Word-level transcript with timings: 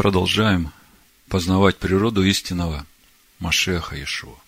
продолжаем 0.00 0.72
познавать 1.28 1.76
природу 1.76 2.24
истинного 2.24 2.86
Машеха 3.38 3.96
Иешуа. 3.96 4.38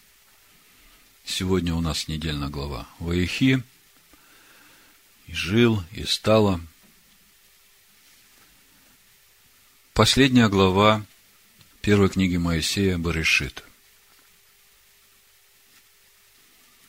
Сегодня 1.27 1.75
у 1.75 1.83
нас 1.83 2.09
недельная 2.09 2.49
глава 2.49 2.89
Ваихи, 2.99 3.63
и 5.27 5.33
жил, 5.35 5.85
и 5.93 6.05
стало. 6.05 6.59
Последняя 9.93 10.49
глава 10.49 11.05
первой 11.83 12.09
книги 12.09 12.39
Моисея 12.39 12.97
Барышит. 12.97 13.63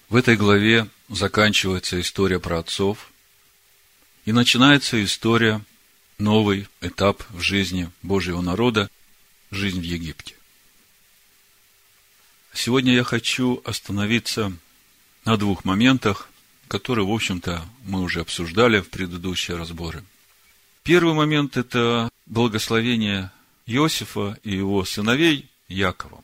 В 0.07 0.15
этой 0.15 0.37
главе 0.37 0.87
заканчивается 1.09 1.99
история 1.99 2.39
про 2.39 2.59
отцов, 2.59 3.11
и 4.23 4.31
начинается 4.31 5.03
история 5.03 5.59
новый 6.17 6.67
этап 6.81 7.23
в 7.29 7.41
жизни 7.41 7.89
Божьего 8.01 8.41
народа, 8.41 8.89
жизнь 9.51 9.79
в 9.79 9.83
Египте. 9.83 10.35
Сегодня 12.53 12.93
я 12.93 13.03
хочу 13.03 13.61
остановиться 13.65 14.53
на 15.25 15.37
двух 15.37 15.65
моментах, 15.65 16.29
которые, 16.67 17.05
в 17.05 17.11
общем-то, 17.11 17.65
мы 17.85 18.01
уже 18.01 18.21
обсуждали 18.21 18.79
в 18.79 18.89
предыдущие 18.89 19.57
разборы. 19.57 20.03
Первый 20.83 21.13
момент– 21.13 21.57
это 21.57 22.09
благословение 22.25 23.31
Иосифа 23.65 24.37
и 24.43 24.55
его 24.55 24.83
сыновей 24.85 25.49
Якова. 25.67 26.23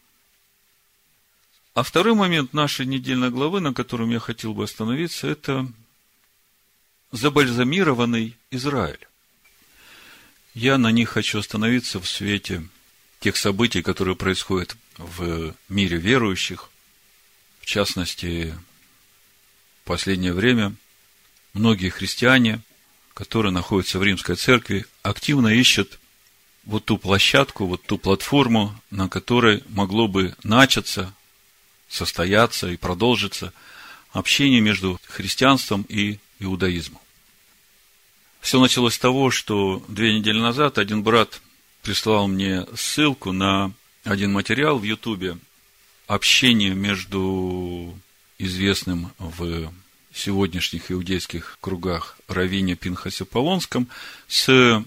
А 1.73 1.83
второй 1.83 2.13
момент 2.13 2.53
нашей 2.53 2.85
недельной 2.85 3.29
главы, 3.29 3.61
на 3.61 3.73
котором 3.73 4.09
я 4.09 4.19
хотел 4.19 4.53
бы 4.53 4.65
остановиться, 4.65 5.27
это 5.27 5.67
забальзамированный 7.11 8.35
Израиль. 8.51 9.08
Я 10.61 10.77
на 10.77 10.91
них 10.91 11.11
хочу 11.11 11.39
остановиться 11.39 12.01
в 12.01 12.09
свете 12.09 12.67
тех 13.21 13.37
событий, 13.37 13.81
которые 13.81 14.17
происходят 14.17 14.75
в 14.97 15.55
мире 15.69 15.95
верующих. 15.95 16.69
В 17.61 17.65
частности, 17.65 18.53
в 19.83 19.87
последнее 19.87 20.33
время 20.33 20.75
многие 21.53 21.87
христиане, 21.87 22.59
которые 23.13 23.53
находятся 23.53 23.99
в 23.99 24.03
римской 24.03 24.35
церкви, 24.35 24.85
активно 25.01 25.47
ищут 25.47 25.97
вот 26.65 26.83
ту 26.83 26.97
площадку, 26.97 27.65
вот 27.65 27.83
ту 27.83 27.97
платформу, 27.97 28.77
на 28.91 29.07
которой 29.07 29.63
могло 29.69 30.09
бы 30.09 30.35
начаться, 30.43 31.13
состояться 31.87 32.67
и 32.67 32.75
продолжиться 32.75 33.53
общение 34.11 34.59
между 34.59 34.99
христианством 35.07 35.85
и 35.87 36.19
иудаизмом. 36.39 36.99
Все 38.41 38.59
началось 38.59 38.95
с 38.95 38.99
того, 38.99 39.31
что 39.31 39.83
две 39.87 40.17
недели 40.17 40.39
назад 40.39 40.77
один 40.77 41.03
брат 41.03 41.41
прислал 41.81 42.27
мне 42.27 42.65
ссылку 42.75 43.31
на 43.31 43.71
один 44.03 44.31
материал 44.31 44.79
в 44.79 44.83
Ютубе 44.83 45.37
общение 46.07 46.73
между 46.73 47.97
известным 48.37 49.11
в 49.19 49.71
сегодняшних 50.13 50.91
иудейских 50.91 51.57
кругах 51.61 52.17
Равине 52.27 52.75
Пинхасе 52.75 53.25
Полонском 53.25 53.87
с 54.27 54.83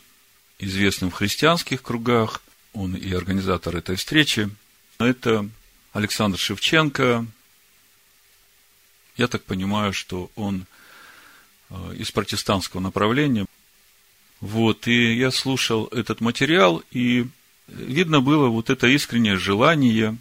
известным 0.58 1.10
в 1.10 1.14
христианских 1.14 1.82
кругах, 1.82 2.42
он 2.72 2.94
и 2.94 3.12
организатор 3.12 3.76
этой 3.76 3.96
встречи. 3.96 4.50
Это 4.98 5.48
Александр 5.92 6.38
Шевченко. 6.38 7.26
Я 9.16 9.28
так 9.28 9.44
понимаю, 9.44 9.92
что 9.92 10.30
он 10.36 10.66
из 11.96 12.10
протестантского 12.10 12.80
направления. 12.80 13.46
Вот, 14.40 14.88
и 14.88 15.14
я 15.14 15.30
слушал 15.30 15.86
этот 15.86 16.20
материал, 16.20 16.82
и 16.90 17.26
видно 17.68 18.20
было 18.20 18.48
вот 18.48 18.70
это 18.70 18.86
искреннее 18.88 19.36
желание 19.36 20.16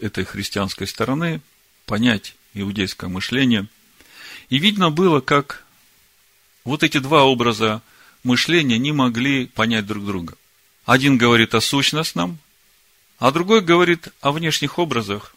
этой 0.00 0.24
христианской 0.24 0.86
стороны 0.86 1.40
понять 1.86 2.34
иудейское 2.52 3.08
мышление. 3.08 3.66
И 4.50 4.58
видно 4.58 4.90
было, 4.90 5.20
как 5.20 5.64
вот 6.64 6.82
эти 6.82 6.98
два 6.98 7.24
образа 7.24 7.80
мышления 8.24 8.78
не 8.78 8.92
могли 8.92 9.46
понять 9.46 9.86
друг 9.86 10.04
друга. 10.04 10.34
Один 10.84 11.16
говорит 11.16 11.54
о 11.54 11.60
сущностном, 11.60 12.38
а 13.18 13.30
другой 13.30 13.60
говорит 13.60 14.08
о 14.20 14.32
внешних 14.32 14.78
образах. 14.78 15.35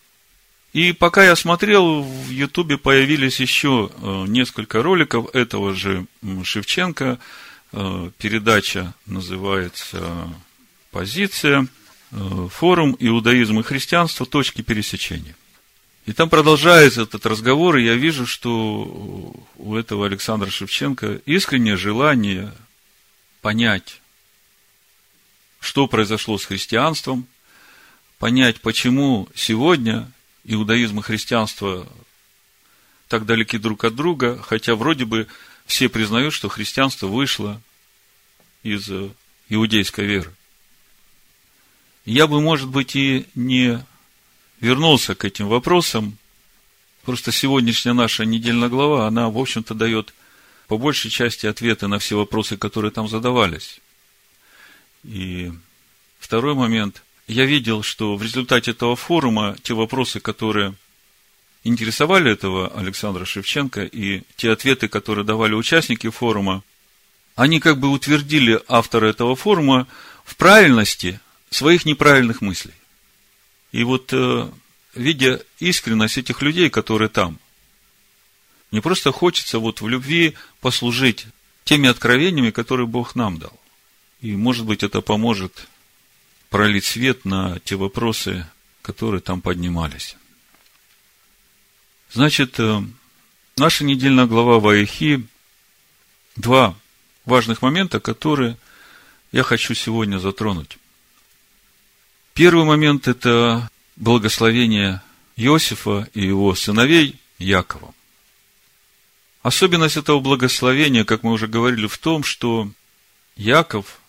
И 0.73 0.93
пока 0.93 1.23
я 1.23 1.35
смотрел, 1.35 2.03
в 2.03 2.29
Ютубе 2.29 2.77
появились 2.77 3.39
еще 3.39 3.89
э, 3.91 4.25
несколько 4.27 4.83
роликов 4.83 5.33
этого 5.33 5.73
же 5.73 6.05
Шевченко. 6.43 7.17
Э, 7.71 8.11
передача 8.19 8.93
называется 9.07 10.29
«Позиция. 10.91 11.67
Э, 12.11 12.47
форум 12.51 12.95
иудаизм 12.99 13.59
и 13.59 13.63
христианство. 13.63 14.27
Точки 14.27 14.61
пересечения». 14.61 15.35
И 16.05 16.13
там 16.13 16.29
продолжается 16.29 17.01
этот 17.01 17.25
разговор, 17.25 17.77
и 17.77 17.85
я 17.85 17.95
вижу, 17.95 18.27
что 18.27 19.35
у 19.57 19.75
этого 19.75 20.05
Александра 20.05 20.49
Шевченко 20.49 21.21
искреннее 21.25 21.77
желание 21.77 22.53
понять, 23.41 24.01
что 25.59 25.87
произошло 25.87 26.37
с 26.37 26.45
христианством, 26.45 27.27
понять, 28.17 28.61
почему 28.61 29.27
сегодня 29.35 30.11
иудаизм 30.43 30.99
и 30.99 31.03
христианство 31.03 31.87
так 33.09 33.25
далеки 33.25 33.57
друг 33.57 33.83
от 33.83 33.95
друга, 33.95 34.41
хотя 34.41 34.75
вроде 34.75 35.03
бы 35.03 35.27
все 35.65 35.89
признают, 35.89 36.33
что 36.33 36.47
христианство 36.47 37.07
вышло 37.07 37.61
из 38.63 38.89
э, 38.89 39.09
иудейской 39.49 40.05
веры. 40.05 40.31
Я 42.05 42.27
бы, 42.27 42.39
может 42.39 42.69
быть, 42.69 42.95
и 42.95 43.25
не 43.35 43.83
вернулся 44.59 45.15
к 45.15 45.25
этим 45.25 45.47
вопросам. 45.47 46.17
Просто 47.03 47.31
сегодняшняя 47.31 47.93
наша 47.93 48.25
недельная 48.25 48.69
глава, 48.69 49.07
она, 49.07 49.29
в 49.29 49.37
общем-то, 49.37 49.73
дает 49.73 50.13
по 50.67 50.77
большей 50.77 51.09
части 51.09 51.47
ответы 51.47 51.87
на 51.87 51.97
все 51.97 52.17
вопросы, 52.17 52.57
которые 52.57 52.91
там 52.91 53.07
задавались. 53.07 53.79
И 55.03 55.51
второй 56.19 56.53
момент 56.53 57.01
я 57.29 57.45
видел, 57.45 57.83
что 57.83 58.15
в 58.15 58.23
результате 58.23 58.71
этого 58.71 58.95
форума 58.95 59.55
те 59.61 59.75
вопросы, 59.75 60.19
которые 60.19 60.73
интересовали 61.63 62.31
этого 62.31 62.69
Александра 62.69 63.23
Шевченко, 63.23 63.83
и 63.83 64.23
те 64.35 64.51
ответы, 64.51 64.87
которые 64.87 65.23
давали 65.23 65.53
участники 65.53 66.09
форума, 66.09 66.63
они 67.35 67.59
как 67.59 67.79
бы 67.79 67.89
утвердили 67.89 68.59
автора 68.67 69.07
этого 69.07 69.35
форума 69.35 69.87
в 70.25 70.35
правильности 70.37 71.19
своих 71.51 71.85
неправильных 71.85 72.41
мыслей. 72.41 72.73
И 73.71 73.83
вот, 73.83 74.11
э, 74.11 74.49
видя 74.95 75.39
искренность 75.59 76.17
этих 76.17 76.41
людей, 76.41 76.71
которые 76.71 77.09
там, 77.09 77.37
мне 78.71 78.81
просто 78.81 79.11
хочется 79.11 79.59
вот 79.59 79.81
в 79.81 79.87
любви 79.87 80.35
послужить 80.61 81.27
теми 81.63 81.89
откровениями, 81.89 82.49
которые 82.49 82.87
Бог 82.87 83.13
нам 83.13 83.37
дал. 83.37 83.53
И, 84.21 84.35
может 84.35 84.65
быть, 84.65 84.81
это 84.81 85.01
поможет 85.01 85.67
пролить 86.49 86.85
свет 86.85 87.25
на 87.25 87.59
те 87.59 87.75
вопросы, 87.75 88.45
которые 88.81 89.21
там 89.21 89.41
поднимались. 89.41 90.17
Значит, 92.11 92.59
э, 92.59 92.81
наша 93.57 93.83
недельная 93.83 94.25
глава 94.25 94.59
Ваихи, 94.59 95.27
два 96.35 96.75
важных 97.25 97.61
момента, 97.61 97.99
которые 97.99 98.57
я 99.31 99.43
хочу 99.43 99.75
сегодня 99.75 100.17
затронуть. 100.17 100.79
Первый 102.33 102.65
момент– 102.65 103.07
это 103.07 103.69
благословение 103.95 105.01
Иосифа 105.35 106.09
и 106.13 106.25
его 106.25 106.55
сыновей 106.55 107.19
Якова. 107.37 107.93
Особенность 109.43 109.97
этого 109.97 110.19
благословения, 110.19 111.05
как 111.05 111.23
мы 111.23 111.31
уже 111.31 111.47
говорили, 111.47 111.87
в 111.87 111.97
том, 111.97 112.23
что 112.23 112.71
Яков 113.35 113.99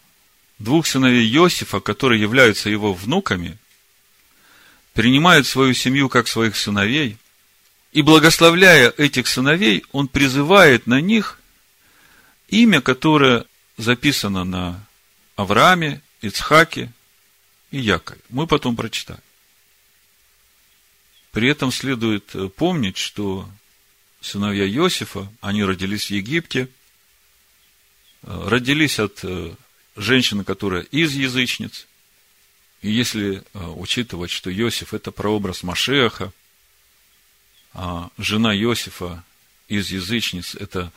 двух 0.60 0.86
сыновей 0.86 1.26
Иосифа, 1.34 1.80
которые 1.80 2.20
являются 2.20 2.70
его 2.70 2.94
внуками, 2.94 3.58
принимает 4.92 5.46
свою 5.46 5.74
семью 5.74 6.08
как 6.08 6.28
своих 6.28 6.56
сыновей, 6.56 7.16
и 7.92 8.02
благословляя 8.02 8.90
этих 8.90 9.26
сыновей, 9.26 9.84
он 9.90 10.06
призывает 10.06 10.86
на 10.86 11.00
них 11.00 11.40
имя, 12.48 12.80
которое 12.80 13.46
записано 13.78 14.44
на 14.44 14.86
Аврааме, 15.34 16.02
Ицхаке 16.20 16.92
и 17.70 17.78
Якове. 17.78 18.20
Мы 18.28 18.46
потом 18.46 18.76
прочитаем. 18.76 19.22
При 21.32 21.48
этом 21.48 21.72
следует 21.72 22.34
помнить, 22.56 22.98
что 22.98 23.48
сыновья 24.20 24.68
Иосифа, 24.68 25.32
они 25.40 25.64
родились 25.64 26.06
в 26.06 26.10
Египте, 26.10 26.68
родились 28.22 28.98
от 28.98 29.24
женщина, 29.96 30.44
которая 30.44 30.82
из 30.82 31.12
язычниц. 31.12 31.86
И 32.82 32.90
если 32.90 33.42
э, 33.52 33.66
учитывать, 33.66 34.30
что 34.30 34.52
Иосиф– 34.52 34.94
это 34.94 35.10
прообраз 35.10 35.62
Машеха, 35.62 36.32
а 37.72 38.10
жена 38.18 38.56
Иосифа 38.56 39.22
из 39.68 39.90
язычниц– 39.90 40.54
это 40.60 40.92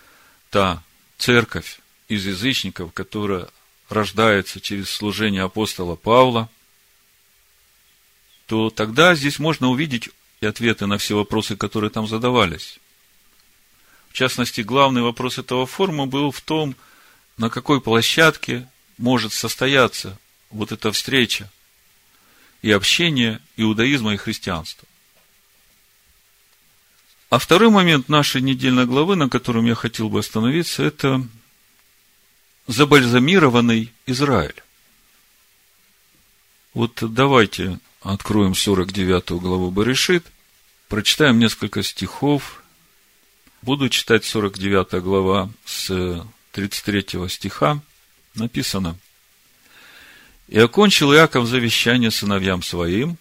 та 0.50 0.84
церковь 1.18 1.80
из 2.08 2.26
язычников, 2.26 2.94
которая 2.94 3.50
рождается 3.90 4.60
через 4.60 4.90
служение 4.90 5.44
апостола 5.44 5.96
Павла, 5.96 6.50
то 8.48 8.70
тогда 8.70 9.16
здесь 9.16 9.40
можно 9.40 9.70
увидеть 9.70 10.10
ответы 10.42 10.86
на 10.86 10.98
все 10.98 11.16
вопросы, 11.16 11.56
которые 11.56 11.90
там 11.90 12.08
задавались. 12.08 12.80
В 14.10 14.14
частности, 14.14 14.62
главный 14.62 15.02
вопрос 15.02 15.38
этого 15.38 15.66
форума 15.66 16.06
был 16.06 16.32
в 16.32 16.42
том, 16.42 16.76
на 17.38 17.50
какой 17.50 17.82
площадке 17.82 18.68
может 19.04 19.34
состояться 19.34 20.18
вот 20.50 20.72
эта 20.72 20.90
встреча 20.94 21.52
и 22.62 22.72
общение 22.72 23.42
иудаизма 23.58 24.14
и 24.14 24.18
христианства. 24.18 24.88
А 27.30 27.38
второй 27.38 27.70
момент 27.70 28.08
нашей 28.08 28.40
недельной 28.40 28.86
главы, 28.86 29.18
на 29.18 29.28
котором 29.28 29.66
я 29.66 29.76
хотел 29.76 30.08
бы 30.08 30.20
остановиться, 30.20 30.84
это 30.84 31.22
забальзамированный 32.68 33.92
Израиль. 34.06 34.64
Вот 36.74 37.00
давайте 37.02 37.80
откроем 38.04 38.56
49 38.56 39.32
главу 39.32 39.70
Баришит, 39.70 40.26
прочитаем 40.88 41.40
несколько 41.40 41.84
стихов. 41.84 42.64
Буду 43.62 43.90
читать 43.90 44.24
49 44.24 45.04
глава 45.04 45.50
с 45.66 46.26
33 46.54 47.28
стиха. 47.28 47.82
Написано. 48.36 48.98
«И 50.48 50.60
окончил 50.60 51.14
Иаков 51.14 51.48
завещание 51.48 52.12
сыновьям 52.12 52.64
своим, 52.64 53.18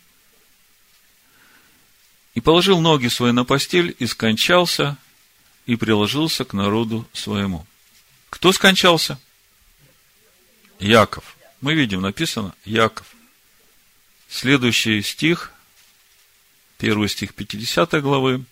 и 2.34 2.40
положил 2.40 2.80
ноги 2.80 3.08
свои 3.08 3.32
на 3.32 3.44
постель, 3.44 3.94
и 3.98 4.06
скончался, 4.06 4.96
и 5.66 5.76
приложился 5.76 6.44
к 6.44 6.54
народу 6.54 7.06
своему. 7.12 7.66
Кто 8.30 8.52
скончался? 8.52 9.20
Яков. 10.78 11.36
Мы 11.60 11.74
видим, 11.74 12.00
написано 12.00 12.54
Яков. 12.64 13.06
Следующий 14.28 15.02
стих, 15.02 15.52
первый 16.78 17.08
стих 17.08 17.34
50 17.34 18.00
главы. 18.02 18.44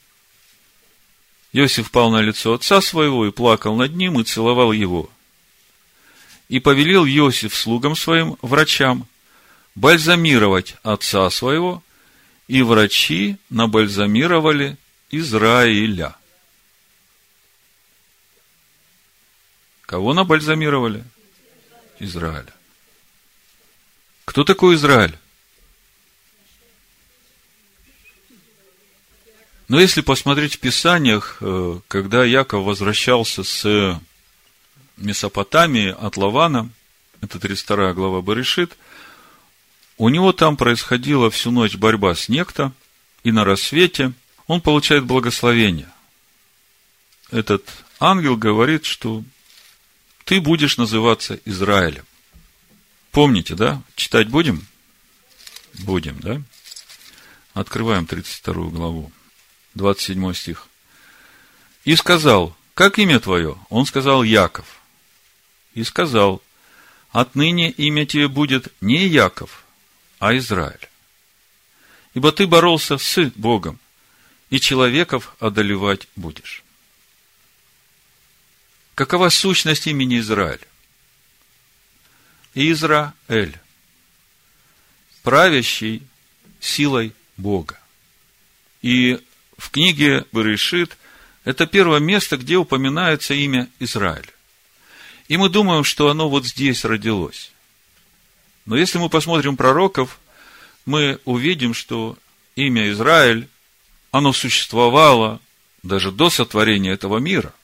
Иосиф 1.52 1.90
пал 1.90 2.10
на 2.10 2.20
лицо 2.20 2.52
отца 2.52 2.80
своего 2.80 3.26
и 3.26 3.32
плакал 3.32 3.74
над 3.74 3.96
ним 3.96 4.20
и 4.20 4.24
целовал 4.24 4.70
его. 4.72 5.10
И 6.50 6.58
повелел 6.58 7.06
Иосиф 7.06 7.54
слугам 7.54 7.94
своим, 7.94 8.36
врачам, 8.42 9.06
бальзамировать 9.76 10.74
отца 10.82 11.30
своего 11.30 11.80
и 12.48 12.62
врачи 12.62 13.36
набальзамировали 13.50 14.76
Израиля. 15.12 16.16
Кого 19.82 20.12
набальзамировали? 20.12 21.04
Израиля. 22.00 22.52
Кто 24.24 24.42
такой 24.42 24.74
Израиль? 24.74 25.16
Но 29.68 29.78
если 29.78 30.00
посмотреть 30.00 30.56
в 30.56 30.58
Писаниях, 30.58 31.36
э, 31.40 31.78
когда 31.86 32.24
Яков 32.24 32.64
возвращался 32.64 33.44
с 33.44 34.00
Месопотамии 35.00 35.88
от 35.88 36.16
Лавана, 36.16 36.70
это 37.20 37.38
32 37.38 37.94
глава 37.94 38.22
Баришит– 38.22 38.76
у 40.00 40.08
него 40.08 40.32
там 40.32 40.56
происходила 40.56 41.30
всю 41.30 41.50
ночь 41.50 41.74
борьба 41.74 42.14
с 42.14 42.30
некто, 42.30 42.72
и 43.22 43.32
на 43.32 43.44
рассвете 43.44 44.14
он 44.46 44.62
получает 44.62 45.04
благословение. 45.04 45.90
Этот 47.30 47.68
ангел 47.98 48.38
говорит, 48.38 48.86
что 48.86 49.22
ты 50.24 50.40
будешь 50.40 50.78
называться 50.78 51.38
Израилем. 51.44 52.06
Помните, 53.10 53.54
да? 53.54 53.82
Читать 53.94 54.28
будем? 54.28 54.66
Будем, 55.80 56.18
да? 56.20 56.40
Открываем 57.52 58.06
32 58.06 58.70
главу, 58.70 59.12
27 59.74 60.32
стих. 60.32 60.66
И 61.84 61.94
сказал, 61.94 62.56
как 62.72 62.98
имя 62.98 63.20
твое? 63.20 63.58
Он 63.68 63.84
сказал, 63.84 64.22
Яков. 64.22 64.79
И 65.74 65.84
сказал, 65.84 66.42
отныне 67.10 67.70
имя 67.70 68.06
тебе 68.06 68.28
будет 68.28 68.68
не 68.80 69.06
Яков, 69.06 69.64
а 70.18 70.36
Израиль. 70.36 70.88
Ибо 72.14 72.32
ты 72.32 72.46
боролся 72.46 72.98
с 72.98 73.30
Богом, 73.36 73.78
и 74.50 74.58
человеков 74.58 75.34
одолевать 75.38 76.08
будешь. 76.16 76.64
Какова 78.94 79.28
сущность 79.28 79.86
имени 79.86 80.18
Израиль? 80.18 80.60
Израиль, 82.54 83.58
правящий 85.22 86.02
силой 86.58 87.14
Бога. 87.36 87.78
И 88.82 89.24
в 89.56 89.70
книге 89.70 90.26
Берешит 90.32 90.98
это 91.44 91.66
первое 91.66 92.00
место, 92.00 92.36
где 92.36 92.56
упоминается 92.56 93.34
имя 93.34 93.68
Израиль. 93.78 94.28
И 95.30 95.36
мы 95.36 95.48
думаем, 95.48 95.84
что 95.84 96.10
оно 96.10 96.28
вот 96.28 96.44
здесь 96.44 96.84
родилось. 96.84 97.52
Но 98.66 98.76
если 98.76 98.98
мы 98.98 99.08
посмотрим 99.08 99.56
пророков, 99.56 100.18
мы 100.86 101.20
увидим, 101.24 101.72
что 101.72 102.18
имя 102.56 102.90
Израиль, 102.90 103.48
оно 104.10 104.32
существовало 104.32 105.40
даже 105.84 106.10
до 106.10 106.30
сотворения 106.30 106.90
этого 106.90 107.18
мира. 107.18 107.54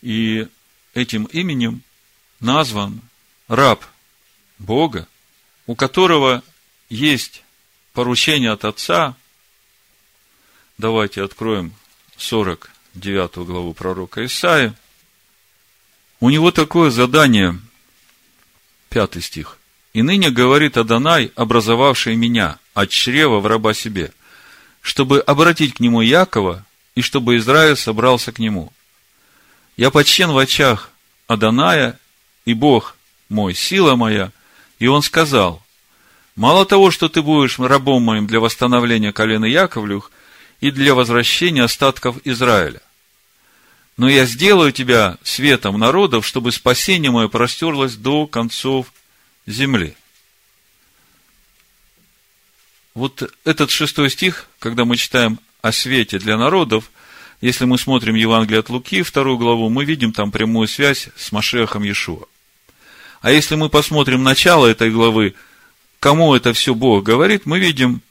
И 0.00 0.48
этим 0.94 1.26
именем 1.26 1.82
назван 2.40 3.02
раб 3.46 3.84
Бога, 4.58 5.06
у 5.68 5.76
которого 5.76 6.42
есть 6.88 7.44
поручение 7.92 8.50
от 8.50 8.64
Отца. 8.64 9.14
Давайте 10.76 11.22
откроем 11.22 11.72
49 12.16 13.46
главу 13.46 13.74
пророка 13.74 14.26
Исаия. 14.26 14.74
У 16.22 16.30
него 16.30 16.52
такое 16.52 16.92
задание, 16.92 17.58
пятый 18.90 19.20
стих. 19.20 19.58
И 19.92 20.02
ныне 20.02 20.30
говорит 20.30 20.76
Адонай, 20.76 21.32
образовавший 21.34 22.14
меня 22.14 22.60
от 22.74 22.90
чрева 22.90 23.40
в 23.40 23.46
раба 23.48 23.74
себе, 23.74 24.12
чтобы 24.82 25.18
обратить 25.18 25.74
к 25.74 25.80
нему 25.80 26.00
Якова, 26.00 26.64
и 26.94 27.02
чтобы 27.02 27.38
Израиль 27.38 27.76
собрался 27.76 28.30
к 28.30 28.38
нему. 28.38 28.72
Я 29.76 29.90
почтен 29.90 30.30
в 30.30 30.38
очах 30.38 30.90
Аданая, 31.26 31.98
и 32.44 32.54
Бог 32.54 32.94
мой, 33.28 33.52
сила 33.52 33.96
моя, 33.96 34.30
и 34.78 34.86
он 34.86 35.02
сказал, 35.02 35.60
мало 36.36 36.64
того, 36.66 36.92
что 36.92 37.08
ты 37.08 37.20
будешь 37.20 37.58
рабом 37.58 38.04
моим 38.04 38.28
для 38.28 38.38
восстановления 38.38 39.10
колена 39.12 39.46
Яковлюх 39.46 40.12
и 40.60 40.70
для 40.70 40.94
возвращения 40.94 41.64
остатков 41.64 42.18
Израиля, 42.22 42.80
но 44.02 44.08
я 44.08 44.26
сделаю 44.26 44.72
тебя 44.72 45.16
светом 45.22 45.78
народов, 45.78 46.26
чтобы 46.26 46.50
спасение 46.50 47.12
мое 47.12 47.28
простерлось 47.28 47.94
до 47.94 48.26
концов 48.26 48.92
земли. 49.46 49.94
Вот 52.94 53.32
этот 53.44 53.70
шестой 53.70 54.10
стих, 54.10 54.48
когда 54.58 54.84
мы 54.84 54.96
читаем 54.96 55.38
о 55.60 55.70
свете 55.70 56.18
для 56.18 56.36
народов, 56.36 56.90
если 57.40 57.64
мы 57.64 57.78
смотрим 57.78 58.16
Евангелие 58.16 58.58
от 58.58 58.70
Луки, 58.70 59.02
вторую 59.02 59.38
главу, 59.38 59.68
мы 59.68 59.84
видим 59.84 60.12
там 60.12 60.32
прямую 60.32 60.66
связь 60.66 61.08
с 61.16 61.30
Машехом 61.30 61.84
Иешуа. 61.84 62.26
А 63.20 63.30
если 63.30 63.54
мы 63.54 63.68
посмотрим 63.68 64.24
начало 64.24 64.66
этой 64.66 64.90
главы, 64.90 65.36
кому 66.00 66.34
это 66.34 66.52
все 66.54 66.74
Бог 66.74 67.04
говорит, 67.04 67.46
мы 67.46 67.60
видим, 67.60 68.02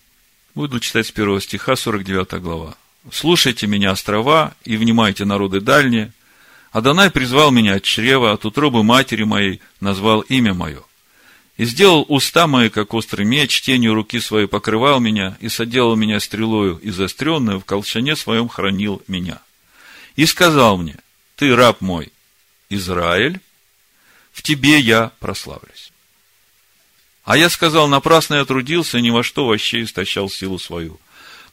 буду 0.55 0.79
читать 0.79 1.07
с 1.07 1.12
первого 1.12 1.41
стиха, 1.41 1.75
49 1.75 2.41
глава. 2.41 2.77
«Слушайте 3.12 3.65
меня, 3.65 3.91
острова, 3.91 4.53
и 4.63 4.77
внимайте, 4.77 5.25
народы 5.25 5.60
дальние. 5.60 6.12
Адонай 6.72 7.10
призвал 7.10 7.51
меня 7.51 7.75
от 7.75 7.84
чрева, 7.84 8.31
от 8.31 8.46
утробы 8.46 8.84
матери 8.84 9.24
моей, 9.24 9.62
назвал 9.79 10.22
имя 10.22 10.53
мое. 10.53 10.84
И 11.58 11.65
сделал 11.65 12.05
уста 12.08 12.48
мои, 12.48 12.70
как 12.70 12.93
острый 12.93 13.25
меч, 13.25 13.62
тенью 13.62 13.93
руки 13.93 14.20
своей 14.20 14.48
покрывал 14.48 15.00
меня, 15.00 15.38
и 15.41 15.50
соделал 15.50 15.96
меня 15.96 16.20
стрелою, 16.20 16.77
и 16.77 16.91
заостренную 16.91 17.60
в 17.60 17.65
колчане 17.65 18.15
своем 18.15 18.48
хранил 18.48 19.01
меня. 19.08 19.41
И 20.15 20.25
сказал 20.25 20.77
мне, 20.77 20.96
ты 21.36 21.55
раб 21.55 21.81
мой, 21.81 22.12
Израиль, 22.70 23.39
в 24.31 24.41
тебе 24.43 24.79
я 24.79 25.12
прославлюсь. 25.20 25.91
А 27.24 27.38
я 27.38 27.50
сказал, 27.50 27.88
напрасно 27.88 28.36
я 28.36 28.46
трудился, 28.46 29.00
ни 29.00 29.10
во 29.10 29.24
что 29.24 29.46
вообще 29.46 29.84
истощал 29.84 30.29
силу 30.29 30.58
свою. 30.58 31.00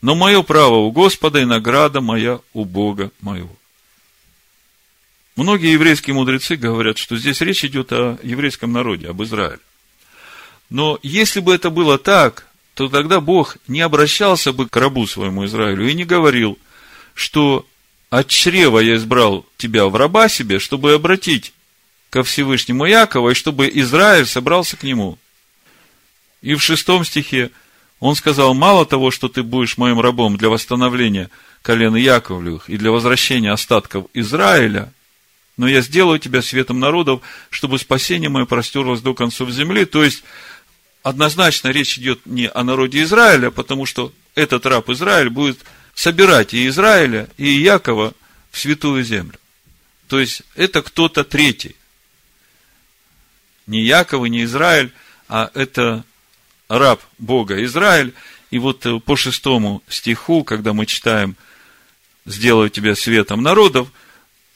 Но 0.00 0.14
мое 0.14 0.42
право 0.42 0.76
у 0.76 0.92
Господа 0.92 1.40
и 1.40 1.44
награда 1.44 2.00
моя 2.00 2.40
у 2.52 2.64
Бога 2.64 3.10
моего. 3.20 3.54
Многие 5.34 5.72
еврейские 5.72 6.14
мудрецы 6.14 6.56
говорят, 6.56 6.98
что 6.98 7.16
здесь 7.16 7.40
речь 7.40 7.64
идет 7.64 7.92
о 7.92 8.18
еврейском 8.22 8.72
народе, 8.72 9.08
об 9.08 9.22
Израиле. 9.22 9.60
Но 10.70 10.98
если 11.02 11.40
бы 11.40 11.54
это 11.54 11.70
было 11.70 11.98
так, 11.98 12.46
то 12.74 12.88
тогда 12.88 13.20
Бог 13.20 13.56
не 13.66 13.80
обращался 13.80 14.52
бы 14.52 14.68
к 14.68 14.76
рабу 14.76 15.06
своему 15.06 15.46
Израилю 15.46 15.88
и 15.88 15.94
не 15.94 16.04
говорил, 16.04 16.58
что 17.14 17.66
от 18.10 18.28
чрева 18.28 18.78
я 18.78 18.96
избрал 18.96 19.46
тебя 19.56 19.86
в 19.86 19.96
раба 19.96 20.28
себе, 20.28 20.58
чтобы 20.58 20.92
обратить 20.92 21.52
ко 22.10 22.22
Всевышнему 22.22 22.86
Якова, 22.86 23.30
и 23.30 23.34
чтобы 23.34 23.70
Израиль 23.72 24.26
собрался 24.26 24.76
к 24.76 24.82
нему. 24.82 25.18
И 26.40 26.54
в 26.54 26.62
шестом 26.62 27.04
стихе 27.04 27.50
он 28.00 28.14
сказал, 28.14 28.54
мало 28.54 28.86
того, 28.86 29.10
что 29.10 29.28
ты 29.28 29.42
будешь 29.42 29.76
моим 29.76 30.00
рабом 30.00 30.36
для 30.36 30.48
восстановления 30.48 31.30
колена 31.62 31.96
Яковлевых 31.96 32.70
и 32.70 32.76
для 32.76 32.90
возвращения 32.90 33.50
остатков 33.50 34.06
Израиля, 34.14 34.92
но 35.56 35.66
я 35.66 35.80
сделаю 35.80 36.20
тебя 36.20 36.40
светом 36.40 36.78
народов, 36.78 37.20
чтобы 37.50 37.78
спасение 37.80 38.28
мое 38.28 38.46
простерлось 38.46 39.00
до 39.00 39.14
концов 39.14 39.50
земли. 39.50 39.84
То 39.84 40.04
есть, 40.04 40.22
однозначно 41.02 41.68
речь 41.68 41.98
идет 41.98 42.24
не 42.26 42.48
о 42.48 42.62
народе 42.62 43.02
Израиля, 43.02 43.50
потому 43.50 43.84
что 43.84 44.12
этот 44.36 44.64
раб 44.66 44.88
Израиль 44.90 45.30
будет 45.30 45.58
собирать 45.94 46.54
и 46.54 46.68
Израиля, 46.68 47.28
и 47.36 47.50
Якова 47.50 48.14
в 48.52 48.58
святую 48.58 49.02
землю. 49.02 49.36
То 50.06 50.20
есть, 50.20 50.42
это 50.54 50.80
кто-то 50.82 51.24
третий. 51.24 51.74
Не 53.66 53.82
Яков 53.82 54.28
не 54.28 54.44
Израиль, 54.44 54.92
а 55.28 55.50
это 55.54 56.04
раб 56.68 57.00
Бога 57.18 57.62
Израиль. 57.64 58.14
И 58.50 58.58
вот 58.58 58.86
э, 58.86 59.00
по 59.00 59.16
шестому 59.16 59.82
стиху, 59.88 60.44
когда 60.44 60.72
мы 60.72 60.86
читаем 60.86 61.36
«Сделаю 62.24 62.70
тебя 62.70 62.94
светом 62.94 63.42
народов», 63.42 63.88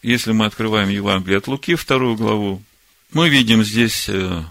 если 0.03 0.33
мы 0.33 0.47
открываем 0.47 0.89
Евангелие 0.89 1.39
от 1.39 1.47
Луки, 1.47 1.75
вторую 1.75 2.17
главу, 2.17 2.63
мы 3.13 3.29
видим 3.29 3.65
здесь 3.65 4.09
э, 4.09 4.43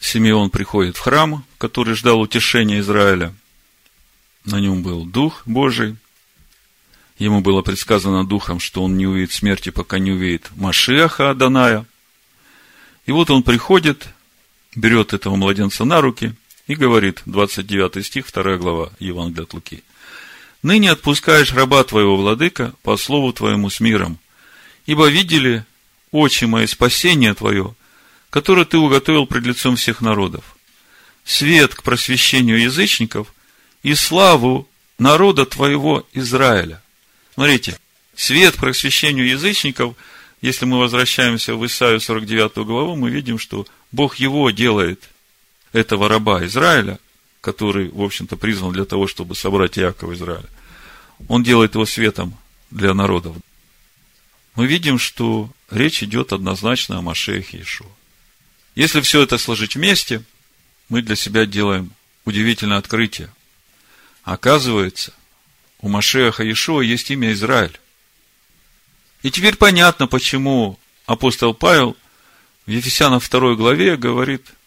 Симеон 0.00 0.50
приходит 0.50 0.96
в 0.96 1.00
храм, 1.00 1.44
который 1.58 1.94
ждал 1.94 2.20
утешения 2.20 2.80
Израиля. 2.80 3.34
На 4.44 4.60
нем 4.60 4.82
был 4.82 5.04
Дух 5.04 5.42
Божий. 5.44 5.96
Ему 7.18 7.40
было 7.40 7.62
предсказано 7.62 8.24
Духом, 8.24 8.60
что 8.60 8.84
он 8.84 8.96
не 8.96 9.06
увидит 9.06 9.32
смерти, 9.32 9.70
пока 9.70 9.98
не 9.98 10.12
увидит 10.12 10.50
Машеха 10.54 11.30
Аданая. 11.30 11.84
И 13.06 13.12
вот 13.12 13.30
он 13.30 13.42
приходит, 13.42 14.08
берет 14.76 15.12
этого 15.12 15.34
младенца 15.36 15.84
на 15.84 16.00
руки– 16.00 16.34
и 16.68 16.74
говорит, 16.74 17.22
29 17.24 18.06
стих, 18.06 18.30
2 18.30 18.56
глава 18.58 18.92
Евангелия 19.00 19.44
от 19.44 19.54
Луки. 19.54 19.82
«Ныне 20.62 20.90
отпускаешь 20.90 21.52
раба 21.52 21.82
твоего, 21.82 22.16
владыка, 22.16 22.74
по 22.82 22.96
слову 22.96 23.32
твоему 23.32 23.70
с 23.70 23.80
миром, 23.80 24.18
ибо 24.86 25.08
видели 25.08 25.64
очи 26.12 26.44
мои 26.44 26.66
спасение 26.66 27.34
твое, 27.34 27.74
которое 28.28 28.66
ты 28.66 28.76
уготовил 28.76 29.26
пред 29.26 29.46
лицом 29.46 29.76
всех 29.76 30.00
народов, 30.00 30.44
свет 31.24 31.74
к 31.74 31.82
просвещению 31.82 32.60
язычников 32.60 33.32
и 33.82 33.94
славу 33.94 34.68
народа 34.98 35.46
твоего 35.46 36.06
Израиля». 36.12 36.82
Смотрите, 37.32 37.78
свет 38.14 38.56
к 38.56 38.58
просвещению 38.58 39.26
язычников, 39.26 39.94
если 40.42 40.66
мы 40.66 40.78
возвращаемся 40.78 41.54
в 41.54 41.64
Исаию 41.64 42.00
49 42.00 42.66
главу, 42.66 42.94
мы 42.94 43.10
видим, 43.10 43.38
что 43.38 43.66
Бог 43.90 44.16
его 44.16 44.50
делает 44.50 45.08
этого 45.72 46.08
раба 46.08 46.44
Израиля, 46.46 46.98
который, 47.40 47.90
в 47.90 48.02
общем-то, 48.02 48.36
призван 48.36 48.72
для 48.72 48.84
того, 48.84 49.06
чтобы 49.06 49.34
собрать 49.34 49.78
Иакова 49.78 50.14
Израиля, 50.14 50.48
он 51.28 51.42
делает 51.42 51.74
его 51.74 51.86
светом 51.86 52.36
для 52.70 52.94
народов. 52.94 53.36
Мы 54.54 54.66
видим, 54.66 54.98
что 54.98 55.50
речь 55.70 56.02
идет 56.02 56.32
однозначно 56.32 56.98
о 56.98 57.02
Машехе 57.02 57.60
Ишуа. 57.60 57.88
Если 58.74 59.00
все 59.00 59.22
это 59.22 59.38
сложить 59.38 59.76
вместе, 59.76 60.22
мы 60.88 61.02
для 61.02 61.16
себя 61.16 61.46
делаем 61.46 61.90
удивительное 62.24 62.78
открытие. 62.78 63.30
Оказывается, 64.22 65.12
у 65.80 65.88
Машеха 65.88 66.50
Ишуа 66.50 66.80
есть 66.82 67.10
имя 67.10 67.32
Израиль. 67.32 67.78
И 69.22 69.30
теперь 69.30 69.56
понятно, 69.56 70.06
почему 70.06 70.78
апостол 71.06 71.54
Павел 71.54 71.96
в 72.66 72.70
Ефесянам 72.70 73.20
2 73.20 73.54
главе 73.54 73.96
говорит– 73.96 74.46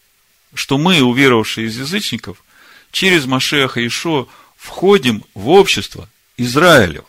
что 0.53 0.77
мы, 0.77 1.01
уверовавшие 1.01 1.67
из 1.67 1.77
язычников, 1.77 2.43
через 2.91 3.25
Машеха 3.25 3.85
Ишо 3.85 4.27
входим 4.55 5.23
в 5.33 5.49
общество 5.49 6.09
Израилева. 6.37 7.07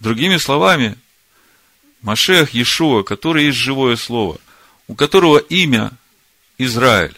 Другими 0.00 0.36
словами, 0.36 0.96
Машех 2.02 2.54
Иешуа, 2.54 3.02
который 3.02 3.46
есть 3.46 3.58
живое 3.58 3.96
слово, 3.96 4.40
у 4.86 4.94
которого 4.94 5.38
имя 5.38 5.90
Израиль, 6.56 7.16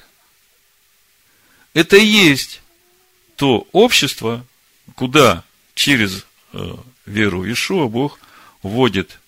это 1.74 1.96
и 1.96 2.04
есть 2.04 2.62
то 3.36 3.66
общество, 3.72 4.44
куда 4.94 5.44
через 5.74 6.24
э, 6.52 6.74
веру 7.06 7.44
Иешуа 7.44 7.86
Бог 7.88 8.18
вводит 8.62 9.20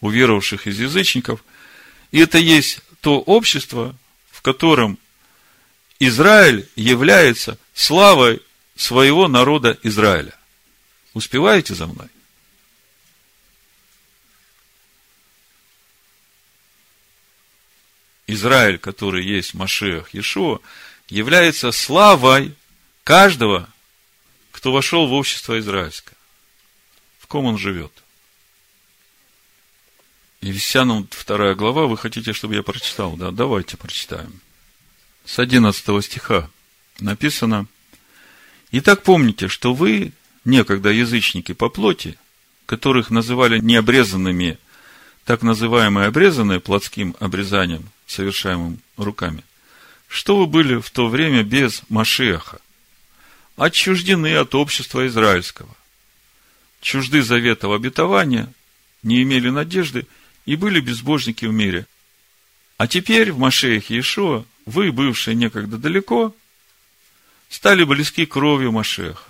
уверовавших 0.00 0.66
из 0.66 0.80
язычников, 0.80 1.44
и 2.10 2.18
это 2.18 2.38
есть 2.38 2.80
то 3.00 3.20
общество, 3.20 3.96
в 4.30 4.42
котором 4.42 4.98
Израиль 5.98 6.68
является 6.76 7.58
славой 7.74 8.42
своего 8.76 9.28
народа 9.28 9.78
Израиля. 9.82 10.34
Успеваете 11.14 11.74
за 11.74 11.86
мной? 11.86 12.08
Израиль, 18.26 18.78
который 18.78 19.24
есть 19.24 19.54
Машех 19.54 20.14
Иешуа, 20.14 20.60
является 21.08 21.72
славой 21.72 22.54
каждого, 23.02 23.68
кто 24.52 24.72
вошел 24.72 25.08
в 25.08 25.12
общество 25.12 25.58
израильское. 25.58 26.16
В 27.18 27.26
ком 27.26 27.46
он 27.46 27.58
живет– 27.58 27.92
Ефесянам 30.42 31.06
2 31.26 31.54
глава, 31.54 31.86
вы 31.86 31.98
хотите, 31.98 32.32
чтобы 32.32 32.54
я 32.54 32.62
прочитал? 32.62 33.14
Да, 33.14 33.30
давайте 33.30 33.76
прочитаем. 33.76 34.40
С 35.26 35.38
11 35.38 36.02
стиха 36.02 36.48
написано, 36.98 37.66
«Итак, 38.72 39.02
помните, 39.02 39.48
что 39.48 39.74
вы, 39.74 40.12
некогда 40.46 40.88
язычники 40.88 41.52
по 41.52 41.68
плоти, 41.68 42.18
которых 42.64 43.10
называли 43.10 43.58
необрезанными, 43.58 44.58
так 45.26 45.42
называемые 45.42 46.06
обрезанные 46.06 46.58
плотским 46.58 47.14
обрезанием, 47.20 47.90
совершаемым 48.06 48.80
руками, 48.96 49.44
что 50.08 50.38
вы 50.38 50.46
были 50.46 50.80
в 50.80 50.88
то 50.90 51.08
время 51.08 51.42
без 51.42 51.82
Машеха, 51.90 52.60
отчуждены 53.56 54.34
от 54.36 54.54
общества 54.54 55.06
израильского, 55.06 55.76
чужды 56.80 57.22
завета 57.22 57.72
обетования, 57.74 58.50
не 59.02 59.22
имели 59.22 59.50
надежды– 59.50 60.06
и 60.46 60.56
были 60.56 60.80
безбожники 60.80 61.44
в 61.44 61.52
мире. 61.52 61.86
А 62.76 62.86
теперь 62.86 63.32
в 63.32 63.38
Машеях 63.38 63.90
Иешуа 63.90 64.44
вы, 64.66 64.92
бывшие 64.92 65.34
некогда 65.34 65.76
далеко, 65.76 66.34
стали 67.48 67.84
близки 67.84 68.24
кровью 68.26 68.72
Машеха. 68.72 69.24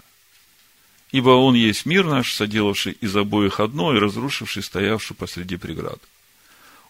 Ибо 1.11 1.31
он 1.31 1.55
есть 1.55 1.87
мир 1.87 2.05
наш, 2.05 2.33
соделавший 2.33 2.93
из 2.93 3.17
обоих 3.17 3.59
одно 3.59 3.95
и 3.95 3.99
разрушивший 3.99 4.63
стоявшую 4.63 5.17
посреди 5.17 5.57
преград. 5.57 5.99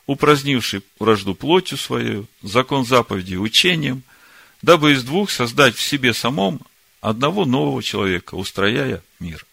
Упразднивший 0.07 0.83
вражду 0.99 1.35
плотью 1.35 1.79
своей, 1.79 2.27
закон 2.43 2.85
заповеди 2.85 3.37
учением, 3.37 4.03
дабы 4.61 4.93
из 4.93 5.05
двух 5.05 5.31
создать 5.31 5.77
в 5.77 5.83
себе 5.83 6.13
самом 6.13 6.61
одного 7.01 7.47
нового 7.47 7.83
человека, 7.83 8.35
устрояя 8.35 9.03
мир. 9.21 9.47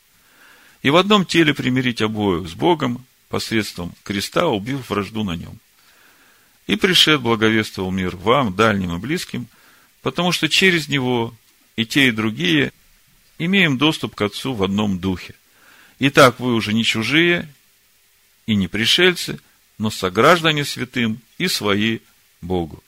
И 0.81 0.89
в 0.89 0.97
одном 0.97 1.25
теле 1.25 1.53
примирить 1.53 2.01
обоих 2.01 2.49
с 2.49 2.53
Богом, 2.53 3.05
посредством 3.29 3.93
креста, 4.03 4.47
убив 4.47 4.89
вражду 4.89 5.23
на 5.23 5.35
нем. 5.35 5.59
И 6.65 6.75
пришед 6.75 7.21
благовествовал 7.21 7.91
мир 7.91 8.15
вам, 8.15 8.55
дальним 8.55 8.95
и 8.95 8.99
близким, 8.99 9.47
потому 10.01 10.31
что 10.31 10.49
через 10.49 10.87
него 10.87 11.33
и 11.75 11.85
те, 11.85 12.07
и 12.07 12.11
другие 12.11 12.73
имеем 13.37 13.77
доступ 13.77 14.15
к 14.15 14.21
Отцу 14.21 14.53
в 14.53 14.63
одном 14.63 14.99
духе. 14.99 15.35
Итак, 15.99 16.39
вы 16.39 16.53
уже 16.53 16.73
не 16.73 16.83
чужие 16.83 17.47
и 18.45 18.55
не 18.55 18.67
пришельцы, 18.67 19.39
но 19.77 19.89
сограждане 19.89 20.65
святым 20.65 21.21
и 21.37 21.47
свои 21.47 21.99
Богу, 22.41 22.83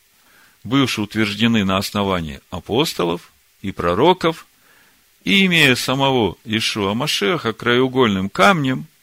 бывшие 0.63 1.05
утверждены 1.05 1.65
на 1.65 1.77
основании 1.77 2.41
апостолов 2.50 3.31
и 3.62 3.72
пророков, 3.72 4.46
и 5.24 5.46
имея 5.46 5.75
самого 5.75 6.38
Ишуа 6.46 6.93
Машеха 6.93 7.53
краеугольным 7.53 8.29
камнем– 8.29 8.88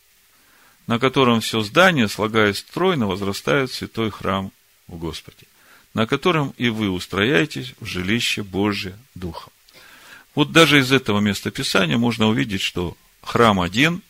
на 0.87 0.99
котором 0.99 1.40
все 1.40 1.61
здание, 1.61 2.09
слагаясь 2.09 2.59
стройно, 2.59 3.07
возрастает 3.07 3.73
святой 3.73 4.11
храм 4.11 4.52
в 4.87 4.97
Господе, 4.97 5.47
на 5.95 6.07
котором 6.07 6.55
и 6.57 6.69
вы 6.69 6.90
устрояетесь 6.90 7.75
в 7.81 7.87
жилище 7.87 8.43
Божье 8.43 8.97
Духом. 9.14 9.52
Вот 10.35 10.52
даже 10.52 10.78
из 10.78 10.93
этого 10.93 11.21
места 11.21 11.50
Писания 11.50 11.97
можно 11.97 12.28
увидеть, 12.28 12.61
что 12.61 12.97
храм 13.23 13.61
один, 13.61 14.02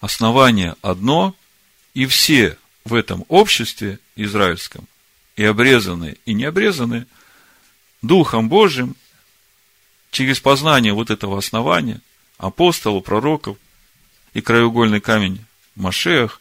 основание 0.00 0.74
одно, 0.82 1.34
и 1.94 2.06
все 2.06 2.58
в 2.84 2.94
этом 2.94 3.24
обществе 3.28 3.98
израильском, 4.16 4.86
и 5.36 5.44
обрезанные, 5.44 6.16
и 6.24 6.32
не 6.32 6.44
обрезанные, 6.44 7.06
Духом 8.02 8.48
Божьим, 8.48 8.96
через 10.10 10.40
познание 10.40 10.92
вот 10.92 11.10
этого 11.10 11.38
основания, 11.38 12.00
апостолов, 12.38 13.04
пророков 13.04 13.58
и 14.34 14.40
краеугольный 14.40 15.00
камень 15.00 15.44
Машех 15.76 16.40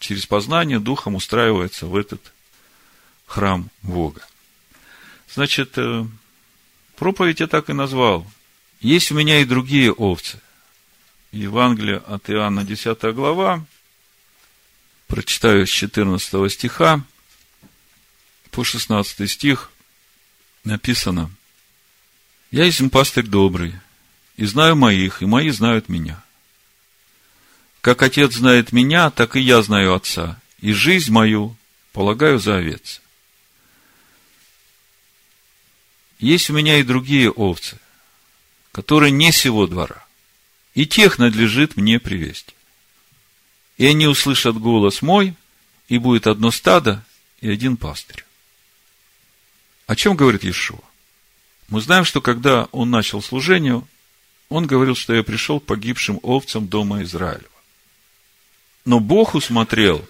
через 0.00 0.26
познание 0.26 0.80
Духом 0.80 1.14
устраивается 1.14 1.86
в 1.86 1.96
этот 1.96 2.32
храм 3.26 3.70
Бога. 3.82 4.26
Значит, 5.32 5.74
э, 5.76 6.06
проповедь 6.96 7.40
я 7.40 7.46
так 7.46 7.68
и 7.68 7.74
назвал. 7.74 8.26
Есть 8.80 9.12
у 9.12 9.14
меня 9.14 9.40
и 9.40 9.44
другие 9.44 9.92
овцы. 9.92 10.40
Евангелие 11.30 11.98
от 11.98 12.30
Иоанна, 12.30 12.64
10 12.64 13.12
глава, 13.12 13.64
прочитаю 15.06 15.66
с 15.66 15.70
14 15.70 16.50
стиха 16.50 17.02
по 18.50 18.64
16 18.64 19.30
стих, 19.30 19.70
написано, 20.64 21.30
«Я 22.50 22.64
есть 22.64 22.80
пастырь 22.90 23.26
добрый, 23.26 23.74
и 24.36 24.46
знаю 24.46 24.76
моих, 24.76 25.20
и 25.20 25.26
мои 25.26 25.50
знают 25.50 25.90
меня. 25.90 26.22
Как 27.80 28.02
отец 28.02 28.34
знает 28.34 28.72
меня, 28.72 29.10
так 29.10 29.36
и 29.36 29.40
я 29.40 29.62
знаю 29.62 29.94
отца, 29.94 30.40
и 30.60 30.72
жизнь 30.72 31.12
мою 31.12 31.56
полагаю 31.92 32.38
за 32.38 32.56
овец. 32.56 33.00
Есть 36.18 36.50
у 36.50 36.52
меня 36.52 36.78
и 36.78 36.82
другие 36.82 37.30
овцы, 37.30 37.78
которые 38.72 39.12
не 39.12 39.30
сего 39.30 39.66
двора, 39.66 40.04
и 40.74 40.86
тех 40.86 41.18
надлежит 41.18 41.76
мне 41.76 42.00
привести. 42.00 42.52
И 43.76 43.86
они 43.86 44.08
услышат 44.08 44.58
голос 44.58 45.02
мой, 45.02 45.34
и 45.86 45.98
будет 45.98 46.26
одно 46.26 46.50
стадо 46.50 47.04
и 47.40 47.48
один 47.48 47.76
пастырь. 47.76 48.24
О 49.86 49.94
чем 49.94 50.16
говорит 50.16 50.42
Иешуа? 50.42 50.80
Мы 51.68 51.80
знаем, 51.80 52.04
что 52.04 52.20
когда 52.20 52.64
он 52.72 52.90
начал 52.90 53.22
служение, 53.22 53.86
он 54.48 54.66
говорил, 54.66 54.96
что 54.96 55.14
я 55.14 55.22
пришел 55.22 55.60
к 55.60 55.66
погибшим 55.66 56.18
овцам 56.22 56.66
дома 56.66 57.02
Израилева. 57.04 57.57
Но 58.84 59.00
Бог 59.00 59.34
усмотрел 59.34 60.06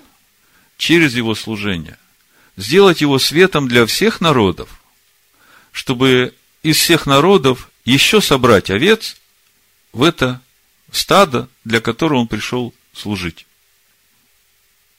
через 0.76 1.14
его 1.14 1.34
служение 1.34 1.98
сделать 2.58 3.00
его 3.00 3.18
светом 3.20 3.68
для 3.68 3.86
всех 3.86 4.20
народов, 4.20 4.82
чтобы 5.70 6.34
из 6.62 6.76
всех 6.76 7.06
народов 7.06 7.70
еще 7.84 8.20
собрать 8.20 8.68
овец 8.68 9.16
в 9.92 10.02
это 10.02 10.42
стадо, 10.90 11.48
для 11.64 11.80
которого 11.80 12.18
он 12.18 12.26
пришел 12.26 12.74
служить. 12.92 13.46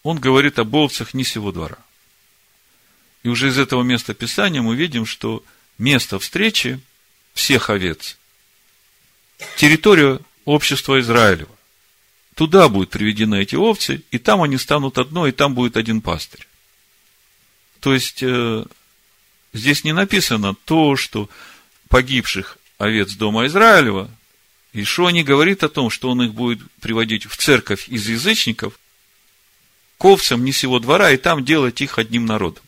Он 0.04 0.20
говорит 0.20 0.58
об 0.58 0.74
овцах 0.74 1.14
не 1.14 1.26
сего 1.26 1.52
двора. 1.52 1.78
И 3.24 3.28
уже 3.28 3.50
из 3.50 3.58
этого 3.58 3.84
места 3.84 4.14
Писания 4.14 4.62
мы 4.62 4.78
видим, 4.78 5.06
что 5.06 5.44
место 5.78 6.18
встречи 6.18 6.80
всех 7.34 7.70
овец– 7.70 8.18
территория 9.58 10.20
общества 10.46 11.00
Израилева. 11.02 11.54
Туда 12.40 12.70
будут 12.70 12.90
приведены 12.90 13.42
эти 13.42 13.56
овцы, 13.56 14.02
и 14.12 14.18
там 14.18 14.42
они 14.42 14.58
станут 14.58 14.98
одно, 14.98 15.28
и 15.28 15.32
там 15.32 15.54
будет 15.54 15.76
один 15.76 16.00
пастырь. 16.00 16.48
То 17.82 17.94
есть, 17.94 18.24
э, 18.24 18.64
Здесь 19.54 19.84
не 19.84 19.94
написано 19.94 20.56
то, 20.66 20.96
что 20.96 21.30
погибших 21.88 22.58
овец 22.78 23.14
дома 23.14 23.48
Израилева, 23.48 24.10
и 24.74 24.84
что 24.84 25.10
не 25.10 25.24
говорит 25.24 25.64
о 25.64 25.70
том, 25.70 25.90
что 25.90 26.12
он 26.12 26.22
их 26.22 26.34
будет 26.34 26.60
приводить 26.80 27.26
в 27.26 27.36
церковь 27.36 27.90
из 27.90 28.08
язычников, 28.08 28.80
к 29.98 30.06
овцам 30.06 30.46
не 30.46 30.52
сего 30.52 30.80
двора, 30.80 31.12
и 31.12 31.18
там 31.18 31.44
делать 31.44 31.82
их 31.82 31.98
одним 31.98 32.26
народом. 32.26 32.64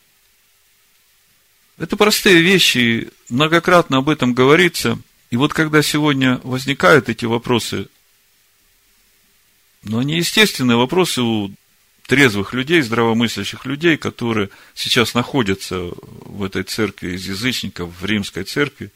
Это 1.78 1.96
простые 1.96 2.42
вещи, 2.42 3.10
многократно 3.28 3.98
об 3.98 4.08
этом 4.08 4.34
говорится. 4.34 4.98
И 5.30 5.36
вот 5.36 5.54
когда 5.54 5.82
сегодня 5.82 6.40
возникают 6.42 7.08
эти 7.08 7.24
вопросы, 7.24 7.88
но 9.82 9.98
они 9.98 10.16
естественные 10.16 10.76
вопросы 10.76 11.22
у 11.22 11.50
трезвых 12.06 12.52
людей, 12.52 12.82
здравомыслящих 12.82 13.64
людей, 13.64 13.96
которые 13.96 14.50
сейчас 14.74 15.14
находятся 15.14 15.90
в 16.02 16.42
этой 16.42 16.62
церкви 16.62 17.12
из 17.12 17.26
язычников, 17.26 17.90
в 18.00 18.04
римской 18.04 18.44
церкви. 18.44 18.90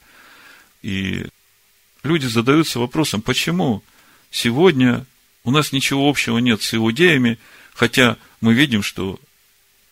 И 0.81 1.25
люди 2.03 2.25
задаются 2.25 2.79
вопросом, 2.79 3.21
почему 3.21 3.83
сегодня 4.31 5.05
у 5.43 5.51
нас 5.51 5.71
ничего 5.71 6.09
общего 6.09 6.37
нет 6.37 6.61
с 6.61 6.73
иудеями, 6.73 7.39
хотя 7.73 8.17
мы 8.41 8.53
видим, 8.53 8.83
что 8.83 9.19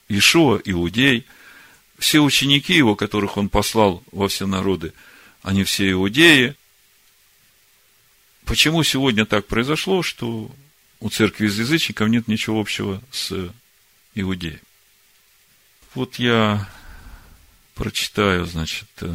Ишуа 0.07 0.61
иудей, 0.63 1.25
все 1.97 2.19
ученики 2.19 2.73
его, 2.73 2.95
которых 2.95 3.37
он 3.37 3.49
послал 3.49 4.03
во 4.11 4.27
все 4.27 4.45
народы, 4.45 4.93
они 5.41 5.63
все 5.63 5.91
иудеи. 5.91 6.55
Почему 8.43 8.83
сегодня 8.83 9.25
так 9.25 9.47
произошло, 9.47 10.03
что 10.03 10.51
у 10.99 11.09
церкви 11.09 11.47
из 11.47 11.59
язычников 11.59 12.07
нет 12.09 12.27
ничего 12.27 12.59
общего 12.59 13.01
с 13.11 13.49
иудеем. 14.15 14.59
Вот 15.93 16.15
я 16.15 16.69
прочитаю, 17.73 18.45
значит, 18.45 18.87
э, 19.01 19.13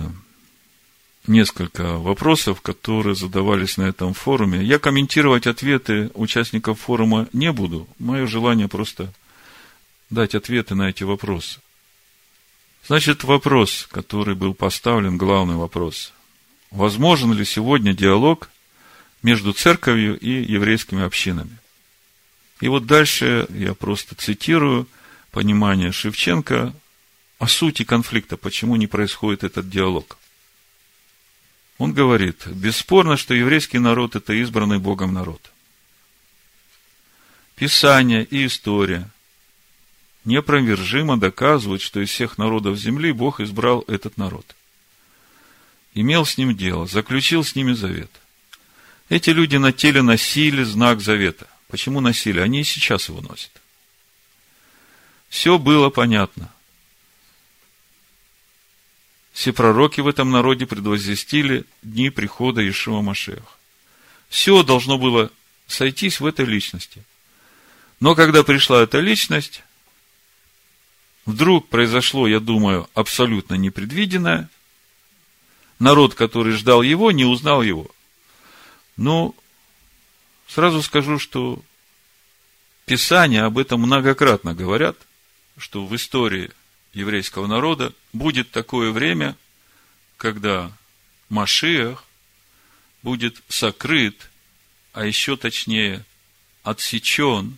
несколько 1.27 1.99
вопросов, 1.99 2.61
которые 2.61 3.15
задавались 3.15 3.77
на 3.77 3.85
этом 3.85 4.15
форуме. 4.15 4.63
Я 4.63 4.79
комментировать 4.79 5.47
ответы 5.47 6.11
участников 6.15 6.81
форума 6.81 7.29
не 7.33 7.53
буду. 7.53 7.89
Мое 7.99 8.27
желание 8.27 8.69
просто 8.69 9.13
дать 10.11 10.35
ответы 10.35 10.75
на 10.75 10.89
эти 10.91 11.05
вопросы. 11.05 11.61
Значит, 12.87 13.25
вопрос, 13.25 13.87
который 13.91 14.35
был 14.35 14.55
поставлен, 14.55 15.19
главный 15.19 15.57
вопрос. 15.57 16.13
Возможен 16.71 17.33
ли 17.33 17.45
сегодня 17.45 17.95
диалог 17.95 18.51
между 19.23 19.53
церковью 19.53 20.19
и 20.19 20.31
еврейскими 20.31 21.03
общинами? 21.03 21.60
И 22.61 22.69
вот 22.69 22.87
дальше 22.87 23.47
я 23.51 23.75
просто 23.75 24.15
цитирую 24.15 24.87
понимание 25.31 25.93
Шевченко 25.93 26.75
о 27.39 27.49
сути 27.49 27.85
конфликта, 27.85 28.37
почему 28.37 28.77
не 28.77 28.87
происходит 28.87 29.45
этот 29.45 29.71
диалог. 29.71 30.19
Он 31.79 31.95
говорит, 31.95 32.47
бесспорно, 32.47 33.17
что 33.17 33.33
еврейский 33.33 33.79
народ– 33.79 34.15
это 34.17 34.35
избранный 34.35 34.79
Богом 34.79 35.15
народ. 35.15 35.51
Писание 37.57 38.25
и 38.25 38.45
история 38.45 39.09
непровержимо 40.27 41.19
доказывают, 41.19 41.81
что 41.81 42.01
из 42.01 42.11
всех 42.11 42.37
народов 42.37 42.79
земли 42.79 43.13
Бог 43.13 43.41
избрал 43.41 43.85
этот 43.89 44.19
народ. 44.19 44.55
Имел 45.95 46.27
с 46.27 46.37
ним 46.37 46.55
дело, 46.55 46.87
заключил 46.87 47.43
с 47.43 47.55
ними 47.55 47.73
завет. 47.73 48.11
Эти 49.09 49.31
люди 49.31 49.57
на 49.57 49.73
теле 49.73 50.03
носили 50.03 50.63
знак 50.63 51.01
завета– 51.01 51.49
Почему 51.71 52.01
носили? 52.01 52.41
Они 52.41 52.61
и 52.61 52.65
сейчас 52.65 53.09
его 53.09 53.21
носят. 53.21 53.53
Все 55.29 55.59
было 55.59 55.89
понятно. 55.91 56.53
Все 59.33 59.53
пророки 59.53 60.01
в 60.01 60.09
этом 60.09 60.31
народе 60.31 60.67
предвозвестили 60.67 61.65
дни 61.83 62.11
прихода 62.11 62.69
Ишуа 62.69 63.01
Машеха. 63.01 63.43
Все 64.29 64.63
должно 64.65 64.99
было 64.99 65.31
сойтись 65.69 66.19
в 66.19 66.27
этой 66.27 66.45
личности. 66.45 67.05
Но 68.01 68.17
когда 68.17 68.43
пришла 68.43 68.83
эта 68.83 68.99
личность, 68.99 69.63
вдруг 71.27 71.69
произошло, 71.69 72.27
я 72.27 72.41
думаю, 72.41 72.89
абсолютно 72.95 73.55
непредвиденное. 73.55 74.51
Народ, 75.79 76.15
который 76.15 76.53
ждал 76.53 76.83
его, 76.83 77.13
не 77.13 77.25
узнал 77.25 77.63
его. 77.63 77.89
Ну, 78.97 79.35
Сразу 80.51 80.83
скажу, 80.83 81.21
что 81.21 81.63
Писания 82.85 83.45
об 83.45 83.57
этом 83.57 83.83
многократно 83.83 84.53
говорят, 84.53 84.97
что 85.57 85.87
в 85.87 85.95
истории 85.95 86.51
еврейского 86.93 87.47
народа 87.47 87.93
будет 88.13 88.51
такое 88.51 88.91
время, 88.91 89.37
когда 90.17 90.73
Машиах 91.29 92.05
будет 93.05 93.41
сокрыт, 93.49 94.29
а 94.93 95.07
еще 95.07 95.37
точнее 95.37 96.05
отсечен, 96.65 97.57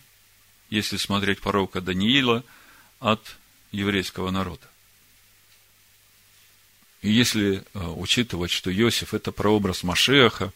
если 0.69 0.97
смотреть 0.97 1.41
пророка 1.41 1.81
Даниила, 1.81 2.43
от 2.99 3.37
еврейского 3.71 4.29
народа. 4.29 4.69
И 7.01 7.09
если 7.11 7.63
э, 7.73 7.79
учитывать, 7.79 8.51
что 8.51 8.71
Иосиф– 8.71 9.13
это 9.15 9.31
прообраз 9.31 9.81
Машеха, 9.81 10.53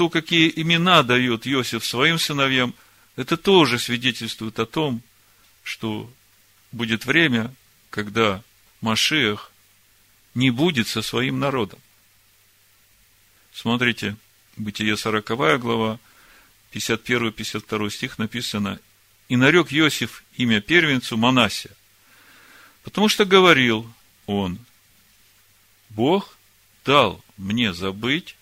то, 0.00 0.08
какие 0.08 0.50
имена 0.56 1.02
дает 1.02 1.46
Иосиф 1.46 1.84
своим 1.84 2.18
сыновьям, 2.18 2.74
это 3.16 3.36
тоже 3.36 3.78
свидетельствует 3.78 4.58
о 4.58 4.64
том, 4.64 5.02
что 5.62 6.10
будет 6.72 7.04
время, 7.04 7.54
когда 7.90 8.42
Машиах 8.80 9.52
не 10.34 10.48
будет 10.48 10.88
со 10.88 11.02
своим 11.02 11.38
народом. 11.38 11.78
Смотрите, 13.52 14.16
Бытие 14.56 14.96
40 14.96 15.60
глава, 15.60 16.00
51-52 16.72 17.90
стих 17.90 18.16
написано, 18.16 18.80
«И 19.28 19.36
нарек 19.36 19.70
Иосиф 19.70 20.24
имя 20.38 20.62
первенцу 20.62 21.18
Манасия, 21.18 21.72
потому 22.84 23.10
что 23.10 23.26
говорил 23.26 23.92
он, 24.24 24.60
Бог 25.90 26.38
дал 26.86 27.22
мне 27.36 27.74
забыть 27.74 28.34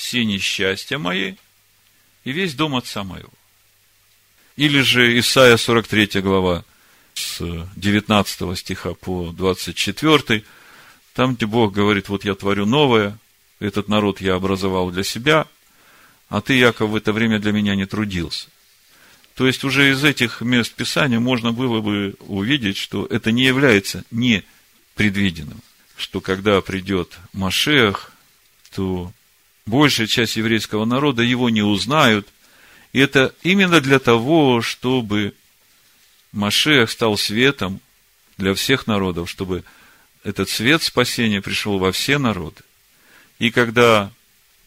все 0.00 0.24
несчастья 0.24 0.96
мои 0.96 1.34
и 2.24 2.32
весь 2.32 2.54
дом 2.54 2.74
отца 2.74 3.04
моего. 3.04 3.28
Или 4.56 4.80
же 4.80 5.18
Исайя 5.18 5.58
43 5.58 6.22
глава 6.22 6.64
с 7.12 7.42
19 7.76 8.58
стиха 8.58 8.94
по 8.94 9.30
24, 9.30 10.42
там, 11.12 11.34
где 11.34 11.44
Бог 11.44 11.74
говорит, 11.74 12.08
вот 12.08 12.24
я 12.24 12.34
творю 12.34 12.64
новое, 12.64 13.18
этот 13.58 13.88
народ 13.88 14.22
я 14.22 14.36
образовал 14.36 14.90
для 14.90 15.04
себя, 15.04 15.46
а 16.30 16.40
ты, 16.40 16.54
Яков, 16.54 16.90
в 16.90 16.96
это 16.96 17.12
время 17.12 17.38
для 17.38 17.52
меня 17.52 17.74
не 17.76 17.84
трудился. 17.84 18.48
То 19.34 19.46
есть 19.46 19.64
уже 19.64 19.90
из 19.90 20.02
этих 20.02 20.40
мест 20.40 20.72
Писания 20.72 21.20
можно 21.20 21.52
было 21.52 21.82
бы 21.82 22.14
увидеть, 22.20 22.78
что 22.78 23.04
это 23.04 23.32
не 23.32 23.44
является 23.44 24.04
непредвиденным, 24.10 25.60
что 25.96 26.22
когда 26.22 26.62
придет 26.62 27.18
Машех, 27.34 28.12
то 28.74 29.12
большая 29.70 30.08
часть 30.08 30.36
еврейского 30.36 30.84
народа 30.84 31.22
его 31.22 31.48
не 31.48 31.62
узнают. 31.62 32.28
И 32.92 32.98
это 32.98 33.34
именно 33.42 33.80
для 33.80 34.00
того, 34.00 34.60
чтобы 34.60 35.34
Машех 36.32 36.90
стал 36.90 37.16
светом 37.16 37.80
для 38.36 38.52
всех 38.54 38.86
народов, 38.86 39.30
чтобы 39.30 39.62
этот 40.24 40.50
свет 40.50 40.82
спасения 40.82 41.40
пришел 41.40 41.78
во 41.78 41.92
все 41.92 42.18
народы. 42.18 42.62
И 43.38 43.50
когда 43.50 44.10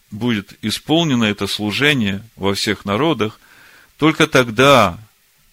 будет 0.10 0.58
исполнено 0.62 1.26
это 1.26 1.48
служение 1.48 2.24
во 2.36 2.54
всех 2.54 2.86
народах, 2.86 3.40
только 3.98 4.26
тогда 4.26 4.98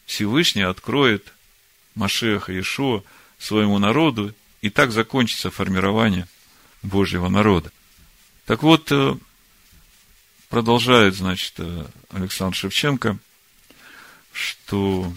Всевышний 0.07 0.63
откроет 0.63 1.33
Машеха 1.95 2.53
Иешуа 2.53 3.03
своему 3.39 3.79
народу, 3.79 4.33
и 4.63 4.71
так 4.71 4.93
закончится 4.93 5.51
формирование 5.51 6.29
Божьего 6.83 7.29
народа. 7.29 7.73
Так 8.47 8.63
вот, 8.63 8.93
э, 8.93 9.17
продолжает, 10.51 11.15
значит, 11.15 11.55
э, 11.59 11.87
Александр 12.11 12.55
Шевченко, 12.57 13.19
что 14.33 15.11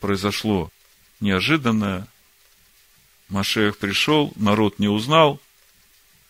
произошло 0.00 0.70
неожиданное. 1.20 2.08
Машех 3.28 3.76
пришел, 3.78 4.32
народ 4.36 4.78
не 4.78 4.88
узнал. 4.88 5.40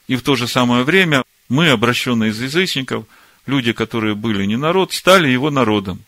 И 0.08 0.16
в 0.16 0.22
то 0.22 0.34
же 0.34 0.48
самое 0.48 0.82
время 0.84 1.22
мы, 1.48 1.70
обращенные 1.70 2.30
из 2.30 2.40
язычников, 2.40 3.06
люди, 3.46 3.72
которые 3.72 4.14
были 4.14 4.44
не 4.44 4.56
народ, 4.56 4.92
стали 4.92 5.28
его 5.28 5.50
народом. 5.50 6.02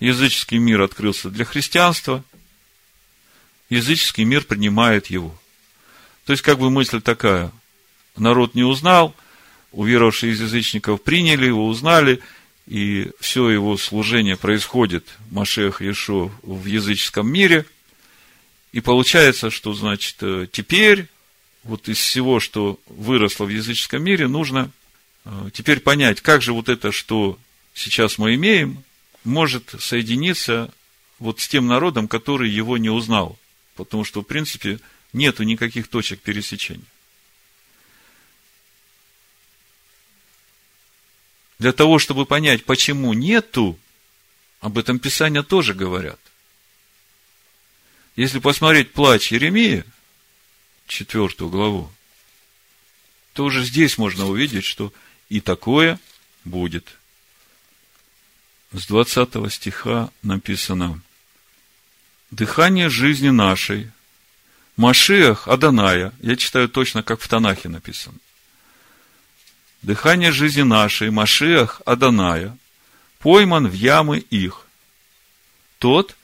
Языческий 0.00 0.58
мир 0.58 0.82
открылся 0.82 1.30
для 1.30 1.44
христианства. 1.44 2.24
Языческий 3.70 4.24
мир 4.24 4.44
принимает 4.44 5.06
его. 5.06 5.36
То 6.24 6.32
есть, 6.32 6.42
как 6.42 6.58
бы 6.58 6.70
мысль 6.70 7.00
такая. 7.00 7.52
Народ 8.16 8.56
не 8.56 8.64
узнал– 8.64 9.14
уверовавшие 9.72 10.32
из 10.32 10.40
язычников 10.40 11.02
приняли 11.02 11.46
его, 11.46 11.66
узнали, 11.66 12.20
и 12.66 13.10
все 13.20 13.48
его 13.48 13.76
служение 13.76 14.36
происходит, 14.36 15.06
Машех 15.30 15.82
Иешуа, 15.82 16.30
в 16.42 16.66
языческом 16.66 17.28
мире. 17.28 17.64
И 18.72 18.80
получается, 18.80 19.50
что, 19.50 19.72
значит, 19.72 20.16
э, 20.20 20.48
теперь, 20.50 21.06
вот 21.62 21.88
из 21.88 21.98
всего, 21.98 22.40
что 22.40 22.80
выросло 22.86 23.44
в 23.44 23.50
языческом 23.50 24.02
мире, 24.02 24.26
нужно 24.26 24.70
э, 25.24 25.50
теперь 25.52 25.80
понять, 25.80 26.20
как 26.20 26.42
же 26.42 26.52
вот 26.52 26.68
это, 26.68 26.90
что 26.90 27.38
сейчас 27.72 28.18
мы 28.18 28.34
имеем, 28.34 28.82
может 29.22 29.74
соединиться 29.78 30.72
вот 31.18 31.40
с 31.40 31.48
тем 31.48 31.66
народом, 31.66 32.08
который 32.08 32.50
его 32.50 32.78
не 32.78 32.90
узнал. 32.90 33.38
Потому 33.74 34.04
что, 34.04 34.22
в 34.22 34.24
принципе, 34.24 34.80
нету 35.12 35.42
никаких 35.44 35.88
точек 35.88 36.20
пересечения. 36.20 36.84
Для 41.58 41.72
того, 41.72 41.98
чтобы 41.98 42.26
понять, 42.26 42.64
почему 42.64 43.12
нету, 43.14 43.78
об 44.60 44.78
этом 44.78 44.98
Писания 44.98 45.42
тоже 45.42 45.74
говорят. 45.74 46.20
Если 48.14 48.38
посмотреть 48.38 48.92
плач 48.92 49.32
Еремии, 49.32 49.84
четвертую 50.86 51.50
главу, 51.50 51.90
то 53.32 53.44
уже 53.44 53.64
здесь 53.64 53.98
можно 53.98 54.26
увидеть, 54.26 54.64
что 54.64 54.92
и 55.28 55.40
такое 55.40 56.00
будет. 56.44 56.98
С 58.72 58.86
20 58.86 59.52
стиха 59.52 60.10
написано, 60.22 61.00
«Дыхание 62.30 62.88
жизни 62.88 63.28
нашей, 63.28 63.90
Машиах 64.76 65.48
Аданая, 65.48 66.12
я 66.20 66.36
читаю 66.36 66.68
точно, 66.68 67.02
как 67.02 67.20
в 67.20 67.28
Танахе 67.28 67.68
написано, 67.68 68.18
дыхание 69.82 70.32
жизни 70.32 70.62
нашей, 70.62 71.10
Машиах 71.10 71.82
Аданая, 71.84 72.56
пойман 73.18 73.68
в 73.68 73.72
ямы 73.72 74.18
их. 74.18 74.66
Тот, 75.78 76.16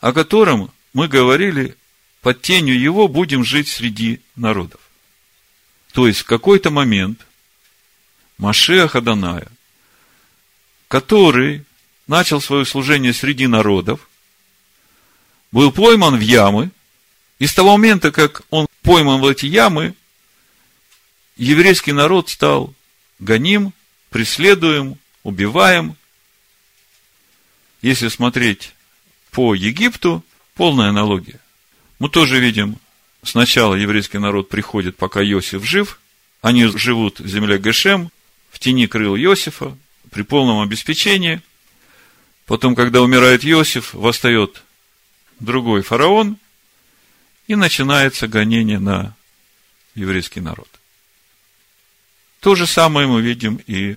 о 0.00 0.12
котором 0.12 0.70
мы 0.92 1.08
говорили, 1.08 1.76
под 2.22 2.42
тенью 2.42 2.78
его 2.78 3.08
будем 3.08 3.44
жить 3.44 3.68
среди 3.68 4.20
народов. 4.36 4.80
То 5.92 6.06
есть, 6.06 6.20
в 6.20 6.24
какой-то 6.24 6.70
момент 6.70 7.26
Машиах 8.38 8.94
Аданая, 8.94 9.48
который 10.88 11.64
начал 12.06 12.40
свое 12.40 12.64
служение 12.64 13.12
среди 13.12 13.46
народов, 13.46 14.08
был 15.52 15.72
пойман 15.72 16.16
в 16.16 16.20
ямы, 16.20 16.70
и 17.38 17.46
с 17.46 17.54
того 17.54 17.72
момента, 17.72 18.12
как 18.12 18.42
он 18.50 18.66
пойман 18.82 19.20
в 19.20 19.26
эти 19.26 19.46
ямы, 19.46 19.94
еврейский 21.36 21.92
народ 21.92 22.28
стал 22.28 22.74
гоним, 23.20 23.72
преследуем, 24.10 24.98
убиваем. 25.22 25.96
Если 27.82 28.08
смотреть 28.08 28.74
по 29.30 29.54
Египту, 29.54 30.24
полная 30.54 30.88
аналогия. 30.88 31.40
Мы 31.98 32.08
тоже 32.08 32.40
видим, 32.40 32.76
сначала 33.22 33.74
еврейский 33.74 34.18
народ 34.18 34.48
приходит, 34.48 34.96
пока 34.96 35.22
Иосиф 35.22 35.64
жив, 35.64 36.00
они 36.42 36.66
живут 36.66 37.20
в 37.20 37.28
земле 37.28 37.58
Гешем, 37.58 38.10
в 38.50 38.58
тени 38.58 38.86
крыл 38.86 39.16
Иосифа, 39.16 39.76
при 40.10 40.22
полном 40.22 40.60
обеспечении. 40.60 41.40
Потом, 42.46 42.74
когда 42.74 43.00
умирает 43.00 43.44
Иосиф, 43.44 43.94
восстает 43.94 44.62
другой 45.38 45.82
фараон, 45.82 46.36
и 47.46 47.54
начинается 47.54 48.28
гонение 48.28 48.78
на 48.78 49.14
еврейский 49.94 50.40
народ. 50.40 50.68
То 52.40 52.54
же 52.54 52.66
самое 52.66 53.06
мы 53.06 53.20
видим 53.20 53.60
и 53.66 53.96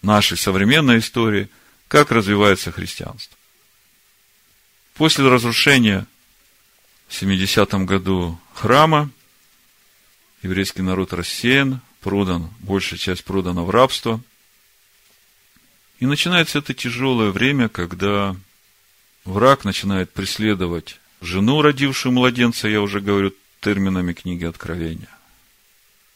в 0.00 0.06
нашей 0.06 0.36
современной 0.36 0.98
истории, 0.98 1.48
как 1.88 2.12
развивается 2.12 2.70
христианство. 2.70 3.36
После 4.94 5.28
разрушения 5.28 6.06
в 7.08 7.22
70-м 7.22 7.86
году 7.86 8.40
храма 8.54 9.10
еврейский 10.42 10.82
народ 10.82 11.12
рассеян, 11.12 11.80
продан, 12.00 12.50
большая 12.60 12.98
часть 12.98 13.24
продана 13.24 13.62
в 13.62 13.70
рабство. 13.70 14.20
И 15.98 16.06
начинается 16.06 16.58
это 16.58 16.72
тяжелое 16.72 17.30
время, 17.30 17.68
когда 17.68 18.36
враг 19.24 19.64
начинает 19.64 20.12
преследовать 20.12 21.00
жену, 21.20 21.62
родившую 21.62 22.12
младенца, 22.12 22.68
я 22.68 22.80
уже 22.80 23.00
говорю 23.00 23.32
терминами 23.60 24.12
книги 24.12 24.44
Откровения. 24.44 25.08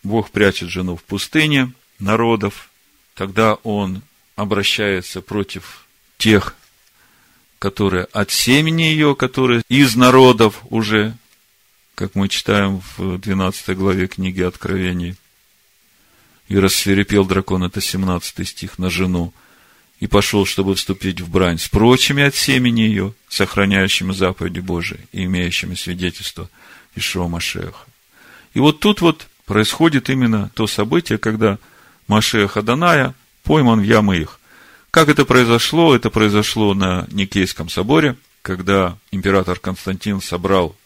Бог 0.02 0.30
прячет 0.30 0.68
жену 0.68 0.96
в 0.96 1.02
пустыне 1.02 1.72
народов, 1.98 2.70
тогда 3.14 3.54
он 3.54 4.02
обращается 4.36 5.20
против 5.20 5.86
тех, 6.16 6.54
которые 7.58 8.04
от 8.04 8.30
семени 8.30 8.82
ее, 8.82 9.14
которые 9.14 9.62
из 9.68 9.94
народов 9.94 10.62
уже, 10.70 11.14
как 11.94 12.14
мы 12.14 12.28
читаем 12.28 12.82
в 12.96 13.18
12 13.18 13.76
главе 13.76 14.08
книги 14.08 14.40
Откровений. 14.40 15.16
И 16.48 16.58
рассверепел 16.58 17.24
дракон, 17.26 17.62
это 17.62 17.80
17 17.80 18.48
стих, 18.48 18.78
на 18.78 18.90
жену, 18.90 19.32
и 20.00 20.06
пошел, 20.06 20.46
чтобы 20.46 20.74
вступить 20.74 21.20
в 21.20 21.30
брань 21.30 21.58
с 21.58 21.68
прочими 21.68 22.22
от 22.22 22.34
семени 22.34 22.80
ее, 22.80 23.12
сохраняющими 23.28 24.12
заповеди 24.12 24.60
Божии 24.60 25.06
и 25.12 25.24
имеющими 25.24 25.74
свидетельство 25.74 26.48
Ишуа 26.96 27.28
Машеха. 27.28 27.84
И 28.54 28.58
вот 28.58 28.80
тут 28.80 29.02
вот 29.02 29.28
происходит 29.50 30.08
именно 30.10 30.48
то 30.54 30.68
событие, 30.68 31.18
когда 31.18 31.58
Машех 32.06 32.56
Аданая 32.56 33.16
пойман 33.42 33.80
в 33.80 33.82
ямы 33.82 34.18
их. 34.18 34.38
Как 34.92 35.08
это 35.08 35.24
произошло? 35.24 35.92
Это 35.92 36.08
произошло 36.08 36.72
на 36.72 37.08
Никейском 37.10 37.68
соборе, 37.68 38.16
когда 38.42 38.96
император 39.10 39.58
Константин 39.58 40.20
собрал 40.20 40.76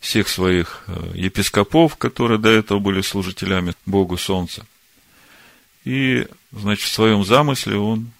всех 0.00 0.28
своих 0.28 0.82
э, 0.88 1.12
епископов, 1.14 1.94
которые 1.94 2.40
до 2.40 2.48
этого 2.48 2.80
были 2.80 3.00
служителями 3.00 3.74
Богу 3.86 4.16
Солнца. 4.16 4.66
И, 5.84 6.26
значит, 6.50 6.88
в 6.88 6.92
своем 6.92 7.24
замысле 7.24 7.76
он 7.76 8.10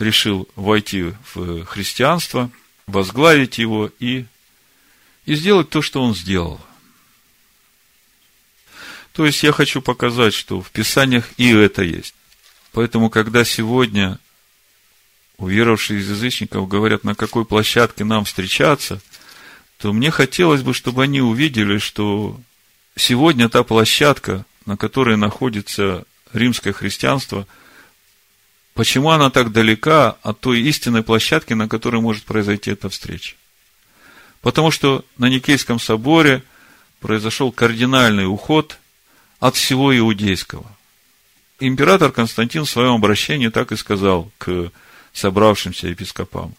решил 0.00 0.48
войти 0.56 1.12
в 1.32 1.64
христианство, 1.66 2.50
возглавить 2.88 3.58
его 3.58 3.88
и, 4.00 4.24
и 5.26 5.34
сделать 5.36 5.70
то, 5.70 5.80
что 5.80 6.02
он 6.02 6.12
сделал– 6.12 6.60
то 9.12 9.26
есть 9.26 9.42
я 9.42 9.52
хочу 9.52 9.82
показать, 9.82 10.34
что 10.34 10.60
в 10.60 10.70
Писаниях 10.70 11.28
и 11.36 11.52
это 11.52 11.82
есть. 11.82 12.14
Поэтому, 12.72 13.10
когда 13.10 13.44
сегодня 13.44 14.18
уверовавшие 15.36 16.00
из 16.00 16.08
язычников 16.08 16.68
говорят, 16.68 17.04
на 17.04 17.14
какой 17.14 17.44
площадке 17.44 18.04
нам 18.04 18.24
встречаться, 18.24 19.00
то 19.78 19.92
мне 19.92 20.10
хотелось 20.10 20.62
бы, 20.62 20.72
чтобы 20.72 21.02
они 21.02 21.20
увидели, 21.20 21.78
что 21.78 22.40
сегодня 22.96 23.48
та 23.48 23.64
площадка, 23.64 24.46
на 24.64 24.76
которой 24.76 25.16
находится 25.16 26.04
римское 26.32 26.72
христианство, 26.72 27.46
почему 28.74 29.10
она 29.10 29.30
так 29.30 29.52
далека 29.52 30.16
от 30.22 30.40
той 30.40 30.60
истинной 30.60 31.02
площадки, 31.02 31.52
на 31.52 31.68
которой 31.68 32.00
может 32.00 32.24
произойти 32.24 32.70
эта 32.70 32.88
встреча? 32.88 33.34
Потому 34.40 34.70
что 34.70 35.04
на 35.18 35.28
Никейском 35.28 35.78
соборе 35.78 36.42
произошел 37.00 37.52
кардинальный 37.52 38.26
уход 38.26 38.78
от 39.42 39.56
всего 39.56 39.94
иудейского. 39.98 40.64
Император 41.58 42.12
Константин 42.12 42.64
в 42.64 42.70
своем 42.70 42.92
обращении 42.92 43.48
так 43.48 43.72
и 43.72 43.76
сказал 43.76 44.30
к 44.38 44.70
собравшимся 45.12 45.88
епископам. 45.88 46.54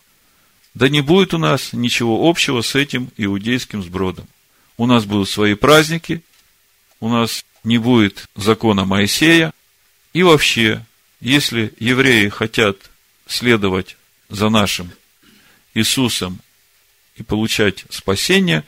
Да 0.74 0.90
не 0.90 1.00
будет 1.00 1.34
у 1.34 1.38
нас 1.38 1.72
ничего 1.72 2.30
общего 2.30 2.60
с 2.60 2.76
этим 2.76 3.10
иудейским 3.16 3.82
сбродом. 3.84 4.28
У 4.76 4.86
нас 4.86 5.06
будут 5.06 5.30
свои 5.30 5.54
праздники, 5.54 6.24
у 7.00 7.08
нас 7.08 7.46
не 7.64 7.78
будет 7.78 8.28
закона 8.36 8.84
Моисея. 8.84 9.54
И 10.12 10.22
вообще, 10.22 10.86
если 11.22 11.74
евреи 11.80 12.28
хотят 12.28 12.76
следовать 13.28 13.96
за 14.28 14.50
нашим 14.50 14.92
Иисусом 15.74 16.42
и 17.16 17.24
получать 17.24 17.86
спасение, 17.90 18.66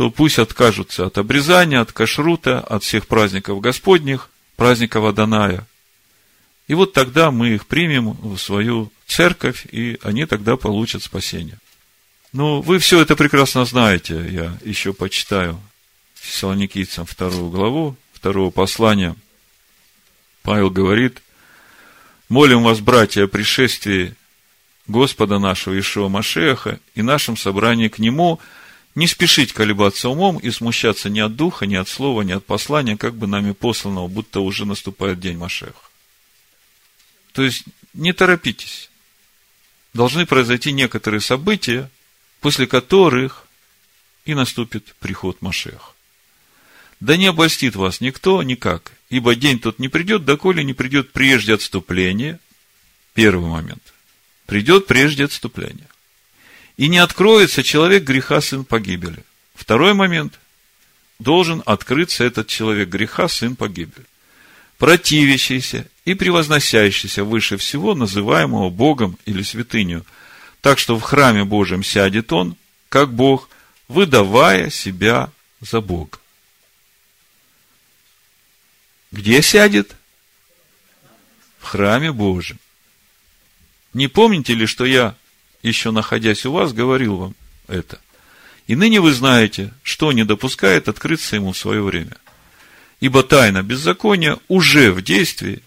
то 0.00 0.10
пусть 0.10 0.38
откажутся 0.38 1.04
от 1.04 1.18
обрезания, 1.18 1.78
от 1.78 1.92
кашрута, 1.92 2.58
от 2.58 2.82
всех 2.82 3.06
праздников 3.06 3.60
Господних, 3.60 4.30
праздника 4.56 4.98
Водоная. 4.98 5.66
И 6.68 6.72
вот 6.72 6.94
тогда 6.94 7.30
мы 7.30 7.50
их 7.50 7.66
примем 7.66 8.12
в 8.12 8.38
свою 8.38 8.90
церковь, 9.06 9.66
и 9.70 9.98
они 10.02 10.24
тогда 10.24 10.56
получат 10.56 11.02
спасение. 11.02 11.58
Ну, 12.32 12.62
вы 12.62 12.78
все 12.78 13.02
это 13.02 13.14
прекрасно 13.14 13.66
знаете. 13.66 14.26
Я 14.30 14.56
еще 14.64 14.94
почитаю 14.94 15.60
Фессалоникийцам 16.14 17.04
вторую 17.04 17.50
главу, 17.50 17.94
второго 18.14 18.50
послания. 18.50 19.14
Павел 20.40 20.70
говорит, 20.70 21.20
молим 22.30 22.62
вас, 22.62 22.80
братья, 22.80 23.24
о 23.24 23.28
пришествии 23.28 24.14
Господа 24.86 25.38
нашего 25.38 25.78
Ишуа 25.78 26.08
Машеха 26.08 26.80
и 26.94 27.02
нашем 27.02 27.36
собрании 27.36 27.88
к 27.88 27.98
Нему, 27.98 28.40
не 28.94 29.06
спешить 29.06 29.52
колебаться 29.52 30.08
умом 30.08 30.38
и 30.38 30.50
смущаться 30.50 31.08
ни 31.08 31.20
от 31.20 31.36
духа, 31.36 31.66
ни 31.66 31.76
от 31.76 31.88
слова, 31.88 32.22
ни 32.22 32.32
от 32.32 32.44
послания, 32.44 32.96
как 32.96 33.14
бы 33.14 33.26
нами 33.26 33.52
посланного, 33.52 34.08
будто 34.08 34.40
уже 34.40 34.64
наступает 34.64 35.20
день 35.20 35.36
Машеха. 35.36 35.74
То 37.32 37.42
есть, 37.42 37.64
не 37.94 38.12
торопитесь 38.12 38.90
должны 39.94 40.26
произойти 40.26 40.72
некоторые 40.72 41.20
события, 41.20 41.90
после 42.40 42.66
которых 42.66 43.46
и 44.24 44.34
наступит 44.34 44.94
приход 45.00 45.42
Машех. 45.42 45.94
Да 47.00 47.16
не 47.16 47.26
обольстит 47.26 47.76
вас 47.76 48.00
никто 48.00 48.42
никак, 48.42 48.92
ибо 49.08 49.34
день 49.34 49.58
тот 49.58 49.78
не 49.78 49.88
придет, 49.88 50.24
доколе 50.24 50.62
не 50.62 50.74
придет 50.74 51.12
прежде 51.12 51.54
отступления. 51.54 52.38
Первый 53.14 53.48
момент. 53.48 53.82
Придет 54.46 54.86
прежде 54.86 55.24
отступления. 55.24 55.88
И 56.80 56.88
не 56.88 56.96
откроется 56.96 57.62
человек 57.62 58.04
греха, 58.04 58.40
сын 58.40 58.64
погибели. 58.64 59.22
Второй 59.54 59.92
момент. 59.92 60.40
Должен 61.18 61.62
открыться 61.66 62.24
этот 62.24 62.46
человек 62.46 62.88
греха, 62.88 63.28
сын 63.28 63.54
погибели. 63.54 64.06
Противящийся 64.78 65.86
и 66.06 66.14
превозносящийся 66.14 67.22
выше 67.22 67.58
всего, 67.58 67.94
называемого 67.94 68.70
Богом 68.70 69.18
или 69.26 69.42
святынью. 69.42 70.06
Так 70.62 70.78
что 70.78 70.98
в 70.98 71.02
храме 71.02 71.44
Божьем 71.44 71.84
сядет 71.84 72.32
он, 72.32 72.56
как 72.88 73.12
Бог, 73.12 73.50
выдавая 73.86 74.70
себя 74.70 75.30
за 75.60 75.82
Бога. 75.82 76.18
Где 79.12 79.42
сядет? 79.42 79.94
В 81.58 81.66
храме 81.66 82.10
Божьем. 82.10 82.58
Не 83.92 84.08
помните 84.08 84.54
ли, 84.54 84.64
что 84.64 84.86
я, 84.86 85.14
еще 85.62 85.90
находясь 85.90 86.46
у 86.46 86.52
вас, 86.52 86.72
говорил 86.72 87.16
вам 87.16 87.34
это? 87.68 88.00
И 88.66 88.76
ныне 88.76 89.00
вы 89.00 89.12
знаете, 89.12 89.72
что 89.82 90.12
не 90.12 90.24
допускает 90.24 90.88
открыться 90.88 91.36
ему 91.36 91.52
в 91.52 91.58
свое 91.58 91.82
время. 91.82 92.16
Ибо 93.00 93.22
тайна 93.22 93.62
беззакония 93.62 94.38
уже 94.48 94.92
в 94.92 95.02
действии, 95.02 95.62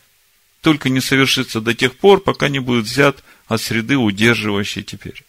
только 0.62 0.90
не 0.90 1.02
совершится 1.02 1.60
до 1.60 1.74
тех 1.74 1.96
пор, 1.96 2.22
пока 2.22 2.48
не 2.48 2.60
будет 2.60 2.86
взят 2.86 3.24
от 3.48 3.62
среды, 3.62 3.98
удерживающей 3.98 4.84
теперь. 4.84 5.24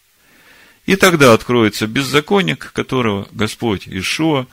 И 0.85 0.95
тогда 0.95 1.33
откроется 1.33 1.87
беззаконник, 1.87 2.71
которого 2.71 3.27
Господь 3.31 3.87
Ишуа 3.87 4.47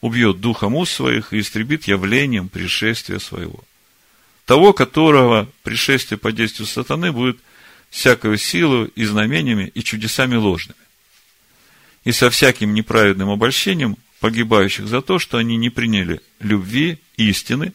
убьет 0.00 0.40
духом 0.40 0.74
уст 0.76 0.92
своих 0.92 1.32
и 1.32 1.40
истребит 1.40 1.88
явлением 1.88 2.48
пришествия 2.48 3.18
своего. 3.18 3.60
Того, 4.46 4.72
которого 4.72 5.48
пришествие 5.64 6.16
по 6.16 6.32
действию 6.32 6.66
сатаны 6.66 7.12
будет 7.12 7.38
всякою 7.90 8.36
силой 8.36 8.90
и 8.94 9.04
знамениями 9.04 9.70
и 9.74 9.82
чудесами 9.82 10.36
ложными. 10.36 10.78
И 12.04 12.12
со 12.12 12.30
всяким 12.30 12.74
неправедным 12.74 13.30
обольщением 13.30 13.96
погибающих 14.20 14.86
за 14.86 15.02
то, 15.02 15.18
что 15.18 15.38
они 15.38 15.56
не 15.56 15.70
приняли 15.70 16.20
любви, 16.40 16.98
истины 17.16 17.72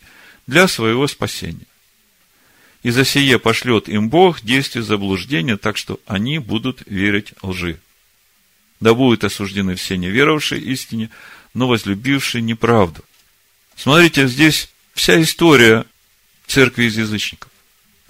для 0.47 0.67
своего 0.67 1.08
спасения 1.08 1.65
и 2.84 2.91
за 2.91 3.06
сие 3.06 3.39
пошлет 3.39 3.89
им 3.89 4.10
Бог 4.10 4.41
действие 4.41 4.84
заблуждения, 4.84 5.58
так 5.58 5.78
что 5.78 5.99
они 6.06 6.38
будут 6.38 6.84
верить 6.86 7.34
лжи. 7.41 7.80
Да 8.82 8.93
будут 8.93 9.23
осуждены 9.23 9.76
все 9.76 9.97
неверовавшие 9.97 10.62
истине, 10.62 11.10
но 11.54 11.67
возлюбившие 11.67 12.41
неправду. 12.41 13.04
Смотрите, 13.78 14.28
здесь 14.28 14.69
вся 14.93 15.21
история 15.21 15.86
церкви 16.45 16.86
из 16.86 16.97
язычников. 16.97 17.49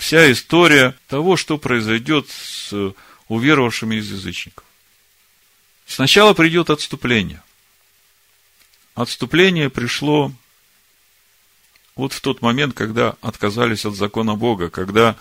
Вся 0.04 0.30
история 0.30 0.98
того, 1.08 1.38
что 1.38 1.58
произойдет 1.58 2.28
с 2.30 2.94
уверовавшими 3.30 3.96
из 3.96 4.12
язычников. 4.12 4.66
Сначала 5.86 6.34
придет 6.34 6.70
отступление. 6.70 7.42
Отступление 8.96 9.70
пришло 9.70 10.34
вот 11.96 12.12
в 12.12 12.20
тот 12.20 12.42
момент, 12.42 12.76
когда 12.76 13.16
отказались 13.22 13.86
от 13.86 13.96
закона 13.96 14.36
Бога, 14.36 14.70
когда 14.70 15.16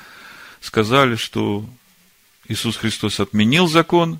сказали, 0.60 1.14
что 1.14 1.64
Иисус 2.48 2.76
Христос 2.76 3.20
отменил 3.20 3.68
закон, 3.68 4.18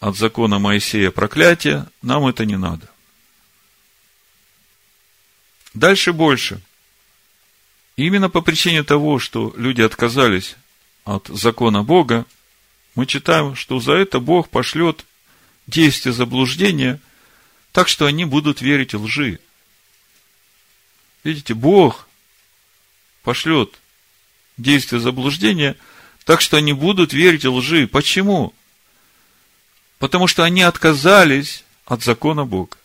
от 0.00 0.16
закона 0.16 0.58
Моисея 0.58 1.12
проклятие, 1.12 1.86
нам 2.02 2.26
это 2.26 2.44
не 2.44 2.56
надо. 2.56 2.90
Дальше 5.72 6.12
больше. 6.12 6.60
Именно 7.96 8.28
по 8.28 8.42
причине 8.42 8.82
того, 8.82 9.18
что 9.18 9.54
люди 9.56 9.80
отказались 9.80 10.56
от 11.04 11.28
закона 11.28 11.82
Бога, 11.82 12.26
мы 12.94 13.06
читаем, 13.06 13.56
что 13.56 13.80
за 13.80 13.92
это 13.92 14.20
Бог 14.20 14.50
пошлет 14.50 15.06
действие 15.66 16.12
заблуждения, 16.12 17.00
так 17.72 17.88
что 17.88 18.06
они 18.06 18.26
будут 18.26 18.60
верить 18.60 18.92
лжи. 18.92 19.40
Видите, 21.24 21.54
Бог 21.54 22.06
пошлет 23.22 23.74
действие 24.58 25.00
заблуждения, 25.00 25.76
так 26.24 26.42
что 26.42 26.58
они 26.58 26.74
будут 26.74 27.14
верить 27.14 27.44
лжи. 27.44 27.88
Почему? 27.88 28.54
Потому 29.98 30.26
что 30.26 30.44
они 30.44 30.62
отказались 30.62 31.64
от 31.86 32.02
закона 32.02 32.44
Бога. 32.44 32.76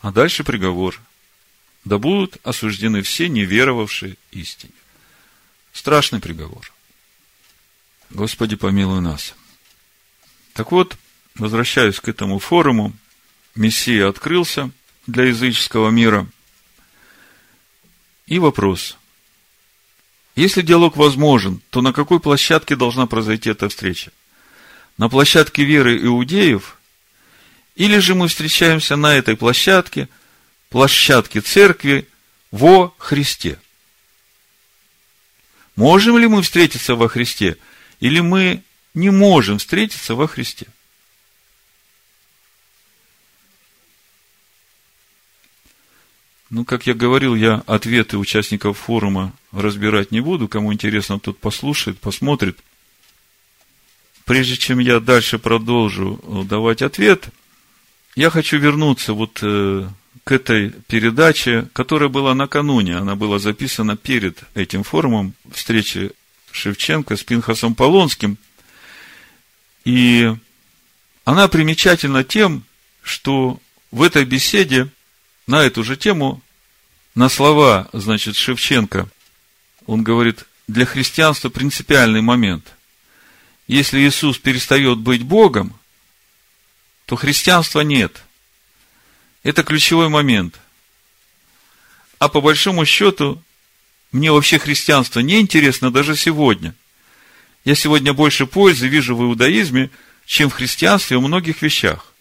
А 0.00 0.12
дальше 0.12 0.44
приговор. 0.44 1.00
Да 1.84 1.98
будут 1.98 2.36
осуждены 2.44 3.02
все 3.02 3.28
неверовавшие 3.28 4.16
истине. 4.30 4.72
Страшный 5.72 6.20
приговор. 6.20 6.72
Господи, 8.10 8.56
помилуй 8.56 9.00
нас. 9.00 9.34
Так 10.54 10.72
вот, 10.72 10.96
возвращаюсь 11.34 12.00
к 12.00 12.08
этому 12.08 12.38
форуму. 12.38 12.92
Мессия 13.54 14.08
открылся 14.08 14.70
для 15.06 15.24
языческого 15.24 15.90
мира. 15.90 16.26
И 18.26 18.38
вопрос. 18.38 18.96
Если 20.36 20.62
диалог 20.62 20.96
возможен, 20.96 21.60
то 21.70 21.80
на 21.80 21.92
какой 21.92 22.20
площадке 22.20 22.76
должна 22.76 23.06
произойти 23.06 23.50
эта 23.50 23.68
встреча? 23.68 24.12
На 24.96 25.08
площадке 25.08 25.64
веры 25.64 25.98
иудеев? 25.98 26.76
Или 27.74 27.98
же 27.98 28.14
мы 28.14 28.28
встречаемся 28.28 28.96
на 28.96 29.14
этой 29.14 29.36
площадке, 29.36 30.08
площадке 30.68 31.40
церкви 31.40 32.08
во 32.50 32.94
Христе? 32.98 33.58
Можем 35.76 36.18
ли 36.18 36.26
мы 36.26 36.42
встретиться 36.42 36.96
во 36.96 37.08
Христе? 37.08 37.56
Или 38.00 38.20
мы 38.20 38.62
не 38.94 39.10
можем 39.10 39.58
встретиться 39.58 40.14
во 40.14 40.26
Христе? 40.26 40.66
Ну, 46.50 46.64
как 46.64 46.86
я 46.86 46.94
говорил, 46.94 47.34
я 47.34 47.62
ответы 47.66 48.16
участников 48.16 48.78
форума 48.78 49.34
разбирать 49.52 50.10
не 50.10 50.20
буду. 50.20 50.48
Кому 50.48 50.72
интересно, 50.72 51.20
тот 51.20 51.38
послушает, 51.38 52.00
посмотрит. 52.00 52.58
Прежде 54.24 54.56
чем 54.56 54.78
я 54.78 55.00
дальше 55.00 55.38
продолжу 55.38 56.20
э, 56.22 56.42
давать 56.44 56.82
ответ, 56.82 57.28
я 58.16 58.30
хочу 58.30 58.58
вернуться 58.58 59.12
вот 59.12 59.38
э, 59.42 59.88
к 60.28 60.32
этой 60.32 60.72
передаче, 60.88 61.70
которая 61.72 62.10
была 62.10 62.34
накануне. 62.34 62.98
Она 62.98 63.16
была 63.16 63.38
записана 63.38 63.96
перед 63.96 64.42
этим 64.54 64.82
форумом 64.82 65.32
встречи 65.50 66.10
Шевченко 66.52 67.16
с 67.16 67.22
Пинхасом 67.22 67.74
Полонским. 67.74 68.36
И 69.86 70.30
она 71.24 71.48
примечательна 71.48 72.24
тем, 72.24 72.64
что 73.02 73.58
в 73.90 74.02
этой 74.02 74.26
беседе 74.26 74.90
на 75.46 75.62
эту 75.62 75.82
же 75.82 75.96
тему, 75.96 76.42
на 77.14 77.30
слова, 77.30 77.88
значит, 77.94 78.36
Шевченко, 78.36 79.08
он 79.86 80.02
говорит, 80.02 80.44
для 80.66 80.84
христианства 80.84 81.48
принципиальный 81.48 82.20
момент. 82.20 82.74
Если 83.66 84.00
Иисус 84.00 84.36
перестает 84.36 84.98
быть 84.98 85.22
Богом, 85.22 85.72
то 87.06 87.16
христианства 87.16 87.80
нет. 87.80 88.22
Это 89.42 89.62
ключевой 89.62 90.08
момент. 90.08 90.58
А 92.18 92.28
по 92.28 92.40
большому 92.40 92.84
счету, 92.84 93.42
мне 94.12 94.32
вообще 94.32 94.58
христианство 94.58 95.20
не 95.20 95.40
интересно 95.40 95.90
даже 95.90 96.16
сегодня. 96.16 96.74
Я 97.64 97.74
сегодня 97.74 98.12
больше 98.12 98.46
пользы 98.46 98.88
вижу 98.88 99.16
в 99.16 99.22
иудаизме, 99.22 99.90
чем 100.26 100.50
в 100.50 100.54
христианстве 100.54 101.18
в 101.18 101.22
многих 101.22 101.62
вещах. 101.62 102.12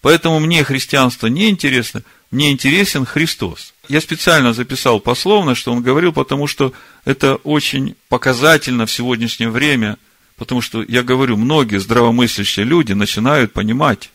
Поэтому 0.00 0.38
мне 0.38 0.62
христианство 0.64 1.26
не 1.26 1.48
интересно– 1.48 2.02
мне 2.30 2.50
интересен 2.50 3.04
Христос. 3.04 3.72
Я 3.88 4.00
специально 4.00 4.52
записал 4.52 5.00
пословно, 5.00 5.54
что 5.54 5.72
он 5.72 5.82
говорил, 5.82 6.12
потому 6.12 6.46
что 6.46 6.72
это 7.04 7.36
очень 7.36 7.94
показательно 8.08 8.86
в 8.86 8.90
сегодняшнее 8.90 9.48
время, 9.48 9.96
потому 10.36 10.60
что, 10.60 10.82
я 10.82 11.02
говорю, 11.02 11.36
многие 11.36 11.78
здравомыслящие 11.78 12.66
люди 12.66 12.92
начинают 12.92 13.52
понимать, 13.52 14.10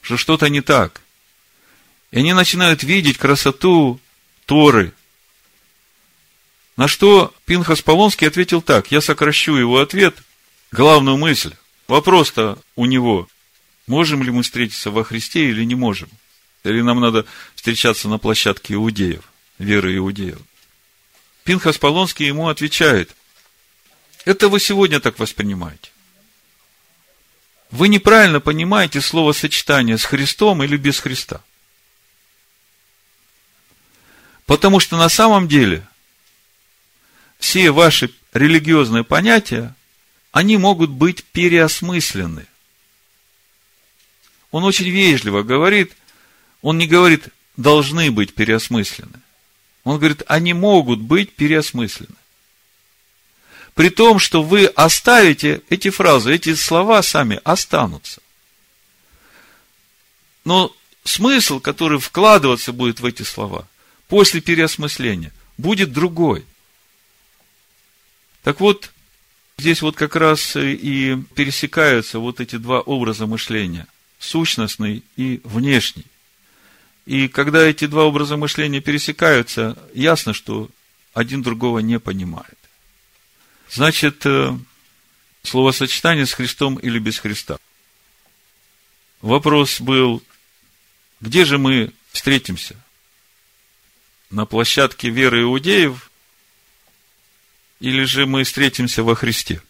что 0.00 0.16
что-то 0.16 0.48
не 0.48 0.60
так. 0.60 1.01
И 2.12 2.18
они 2.18 2.34
начинают 2.34 2.82
видеть 2.82 3.18
красоту 3.18 3.98
Торы. 4.44 4.92
На 6.76 6.86
что 6.86 7.34
Пинхас 7.46 7.80
Полонский 7.82 8.28
ответил 8.28 8.62
так, 8.62 8.92
я 8.92 9.00
сокращу 9.00 9.56
его 9.56 9.80
ответ, 9.80 10.14
главную 10.70 11.16
мысль. 11.16 11.54
Вопрос-то 11.88 12.58
у 12.76 12.86
него, 12.86 13.28
можем 13.86 14.22
ли 14.22 14.30
мы 14.30 14.42
встретиться 14.42 14.90
во 14.90 15.04
Христе 15.04 15.48
или 15.48 15.64
не 15.64 15.74
можем. 15.74 16.08
Или 16.64 16.82
нам 16.82 17.00
надо 17.00 17.26
встречаться 17.54 18.08
на 18.08 18.18
площадке 18.18 18.74
иудеев, 18.74 19.24
веры 19.58 19.96
иудеев? 19.96 20.38
Пинхас 21.44 21.78
Полонский 21.78 22.26
ему 22.26 22.48
отвечает, 22.48 23.14
это 24.24 24.48
вы 24.48 24.60
сегодня 24.60 25.00
так 25.00 25.18
воспринимаете. 25.18 25.90
Вы 27.70 27.88
неправильно 27.88 28.38
понимаете 28.38 29.00
словосочетание 29.00 29.96
с 29.96 30.04
Христом 30.04 30.62
или 30.62 30.76
без 30.76 31.00
Христа. 31.00 31.42
Потому 34.52 34.80
что 34.80 34.98
на 34.98 35.08
самом 35.08 35.48
деле 35.48 35.82
все 37.38 37.70
ваши 37.70 38.12
религиозные 38.34 39.02
понятия, 39.02 39.74
они 40.30 40.58
могут 40.58 40.90
быть 40.90 41.24
переосмыслены. 41.24 42.46
Он 44.50 44.64
очень 44.64 44.90
вежливо 44.90 45.42
говорит, 45.42 45.96
он 46.60 46.76
не 46.76 46.86
говорит, 46.86 47.28
должны 47.56 48.10
быть 48.10 48.34
переосмыслены. 48.34 49.22
Он 49.84 49.96
говорит, 49.96 50.22
они 50.26 50.52
могут 50.52 51.00
быть 51.00 51.34
переосмыслены. 51.34 52.14
При 53.72 53.88
том, 53.88 54.18
что 54.18 54.42
вы 54.42 54.66
оставите 54.66 55.62
эти 55.70 55.88
фразы, 55.88 56.34
эти 56.34 56.54
слова 56.54 57.02
сами 57.02 57.40
останутся. 57.42 58.20
Но 60.44 60.76
смысл, 61.04 61.58
который 61.58 61.98
вкладываться 61.98 62.74
будет 62.74 63.00
в 63.00 63.06
эти 63.06 63.22
слова, 63.22 63.66
после 64.12 64.42
переосмысления, 64.42 65.32
будет 65.56 65.90
другой. 65.90 66.44
Так 68.42 68.60
вот, 68.60 68.92
здесь 69.56 69.80
вот 69.80 69.96
как 69.96 70.16
раз 70.16 70.54
и 70.54 71.16
пересекаются 71.34 72.18
вот 72.18 72.38
эти 72.38 72.56
два 72.56 72.82
образа 72.82 73.26
мышления, 73.26 73.86
сущностный 74.18 75.02
и 75.16 75.40
внешний. 75.44 76.04
И 77.06 77.26
когда 77.26 77.62
эти 77.62 77.86
два 77.86 78.04
образа 78.04 78.36
мышления 78.36 78.82
пересекаются, 78.82 79.78
ясно, 79.94 80.34
что 80.34 80.68
один 81.14 81.40
другого 81.40 81.78
не 81.78 81.98
понимает. 81.98 82.58
Значит, 83.70 84.26
э, 84.26 84.54
словосочетание 85.42 86.26
с 86.26 86.34
Христом 86.34 86.76
или 86.76 86.98
без 86.98 87.18
Христа. 87.18 87.56
Вопрос 89.22 89.80
был, 89.80 90.22
где 91.22 91.46
же 91.46 91.56
мы 91.56 91.94
встретимся? 92.12 92.76
На 94.32 94.46
площадке 94.46 95.10
веры 95.10 95.42
иудеев 95.42 96.10
или 97.80 98.04
же 98.04 98.24
мы 98.24 98.44
встретимся 98.44 99.02
во 99.02 99.14
Христе? 99.14 99.60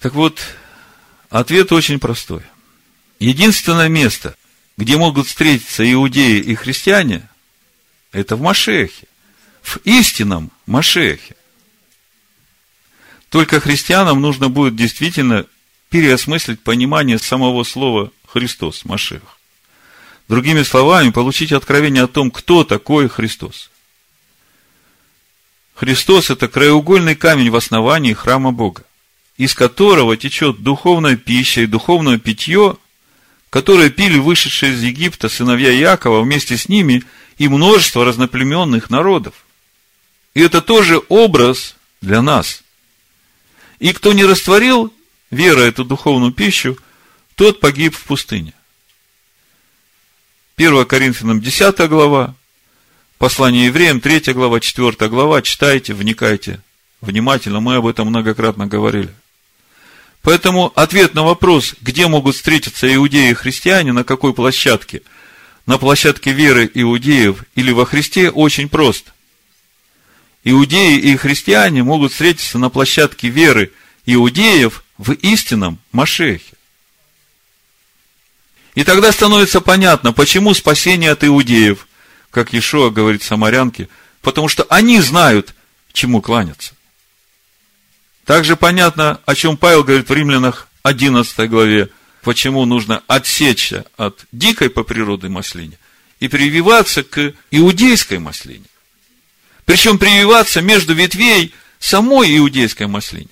Так 0.00 0.14
вот, 0.14 0.42
ответ 1.28 1.70
очень 1.70 2.00
простой. 2.00 2.42
Единственное 3.20 3.86
место, 3.88 4.36
где 4.76 4.96
могут 4.96 5.28
встретиться 5.28 5.88
иудеи 5.90 6.40
и 6.40 6.56
христиане, 6.56 7.28
это 8.10 8.34
в 8.34 8.40
Машехе, 8.40 9.06
в 9.62 9.76
истинном 9.84 10.50
Машехе. 10.66 11.36
Только 13.28 13.60
христианам 13.60 14.20
нужно 14.20 14.48
будет 14.48 14.74
действительно 14.74 15.46
переосмыслить 15.90 16.60
понимание 16.60 17.20
самого 17.20 17.62
слова 17.62 18.10
Христос, 18.26 18.84
Машех. 18.84 19.39
Другими 20.30 20.62
словами, 20.62 21.10
получить 21.10 21.52
откровение 21.52 22.04
о 22.04 22.06
том, 22.06 22.30
кто 22.30 22.64
такой 22.64 23.08
Христос. 23.08 23.70
Христос– 25.74 26.30
это 26.30 26.48
краеугольный 26.48 27.16
камень 27.16 27.50
в 27.50 27.56
основании 27.56 28.14
храма 28.14 28.52
Бога, 28.52 28.84
из 29.36 29.54
которого 29.54 30.16
течет 30.16 30.62
духовная 30.62 31.16
пища 31.16 31.60
и 31.60 31.66
духовное 31.66 32.18
питье– 32.18 32.78
которые 33.50 33.90
пили 33.90 34.16
вышедшие 34.16 34.74
из 34.74 34.82
Египта 34.82 35.28
сыновья 35.28 35.72
Якова 35.72 36.22
вместе 36.22 36.56
с 36.56 36.68
ними 36.68 37.02
и 37.36 37.48
множество 37.48 38.04
разноплеменных 38.04 38.90
народов. 38.90 39.34
И 40.34 40.40
это 40.40 40.62
тоже 40.62 41.02
образ 41.08 41.74
для 42.00 42.22
нас. 42.22 42.62
И 43.80 43.92
кто 43.92 44.12
не 44.12 44.24
растворил 44.24 44.94
вера 45.32 45.62
эту 45.62 45.84
духовную 45.84 46.32
пищу, 46.32 46.78
тот 47.34 47.58
погиб 47.58 47.96
в 47.96 48.04
пустыне. 48.04 48.54
1 50.60 50.84
Коринфянам 50.84 51.40
10 51.40 51.88
глава, 51.88 52.34
послание 53.16 53.64
евреям 53.64 53.98
3 53.98 54.34
глава, 54.34 54.60
4 54.60 55.08
глава, 55.08 55.40
читайте, 55.40 55.94
вникайте 55.94 56.60
внимательно, 57.00 57.60
мы 57.60 57.76
об 57.76 57.86
этом 57.86 58.08
многократно 58.08 58.66
говорили. 58.66 59.08
Поэтому 60.20 60.70
ответ 60.74 61.14
на 61.14 61.22
вопрос, 61.22 61.74
где 61.80 62.08
могут 62.08 62.36
встретиться 62.36 62.94
иудеи 62.94 63.30
и 63.30 63.34
христиане, 63.34 63.94
на 63.94 64.04
какой 64.04 64.34
площадке, 64.34 65.00
на 65.64 65.78
площадке 65.78 66.32
веры 66.32 66.70
иудеев 66.74 67.42
или 67.54 67.72
во 67.72 67.86
Христе, 67.86 68.28
очень 68.28 68.68
прост. 68.68 69.14
Иудеи 70.44 70.98
и 70.98 71.16
христиане 71.16 71.84
могут 71.84 72.12
встретиться 72.12 72.58
на 72.58 72.68
площадке 72.68 73.30
веры 73.30 73.72
иудеев 74.04 74.84
в 74.98 75.12
истинном 75.12 75.78
Машехе. 75.90 76.52
И 78.80 78.84
тогда 78.84 79.12
становится 79.12 79.60
понятно, 79.60 80.14
почему 80.14 80.54
спасение 80.54 81.10
от 81.10 81.22
иудеев, 81.22 81.86
как 82.30 82.54
Иешуа 82.54 82.88
говорит 82.88 83.22
самарянке, 83.22 83.90
потому 84.22 84.48
что 84.48 84.62
они 84.70 85.02
знают, 85.02 85.54
чему 85.92 86.22
кланяться. 86.22 86.72
Также 88.24 88.56
понятно, 88.56 89.20
о 89.26 89.34
чем 89.34 89.58
Павел 89.58 89.84
говорит 89.84 90.08
в 90.08 90.14
Римлянах 90.14 90.66
11 90.82 91.50
главе, 91.50 91.90
почему 92.22 92.64
нужно 92.64 93.02
отсечься 93.06 93.84
от 93.98 94.24
дикой 94.32 94.70
по 94.70 94.82
природе 94.82 95.28
маслине 95.28 95.76
и 96.18 96.28
прививаться 96.28 97.02
к 97.02 97.34
иудейской 97.50 98.18
маслине. 98.18 98.64
Причем 99.66 99.98
прививаться 99.98 100.62
между 100.62 100.94
ветвей 100.94 101.52
самой 101.78 102.34
иудейской 102.38 102.86
маслине. 102.86 103.28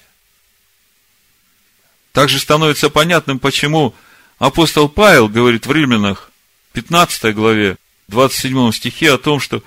Также 2.12 2.38
становится 2.38 2.90
понятным, 2.90 3.38
почему 3.38 3.94
апостол 4.38 4.88
Павел 4.88 5.28
говорит 5.28 5.66
в 5.66 5.72
Римлянах 5.72 6.30
15 6.72 7.34
главе, 7.34 7.76
27 8.08 8.72
стихе 8.72 9.12
о 9.12 9.18
том, 9.18 9.40
что 9.40 9.62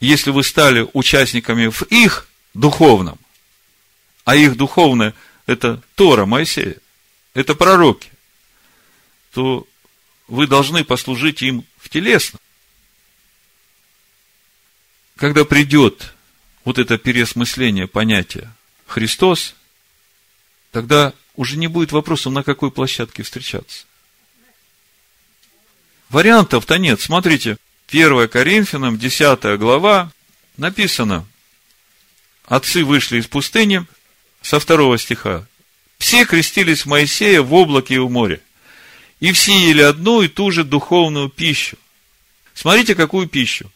если 0.00 0.30
вы 0.30 0.44
стали 0.44 0.88
участниками 0.92 1.68
в 1.68 1.82
их 1.82 2.28
духовном, 2.54 3.18
а 4.24 4.36
их 4.36 4.56
духовное– 4.56 5.14
это 5.46 5.82
Тора 5.94 6.26
Моисея, 6.26 6.76
это 7.34 7.54
пророки, 7.54 8.10
то 9.32 9.66
вы 10.28 10.46
должны 10.46 10.84
послужить 10.84 11.42
им 11.42 11.64
в 11.78 11.88
телесном. 11.88 12.40
когда 15.20 15.44
придет 15.44 16.14
вот 16.64 16.78
это 16.78 16.96
переосмысление 16.96 17.86
понятия 17.86 18.50
Христос, 18.86 19.54
тогда 20.72 21.12
уже 21.40 21.56
не 21.56 21.68
будет 21.68 21.90
вопроса, 21.90 22.28
на 22.28 22.42
какой 22.42 22.70
площадке 22.70 23.22
встречаться. 23.22 23.86
Вариантов-то 26.10 26.76
нет. 26.76 27.00
Смотрите, 27.00 27.56
1 27.88 28.28
Коринфянам, 28.28 28.98
10 28.98 29.58
глава, 29.58 30.12
написано, 30.58 31.26
отцы 32.44 32.84
вышли 32.84 33.20
из 33.20 33.26
пустыни, 33.26 33.86
со 34.42 34.60
второго 34.60 34.98
стиха. 34.98 35.46
Все 35.96 36.26
крестились 36.26 36.82
в 36.82 36.88
Моисея 36.88 37.40
в 37.40 37.54
облаке 37.54 37.94
и 37.94 37.98
в 37.98 38.10
море. 38.10 38.42
И 39.20 39.32
все 39.32 39.58
ели 39.58 39.80
одну 39.80 40.20
и 40.20 40.28
ту 40.28 40.50
же 40.50 40.62
духовную 40.62 41.30
пищу. 41.30 41.78
Смотрите, 42.52 42.94
какую 42.94 43.28
пищу. 43.28 43.72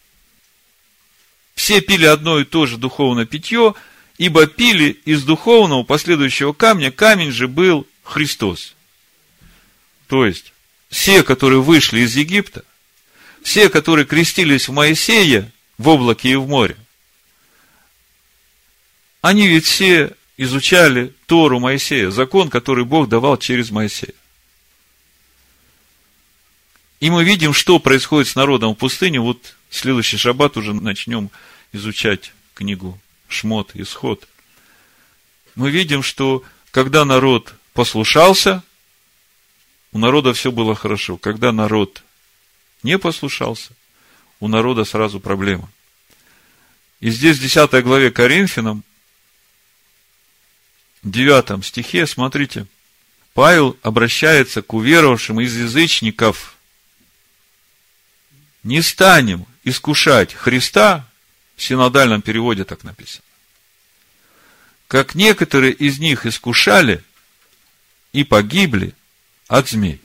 Все 1.54 1.80
пили 1.80 2.04
одно 2.04 2.40
и 2.40 2.44
то 2.44 2.66
же 2.66 2.76
духовное 2.76 3.24
питье, 3.24 3.74
ибо 4.18 4.46
пили 4.46 5.00
из 5.04 5.24
духовного 5.24 5.82
последующего 5.82 6.52
камня, 6.52 6.90
камень 6.90 7.32
же 7.32 7.48
был 7.48 7.86
Христос. 8.02 8.74
То 10.06 10.26
есть, 10.26 10.52
все, 10.90 11.22
которые 11.22 11.60
вышли 11.60 12.00
из 12.00 12.16
Египта, 12.16 12.64
все, 13.42 13.68
которые 13.68 14.06
крестились 14.06 14.68
в 14.68 14.72
Моисея 14.72 15.50
в 15.78 15.88
облаке 15.88 16.30
и 16.30 16.36
в 16.36 16.46
море, 16.46 16.76
они 19.20 19.48
ведь 19.48 19.64
все 19.64 20.12
изучали 20.36 21.14
Тору 21.26 21.58
Моисея, 21.58 22.10
закон, 22.10 22.50
который 22.50 22.84
Бог 22.84 23.08
давал 23.08 23.36
через 23.38 23.70
Моисея. 23.70 24.14
И 27.00 27.10
мы 27.10 27.24
видим, 27.24 27.52
что 27.52 27.78
происходит 27.78 28.28
с 28.28 28.34
народом 28.34 28.74
в 28.74 28.78
пустыне. 28.78 29.20
Вот 29.20 29.56
следующий 29.70 30.16
шаббат 30.16 30.56
уже 30.56 30.72
начнем 30.72 31.30
изучать 31.72 32.32
книгу 32.54 32.98
Шмот, 33.28 33.70
Исход. 33.74 34.28
Мы 35.54 35.70
видим, 35.70 36.02
что 36.02 36.42
когда 36.70 37.04
народ 37.04 37.54
послушался, 37.72 38.62
у 39.92 39.98
народа 39.98 40.34
все 40.34 40.50
было 40.50 40.74
хорошо. 40.74 41.16
Когда 41.16 41.52
народ 41.52 42.02
не 42.82 42.98
послушался, 42.98 43.72
у 44.40 44.48
народа 44.48 44.84
сразу 44.84 45.20
проблема. 45.20 45.70
И 47.00 47.10
здесь 47.10 47.38
в 47.38 47.42
10 47.42 47.84
главе 47.84 48.10
Коринфянам 48.10 48.82
9 51.04 51.64
стихе, 51.64 52.06
смотрите, 52.06 52.66
Павел 53.34 53.76
обращается 53.82 54.62
к 54.62 54.72
уверовавшим 54.72 55.40
из 55.40 55.56
язычников. 55.56 56.56
Не 58.62 58.80
станем 58.80 59.46
искушать 59.64 60.32
Христа, 60.32 61.06
в 61.56 61.62
синодальном 61.62 62.22
переводе 62.22 62.64
так 62.64 62.84
написано, 62.84 63.24
как 64.88 65.14
некоторые 65.14 65.72
из 65.72 65.98
них 65.98 66.26
искушали 66.26 67.02
и 68.12 68.24
погибли 68.24 68.94
от 69.48 69.68
змей. 69.68 70.00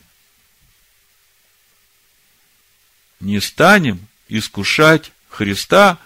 Не 3.19 3.39
станем 3.41 4.07
искушать 4.27 5.11
Христа, 5.29 5.99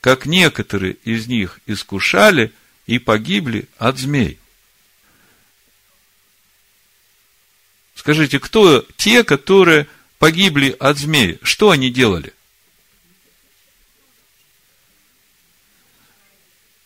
как 0.00 0.26
некоторые 0.26 0.94
из 1.04 1.26
них 1.26 1.60
искушали– 1.66 2.52
и 2.86 2.98
погибли 2.98 3.68
от 3.78 3.98
змей. 3.98 4.38
Скажите, 7.94 8.38
кто 8.38 8.82
те, 8.96 9.24
которые 9.24 9.86
погибли 10.18 10.76
от 10.78 10.98
змей? 10.98 11.38
Что 11.42 11.70
они 11.70 11.90
делали? 11.90 12.34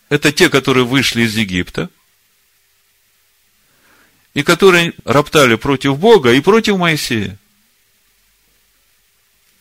Это 0.09 0.33
те, 0.33 0.49
которые 0.49 0.85
вышли 0.85 1.23
из 1.23 1.37
Египта, 1.37 1.91
и 4.35 4.43
которые 4.43 4.95
роптали 5.05 5.57
против 5.57 5.99
Бога 5.99 6.33
и 6.33 6.41
против 6.41 6.77
Моисея. 6.77 7.39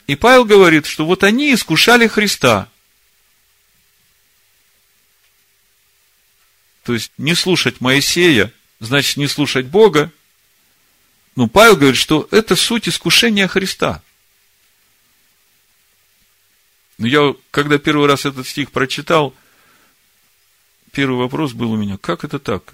И 0.07 0.15
Павел 0.15 0.45
говорит, 0.45 0.85
что 0.85 1.05
вот 1.05 1.23
они 1.23 1.53
искушали 1.53 2.07
Христа– 2.07 2.69
То 6.87 6.93
есть, 6.93 7.11
не 7.17 7.35
слушать 7.35 7.81
Моисея, 7.81 8.53
значит, 8.79 9.17
не 9.17 9.27
слушать 9.27 9.65
Бога. 9.65 10.09
Но 11.35 11.49
Павел 11.49 11.75
говорит, 11.75 11.97
что 11.97 12.29
это 12.31 12.55
суть 12.55 12.87
искушения 12.87 13.45
Христа. 13.49 14.01
Но 16.97 17.07
я, 17.07 17.35
когда 17.51 17.77
первый 17.77 18.07
раз 18.07 18.25
этот 18.25 18.47
стих 18.47 18.71
прочитал, 18.71 19.35
первый 20.97 21.19
вопрос 21.19 21.53
был 21.53 21.73
у 21.73 21.77
меня, 21.77 21.97
как 21.97 22.23
это 22.23 22.39
так? 22.39 22.73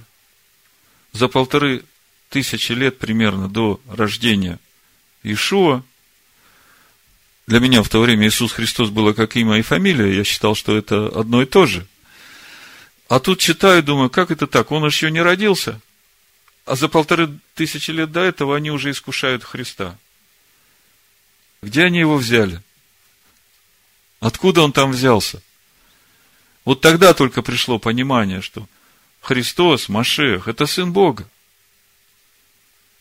За 1.11 1.27
полторы 1.27 1.83
тысячи 2.29 2.71
лет 2.71 2.97
примерно 2.97 3.49
до 3.49 3.81
рождения 3.85 4.59
Ишуа, 5.23 5.83
для 7.47 7.59
меня 7.59 7.83
в 7.83 7.89
то 7.89 7.99
время 7.99 8.27
Иисус 8.27 8.53
Христос 8.53 8.91
было 8.91 9.11
как 9.11 9.35
имя 9.35 9.57
и 9.57 9.61
фамилия, 9.61 10.15
я 10.15 10.23
считал, 10.23 10.55
что 10.55 10.77
это 10.77 11.07
одно 11.07 11.41
и 11.41 11.45
то 11.45 11.65
же. 11.65 11.85
А 13.09 13.19
тут 13.19 13.41
читаю, 13.41 13.83
думаю, 13.83 14.09
как 14.09 14.31
это 14.31 14.47
так? 14.47 14.71
Он 14.71 14.85
еще 14.85 15.11
не 15.11 15.21
родился. 15.21 15.81
А 16.65 16.77
за 16.77 16.87
полторы 16.87 17.29
тысячи 17.55 17.91
лет 17.91 18.13
до 18.13 18.21
этого 18.21 18.55
они 18.55 18.71
уже 18.71 18.91
искушают 18.91 19.43
Христа. 19.43 19.97
Где 21.61 21.83
они 21.83 21.99
его 21.99 22.15
взяли? 22.15 22.61
Откуда 24.21 24.61
он 24.61 24.71
там 24.71 24.91
взялся? 24.91 25.41
Вот 26.65 26.81
тогда 26.81 27.13
только 27.13 27.41
пришло 27.41 27.77
понимание, 27.79 28.41
что 28.41 28.67
Христос, 29.21 29.89
Машех, 29.89 30.47
это 30.47 30.65
Сын 30.65 30.91
Бога. 30.93 31.27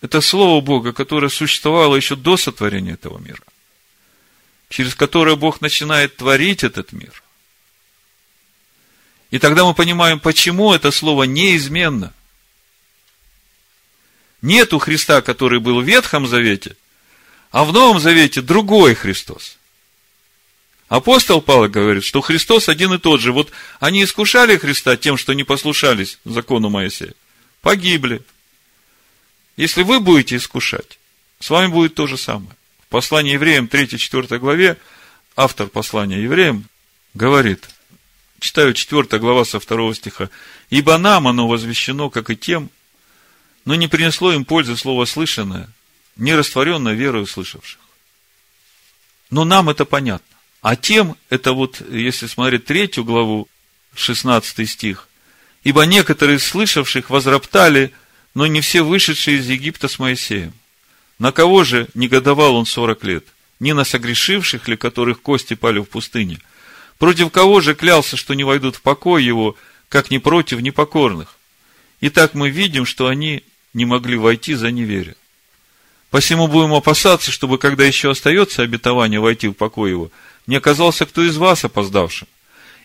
Это 0.01 0.21
Слово 0.21 0.61
Бога, 0.61 0.93
которое 0.93 1.29
существовало 1.29 1.95
еще 1.95 2.17
до 2.17 2.37
сотворения 2.37 2.93
этого 2.93 3.19
мира. 3.19 3.43
Через 4.69 4.95
которое 4.95 5.37
Бог 5.37 5.61
начинает 5.61 6.17
творить 6.17 6.65
этот 6.65 6.93
мир. 6.93 7.23
И 9.31 9.39
тогда 9.39 9.65
мы 9.65 9.75
понимаем, 9.75 10.19
почему 10.19 10.75
это 10.75 10.91
слово 10.91 11.23
неизменно. 11.23 12.13
Нету 14.43 14.79
Христа, 14.79 15.23
который 15.23 15.61
был 15.61 15.81
в 15.81 15.85
Ветхом 15.85 16.27
Завете, 16.27 16.77
а 17.51 17.65
в 17.65 17.73
Новом 17.73 18.01
Завете 18.01 18.43
другой 18.43 18.95
Христос. 18.95 19.57
Апостол 20.93 21.41
Павел 21.41 21.71
говорит, 21.71 22.05
что 22.05 22.21
Христос 22.21 22.69
один 22.69 22.93
и 22.93 22.99
тот 22.99 23.23
же. 23.23 23.33
Вот 23.33 23.51
они 23.81 24.05
искушали 24.05 24.59
Христа 24.59 24.95
тем, 24.99 25.17
что 25.17 25.33
не 25.33 25.43
послушались 25.43 26.19
закону 26.27 26.69
Моисея. 26.69 27.15
Погибли. 27.63 28.21
Если 29.57 29.85
вы 29.85 30.01
будете 30.01 30.37
искушать, 30.37 30.99
с 31.41 31.49
вами 31.49 31.69
будет 31.69 31.95
то 31.95 32.07
же 32.07 32.19
самое. 32.19 32.55
В 32.85 32.89
послании 32.89 33.33
евреям 33.33 33.71
3-4 33.73 34.39
главе 34.39 34.77
автор 35.35 35.69
послания 35.69 36.23
евреям 36.23 36.67
говорит– 37.15 37.71
Читаю 38.39 38.75
4 38.75 39.19
глава 39.19 39.47
со 39.47 39.61
2 39.61 39.95
стиха. 39.95 40.29
«Ибо 40.69 40.99
нам 40.99 41.27
оно 41.27 41.49
возвещено, 41.49 42.11
как 42.11 42.29
и 42.29 42.37
тем, 42.37 42.71
но 43.65 43.77
не 43.77 43.89
принесло 43.89 44.33
им 44.33 44.45
пользы 44.45 44.77
слово 44.77 45.07
слышанное, 45.07 45.71
не 46.17 46.35
растворенное 46.35 46.93
верою 46.93 47.27
слышавших». 47.27 47.81
Но 49.31 49.45
нам 49.45 49.71
это 49.71 49.85
понятно. 49.85 50.32
А 50.63 50.77
тем, 50.77 51.17
это 51.29 51.53
вот, 51.53 51.83
если 51.91 52.27
смотреть 52.27 52.65
третью 52.65 53.05
главу, 53.05 53.49
16 53.95 54.69
стих, 54.69 55.09
«Ибо 55.65 55.83
некоторые 55.83 56.39
из 56.39 56.47
слышавших 56.47 57.11
возроптали, 57.11 57.93
но 58.35 58.47
не 58.47 58.63
все 58.63 58.83
вышедшие 58.83 59.37
из 59.37 59.49
Египта 59.49 59.87
с 59.87 59.99
Моисеем. 59.99 60.55
На 61.19 61.31
кого 61.31 61.63
же 61.63 61.89
негодовал 61.95 62.57
он 62.57 62.65
сорок 62.65 63.05
лет? 63.05 63.27
Не 63.61 63.75
на 63.75 63.85
согрешивших 63.85 64.67
ли, 64.67 64.77
которых 64.77 65.21
кости 65.21 65.55
пали 65.55 65.79
в 65.81 65.85
пустыне– 65.85 66.39
Против 67.03 67.33
кого 67.33 67.61
же 67.61 67.75
клялся, 67.75 68.17
что 68.17 68.33
не 68.35 68.45
войдут 68.45 68.77
в 68.77 68.81
покой 68.81 69.25
его, 69.25 69.57
как 69.89 70.13
не 70.13 70.21
против 70.21 70.61
непокорных? 70.61 71.37
Итак, 72.01 72.35
мы 72.35 72.49
видим, 72.49 72.87
что 72.87 73.09
они 73.09 73.43
не 73.75 73.85
могли 73.85 74.17
войти 74.17 74.55
за 74.55 74.71
неверие. 74.71 75.17
Посему 76.11 76.47
будем 76.47 76.73
опасаться, 76.75 77.33
чтобы, 77.33 77.59
когда 77.59 77.85
еще 77.85 78.13
остается 78.13 78.63
обетование 78.63 79.19
войти 79.19 79.49
в 79.49 79.55
покой 79.55 79.91
его, 79.91 80.13
не 80.47 80.57
оказался 80.57 81.07
кто 81.07 81.23
из 81.23 81.37
вас 81.37 81.65
опоздавшим. 81.65 82.29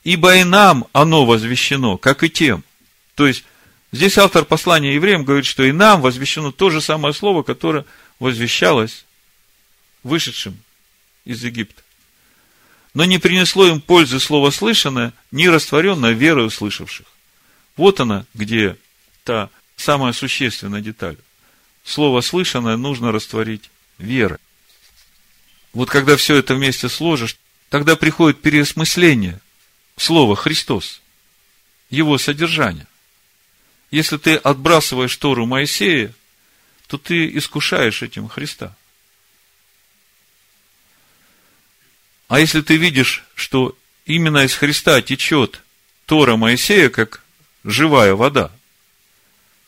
Ибо 0.03 0.37
и 0.37 0.43
нам 0.43 0.85
оно 0.93 1.25
возвещено, 1.25 1.97
как 1.97 2.23
и 2.23 2.29
тем. 2.29 2.63
То 3.15 3.27
есть, 3.27 3.43
здесь 3.91 4.17
автор 4.17 4.45
послания 4.45 4.95
евреям 4.95 5.25
говорит, 5.25 5.45
что 5.45 5.63
и 5.63 5.71
нам 5.71 6.01
возвещено 6.01 6.51
то 6.51 6.69
же 6.69 6.81
самое 6.81 7.13
слово, 7.13 7.43
которое 7.43 7.85
возвещалось 8.19 9.05
вышедшим 10.03 10.57
из 11.25 11.43
Египта 11.43 11.81
но 12.97 13.05
не 13.05 13.19
принесло 13.19 13.67
им 13.67 13.79
пользы 13.79 14.19
слово 14.19 14.49
слышанное, 14.49 15.13
не 15.29 15.49
растворенное 15.49 16.13
верою 16.13 16.49
слышавших. 16.49 17.05
Вот 17.75 17.99
она, 17.99 18.25
где 18.33 18.75
та 19.23 19.51
самая 19.75 20.13
существенная 20.13 20.81
деталь. 20.81 21.17
Слово 21.83 22.21
слышанное 22.21 22.75
нужно 22.75 23.11
растворить 23.11 23.69
верой. 23.99 24.39
Вот 25.73 25.91
когда 25.91 26.17
все 26.17 26.37
это 26.37 26.55
вместе 26.55 26.89
сложишь, 26.89 27.37
тогда 27.69 27.95
приходит 27.95 28.41
переосмысление 28.41 29.39
слово 29.97 30.35
Христос, 30.35 31.01
его 31.89 32.17
содержание. 32.17 32.87
Если 33.91 34.17
ты 34.17 34.35
отбрасываешь 34.35 35.15
Тору 35.15 35.45
Моисея, 35.45 36.13
то 36.87 36.97
ты 36.97 37.27
искушаешь 37.37 38.01
этим 38.01 38.27
Христа. 38.27 38.75
А 42.27 42.39
если 42.39 42.61
ты 42.61 42.75
видишь, 42.75 43.23
что 43.35 43.77
именно 44.05 44.43
из 44.43 44.53
Христа 44.53 45.01
течет 45.01 45.61
Тора 46.05 46.35
Моисея, 46.35 46.89
как 46.89 47.23
живая 47.63 48.15
вода, 48.15 48.51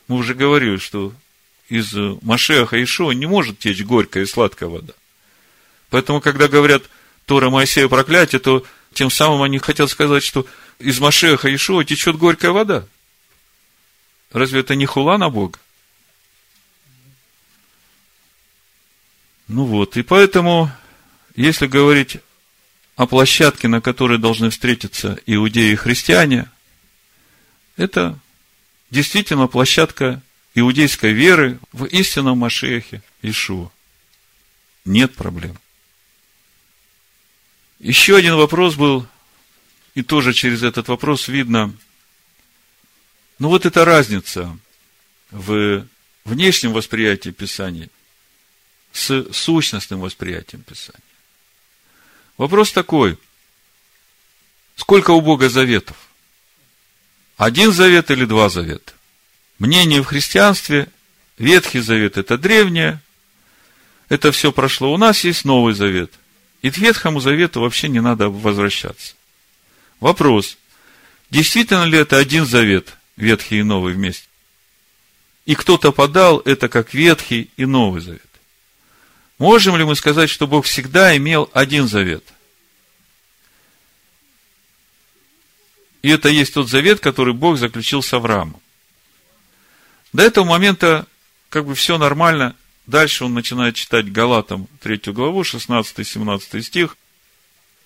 мы 0.08 0.16
уже 0.16 0.34
говорили, 0.34 0.76
что 0.76 1.14
из 1.68 1.94
Машеха 2.22 2.82
Ишуа 2.82 3.12
не 3.12 3.26
может 3.26 3.58
течь 3.58 3.82
горькая 3.82 4.24
и 4.24 4.26
сладкая 4.26 4.68
вода. 4.68 4.92
Поэтому, 5.88 6.20
когда 6.20 6.48
говорят 6.48 6.82
Тора 7.30 7.48
Моисея 7.48 7.86
проклятие, 7.86 8.40
то 8.40 8.66
тем 8.92 9.08
самым 9.08 9.42
они 9.42 9.60
хотят 9.60 9.88
сказать, 9.88 10.24
что 10.24 10.48
из 10.80 10.98
Машеха 10.98 11.54
Ишуа 11.54 11.84
течет 11.84 12.16
горькая 12.16 12.50
вода. 12.50 12.88
Разве 14.32 14.62
это 14.62 14.74
не 14.74 14.84
хула 14.84 15.16
на 15.16 15.30
Бога? 15.30 15.56
Ну 19.46 19.64
вот, 19.64 19.96
и 19.96 20.02
поэтому, 20.02 20.72
если 21.36 21.68
говорить 21.68 22.16
о 22.96 23.06
площадке, 23.06 23.68
на 23.68 23.80
которой 23.80 24.18
должны 24.18 24.50
встретиться 24.50 25.16
иудеи 25.24 25.70
и 25.70 25.76
христиане, 25.76 26.50
это 27.76 28.18
действительно 28.90 29.46
площадка 29.46 30.20
иудейской 30.56 31.12
веры 31.12 31.60
в 31.70 31.84
истинном 31.84 32.38
Машехе 32.38 33.02
Ишуа. 33.22 33.70
Нет 34.84 35.14
проблем. 35.14 35.56
Еще 37.80 38.14
один 38.14 38.36
вопрос 38.36 38.74
был, 38.74 39.06
и 39.94 40.02
тоже 40.02 40.34
через 40.34 40.62
этот 40.62 40.88
вопрос 40.88 41.28
видно, 41.28 41.74
ну 43.38 43.48
вот 43.48 43.64
эта 43.64 43.86
разница 43.86 44.56
в 45.30 45.86
внешнем 46.26 46.74
восприятии 46.74 47.30
Писания 47.30 47.88
с 48.92 49.32
сущностным 49.32 50.00
восприятием 50.00 50.62
Писания. 50.62 51.00
Вопрос 52.36 52.70
такой, 52.70 53.16
сколько 54.76 55.12
у 55.12 55.22
Бога 55.22 55.48
заветов? 55.48 55.96
Один 57.38 57.72
завет 57.72 58.10
или 58.10 58.26
два 58.26 58.50
завета? 58.50 58.92
Мнение 59.58 60.02
в 60.02 60.06
христианстве, 60.06 60.88
Ветхий 61.38 61.80
Завет– 61.80 62.16
это 62.18 62.36
древнее, 62.36 63.00
это 64.10 64.32
все 64.32 64.52
прошло. 64.52 64.92
У 64.92 64.98
нас 64.98 65.24
есть 65.24 65.46
Новый 65.46 65.72
Завет. 65.72 66.12
И 66.62 66.70
к 66.70 66.78
Ветхому 66.78 67.20
Завету 67.20 67.60
вообще 67.60 67.88
не 67.88 68.00
надо 68.00 68.28
возвращаться. 68.28 69.14
Вопрос, 69.98 70.58
действительно 71.30 71.84
ли 71.84 71.98
это 71.98 72.18
один 72.18 72.44
завет, 72.44 72.96
Ветхий 73.16 73.60
и 73.60 73.62
Новый 73.62 73.94
вместе? 73.94 74.28
И 75.46 75.54
кто-то 75.54 75.92
подал 75.92 76.38
это 76.40 76.68
как 76.68 76.94
Ветхий 76.94 77.50
и 77.56 77.64
Новый 77.64 78.00
Завет. 78.00 78.22
Можем 79.38 79.76
ли 79.76 79.84
мы 79.84 79.96
сказать, 79.96 80.28
что 80.28 80.46
Бог 80.46 80.66
всегда 80.66 81.16
имел 81.16 81.50
один 81.54 81.88
завет? 81.88 82.22
И 86.02 86.10
это 86.10 86.28
есть 86.28 86.52
тот 86.52 86.68
завет, 86.68 87.00
который 87.00 87.32
Бог 87.32 87.56
заключил 87.56 88.02
с 88.02 88.12
Авраамом. 88.12 88.60
До 90.12 90.22
этого 90.22 90.44
момента 90.44 91.06
как 91.48 91.64
бы 91.64 91.74
все 91.74 91.96
нормально. 91.96 92.54
Дальше 92.90 93.24
он 93.24 93.34
начинает 93.34 93.76
читать 93.76 94.10
Галатам 94.10 94.66
3 94.80 95.12
главу, 95.12 95.42
16-17 95.42 96.60
стих. 96.60 96.96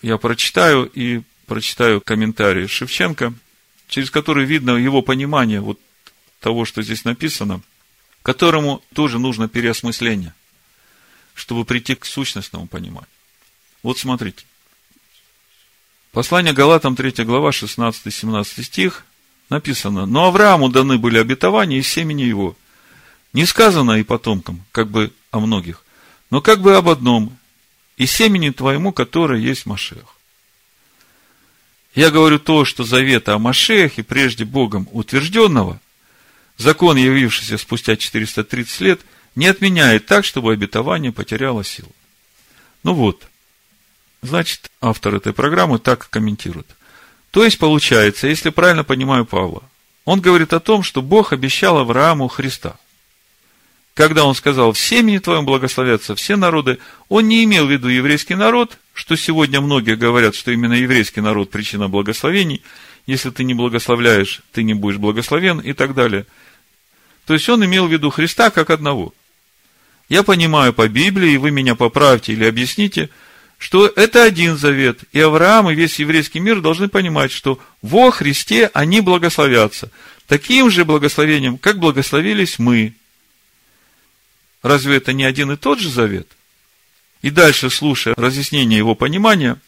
Я 0.00 0.16
прочитаю 0.16 0.86
и 0.86 1.20
прочитаю 1.44 2.00
комментарий 2.00 2.66
Шевченко, 2.66 3.34
через 3.86 4.10
который 4.10 4.46
видно 4.46 4.70
его 4.70 5.02
понимание 5.02 5.60
вот 5.60 5.78
того, 6.40 6.64
что 6.64 6.80
здесь 6.82 7.04
написано, 7.04 7.60
которому 8.22 8.82
тоже 8.94 9.18
нужно 9.18 9.46
переосмысление, 9.46 10.32
чтобы 11.34 11.66
прийти 11.66 11.96
к 11.96 12.06
сущностному 12.06 12.66
пониманию. 12.66 13.08
Вот 13.82 13.98
смотрите. 13.98 14.46
Послание 16.12 16.54
Галатам 16.54 16.96
3 16.96 17.24
глава, 17.24 17.50
16-17 17.50 18.62
стих 18.62 19.04
написано, 19.50 20.06
но 20.06 20.28
Аврааму 20.28 20.70
даны 20.70 20.96
были 20.96 21.18
обетования 21.18 21.80
из 21.80 21.88
семени 21.88 22.22
его. 22.22 22.56
Не 23.34 23.44
сказано 23.44 23.98
и 23.98 24.04
потомкам, 24.04 24.64
как 24.72 24.88
бы 24.88 25.12
о 25.30 25.40
многих, 25.40 25.84
но 26.30 26.40
как 26.40 26.60
бы 26.60 26.76
об 26.76 26.88
одном, 26.88 27.36
и 27.96 28.06
семени 28.06 28.50
твоему, 28.50 28.92
которое 28.92 29.40
есть 29.40 29.66
Машех. 29.66 30.16
Я 31.94 32.10
говорю 32.10 32.38
то, 32.38 32.64
что 32.64 32.84
завета 32.84 33.34
о 33.34 33.38
Машехе, 33.38 34.02
прежде 34.02 34.44
Богом 34.44 34.88
утвержденного, 34.92 35.80
закон, 36.56 36.96
явившийся 36.96 37.58
спустя 37.58 37.96
430 37.96 38.80
лет, 38.80 39.00
не 39.34 39.46
отменяет 39.46 40.06
так, 40.06 40.24
чтобы 40.24 40.52
обетование 40.52 41.12
потеряло 41.12 41.64
силу. 41.64 41.92
Ну 42.84 42.94
вот, 42.94 43.26
значит, 44.22 44.70
автор 44.80 45.16
этой 45.16 45.32
программы 45.32 45.80
так 45.80 46.08
комментирует. 46.08 46.68
То 47.32 47.44
есть, 47.44 47.58
получается, 47.58 48.28
если 48.28 48.50
правильно 48.50 48.84
понимаю 48.84 49.24
Павла, 49.24 49.64
он 50.04 50.20
говорит 50.20 50.52
о 50.52 50.60
том, 50.60 50.84
что 50.84 51.02
Бог 51.02 51.32
обещал 51.32 51.78
Аврааму 51.78 52.28
Христа. 52.28 52.76
Когда 53.94 54.24
он 54.24 54.34
сказал, 54.34 54.72
в 54.72 54.78
семени 54.78 55.18
твоем 55.18 55.44
благословятся 55.44 56.16
все 56.16 56.34
народы, 56.34 56.78
он 57.08 57.28
не 57.28 57.44
имел 57.44 57.66
в 57.66 57.70
виду 57.70 57.88
еврейский 57.88 58.34
народ, 58.34 58.76
что 58.92 59.14
сегодня 59.14 59.60
многие 59.60 59.94
говорят, 59.94 60.34
что 60.34 60.50
именно 60.50 60.72
еврейский 60.72 61.20
народ 61.20 61.50
причина 61.50 61.88
благословений, 61.88 62.62
если 63.06 63.30
ты 63.30 63.44
не 63.44 63.54
благословляешь, 63.54 64.42
ты 64.52 64.64
не 64.64 64.74
будешь 64.74 64.98
благословен 64.98 65.60
и 65.60 65.72
так 65.74 65.94
далее. 65.94 66.26
То 67.24 67.34
есть 67.34 67.48
он 67.48 67.64
имел 67.64 67.86
в 67.86 67.92
виду 67.92 68.10
Христа 68.10 68.50
как 68.50 68.70
одного. 68.70 69.14
Я 70.08 70.24
понимаю 70.24 70.72
по 70.72 70.88
Библии, 70.88 71.32
и 71.32 71.38
вы 71.38 71.52
меня 71.52 71.76
поправьте 71.76 72.32
или 72.32 72.44
объясните, 72.44 73.10
что 73.58 73.86
это 73.86 74.24
один 74.24 74.58
завет, 74.58 75.04
и 75.12 75.20
Авраам 75.20 75.70
и 75.70 75.74
весь 75.74 76.00
еврейский 76.00 76.40
мир 76.40 76.60
должны 76.60 76.88
понимать, 76.88 77.30
что 77.30 77.60
во 77.80 78.10
Христе 78.10 78.70
они 78.74 79.00
благословятся. 79.00 79.90
Таким 80.26 80.68
же 80.68 80.84
благословением, 80.84 81.58
как 81.58 81.78
благословились 81.78 82.58
мы. 82.58 82.94
Разве 84.64 84.96
это 84.96 85.12
не 85.12 85.24
один 85.24 85.52
и 85.52 85.56
тот 85.56 85.78
же 85.78 85.90
завет? 85.90 86.26
И 87.20 87.28
дальше, 87.28 87.68
слушая 87.68 88.14
разъяснение 88.16 88.78
его 88.78 88.94
понимания, 88.94 89.60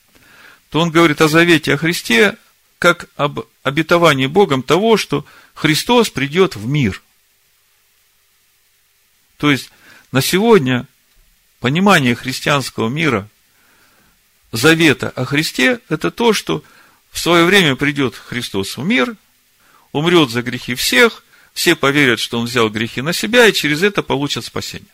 то 0.71 0.81
он 0.81 0.91
говорит 0.91 1.21
о 1.21 1.29
завете 1.29 1.75
о 1.75 1.77
Христе, 1.77 2.39
как 2.79 3.11
об 3.15 3.41
обетовании 3.63 4.25
Богом 4.25 4.63
того, 4.63 4.97
что 4.97 5.27
Христос 5.53 6.09
придет 6.09 6.57
в 6.57 6.67
мир. 6.67 7.03
То 9.37 9.51
есть, 9.51 9.71
на 10.13 10.23
сегодня 10.23 10.87
понимание 11.61 12.15
христианского 12.15 12.89
мира, 12.89 13.29
завета 14.51 15.11
о 15.11 15.27
Христе, 15.27 15.81
это 15.91 16.11
то, 16.11 16.33
что 16.33 16.65
в 17.11 17.19
свое 17.19 17.45
время 17.45 17.77
придет 17.77 18.15
Христос 18.15 18.79
в 18.79 18.83
мир, 18.83 19.15
умрет 19.93 20.31
за 20.31 20.41
грехи 20.41 20.75
всех, 20.75 21.23
все 21.57 21.75
поверят, 21.75 22.21
что 22.21 22.39
Он 22.39 22.45
взял 22.45 22.69
грехи 22.69 23.01
на 23.01 23.15
себя, 23.15 23.47
и 23.47 23.53
через 23.53 23.83
это 23.83 24.03
получат 24.03 24.45
спасение. 24.45 24.93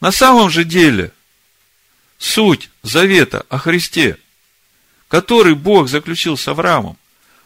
На 0.00 0.10
самом 0.10 0.50
же 0.50 0.64
деле, 0.64 1.12
суть 2.18 2.70
завета 2.82 3.46
о 3.48 3.58
Христе, 3.58 4.18
который 5.06 5.54
Бог 5.54 5.88
заключил 5.88 6.36
с 6.36 6.48
Авраамом, 6.48 6.98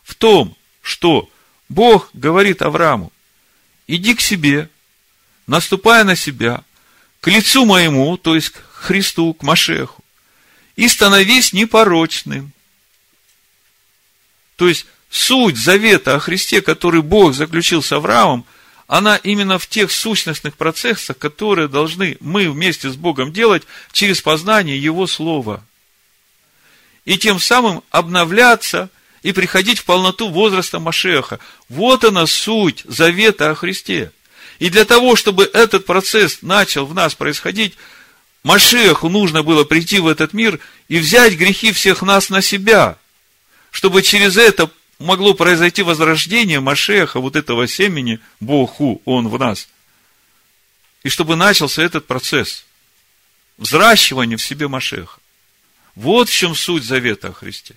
в 0.02 0.14
том, 0.14 0.56
что 0.80 1.28
Бог 1.68 2.08
говорит 2.14 2.62
Аврааму, 2.62 3.12
иди 3.86 4.14
к 4.14 4.22
себе, 4.22 4.70
наступая 5.46 6.02
на 6.02 6.16
себя, 6.16 6.64
к 7.20 7.28
лицу 7.28 7.66
моему, 7.66 8.16
то 8.16 8.34
есть 8.34 8.48
к 8.48 8.62
Христу, 8.72 9.34
к 9.34 9.42
Машеху, 9.42 10.02
и 10.76 10.88
становись 10.88 11.52
непорочным. 11.52 12.52
То 14.56 14.66
есть, 14.66 14.86
суть 15.10 15.56
завета 15.56 16.16
о 16.16 16.20
Христе, 16.20 16.62
который 16.62 17.02
Бог 17.02 17.34
заключил 17.34 17.82
с 17.82 17.92
Авраамом, 17.92 18.44
она 18.86 19.16
именно 19.16 19.58
в 19.58 19.66
тех 19.66 19.90
сущностных 19.90 20.56
процессах, 20.56 21.18
которые 21.18 21.68
должны 21.68 22.16
мы 22.20 22.48
вместе 22.50 22.88
с 22.88 22.96
Богом 22.96 23.32
делать 23.32 23.64
через 23.92 24.20
познание 24.20 24.80
Его 24.80 25.06
Слова. 25.06 25.64
И 27.04 27.18
тем 27.18 27.40
самым 27.40 27.82
обновляться 27.90 28.90
и 29.22 29.32
приходить 29.32 29.80
в 29.80 29.84
полноту 29.84 30.28
возраста 30.28 30.78
Машеха. 30.78 31.40
Вот 31.68 32.04
она 32.04 32.26
суть 32.26 32.82
завета 32.84 33.50
о 33.50 33.54
Христе. 33.56 34.12
И 34.60 34.70
для 34.70 34.84
того, 34.84 35.16
чтобы 35.16 35.50
этот 35.52 35.84
процесс 35.84 36.42
начал 36.42 36.86
в 36.86 36.94
нас 36.94 37.14
происходить, 37.14 37.74
Машеху 38.44 39.08
нужно 39.08 39.42
было 39.42 39.64
прийти 39.64 39.98
в 39.98 40.06
этот 40.06 40.32
мир 40.32 40.60
и 40.86 40.98
взять 40.98 41.34
грехи 41.34 41.72
всех 41.72 42.02
нас 42.02 42.28
на 42.28 42.40
себя, 42.40 42.96
чтобы 43.72 44.02
через 44.02 44.36
это 44.36 44.70
могло 44.98 45.34
произойти 45.34 45.82
возрождение 45.82 46.60
Машеха, 46.60 47.20
вот 47.20 47.36
этого 47.36 47.66
семени, 47.68 48.20
Богу, 48.40 49.02
он 49.04 49.28
в 49.28 49.38
нас. 49.38 49.68
И 51.02 51.08
чтобы 51.08 51.36
начался 51.36 51.82
этот 51.82 52.06
процесс 52.06 52.64
взращивания 53.58 54.36
в 54.36 54.42
себе 54.42 54.68
Машеха. 54.68 55.20
Вот 55.94 56.28
в 56.28 56.32
чем 56.32 56.54
суть 56.54 56.84
завета 56.84 57.28
о 57.28 57.32
Христе. 57.32 57.74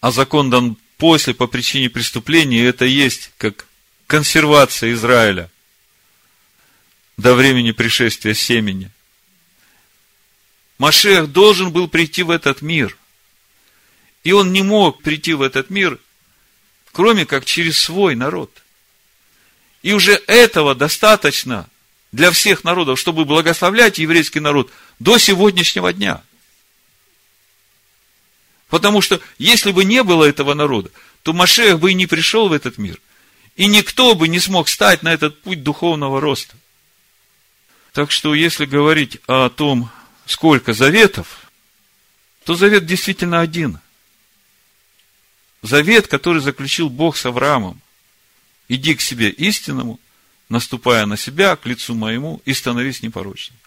А 0.00 0.10
закон 0.10 0.50
дан 0.50 0.76
после, 0.96 1.34
по 1.34 1.46
причине 1.46 1.90
преступления, 1.90 2.64
это 2.64 2.84
есть 2.84 3.30
как 3.38 3.66
консервация 4.06 4.92
Израиля 4.92 5.50
до 7.16 7.34
времени 7.34 7.72
пришествия 7.72 8.34
семени. 8.34 8.90
Машех 10.78 11.32
должен 11.32 11.72
был 11.72 11.88
прийти 11.88 12.22
в 12.22 12.30
этот 12.30 12.62
мир. 12.62 12.96
И 14.22 14.32
он 14.32 14.52
не 14.52 14.62
мог 14.62 15.02
прийти 15.02 15.32
в 15.32 15.42
этот 15.42 15.70
мир, 15.70 15.98
кроме 16.96 17.26
как 17.26 17.44
через 17.44 17.78
свой 17.78 18.14
народ. 18.14 18.50
И 19.82 19.92
уже 19.92 20.12
этого 20.26 20.74
достаточно 20.74 21.68
для 22.10 22.30
всех 22.30 22.64
народов, 22.64 22.98
чтобы 22.98 23.26
благословлять 23.26 23.98
еврейский 23.98 24.40
народ 24.40 24.72
до 24.98 25.18
сегодняшнего 25.18 25.92
дня. 25.92 26.22
Потому 28.70 29.02
что 29.02 29.20
если 29.36 29.72
бы 29.72 29.84
не 29.84 30.02
было 30.02 30.24
этого 30.24 30.54
народа, 30.54 30.90
то 31.22 31.34
Машех 31.34 31.80
бы 31.80 31.90
и 31.90 31.94
не 31.94 32.06
пришел 32.06 32.48
в 32.48 32.54
этот 32.54 32.78
мир. 32.78 32.98
И 33.56 33.66
никто 33.66 34.14
бы 34.14 34.26
не 34.26 34.40
смог 34.40 34.66
стать 34.66 35.02
на 35.02 35.12
этот 35.12 35.42
путь 35.42 35.62
духовного 35.62 36.18
роста. 36.18 36.56
Так 37.92 38.10
что, 38.10 38.34
если 38.34 38.64
говорить 38.64 39.18
о 39.26 39.50
том, 39.50 39.90
сколько 40.24 40.72
заветов, 40.72 41.40
то 42.46 42.54
завет 42.54 42.86
действительно 42.86 43.40
один. 43.40 43.80
Завет, 45.66 46.06
который 46.06 46.40
заключил 46.40 46.88
Бог 46.88 47.16
с 47.16 47.26
Авраамом. 47.26 47.80
Иди 48.68 48.94
к 48.94 49.00
себе 49.00 49.30
истинному, 49.30 49.98
наступая 50.48 51.06
на 51.06 51.16
себя, 51.16 51.56
к 51.56 51.66
лицу 51.66 51.96
моему, 51.96 52.40
и 52.44 52.54
становись 52.54 53.02
непорочным. 53.02 53.58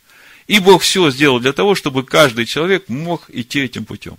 И 0.47 0.59
Бог 0.59 0.81
все 0.81 1.11
сделал 1.11 1.41
для 1.41 1.51
того, 1.51 1.75
чтобы 1.75 2.03
каждый 2.03 2.45
человек 2.45 2.87
мог 2.87 3.29
идти 3.29 3.59
этим 3.59 3.83
путем. 3.83 4.17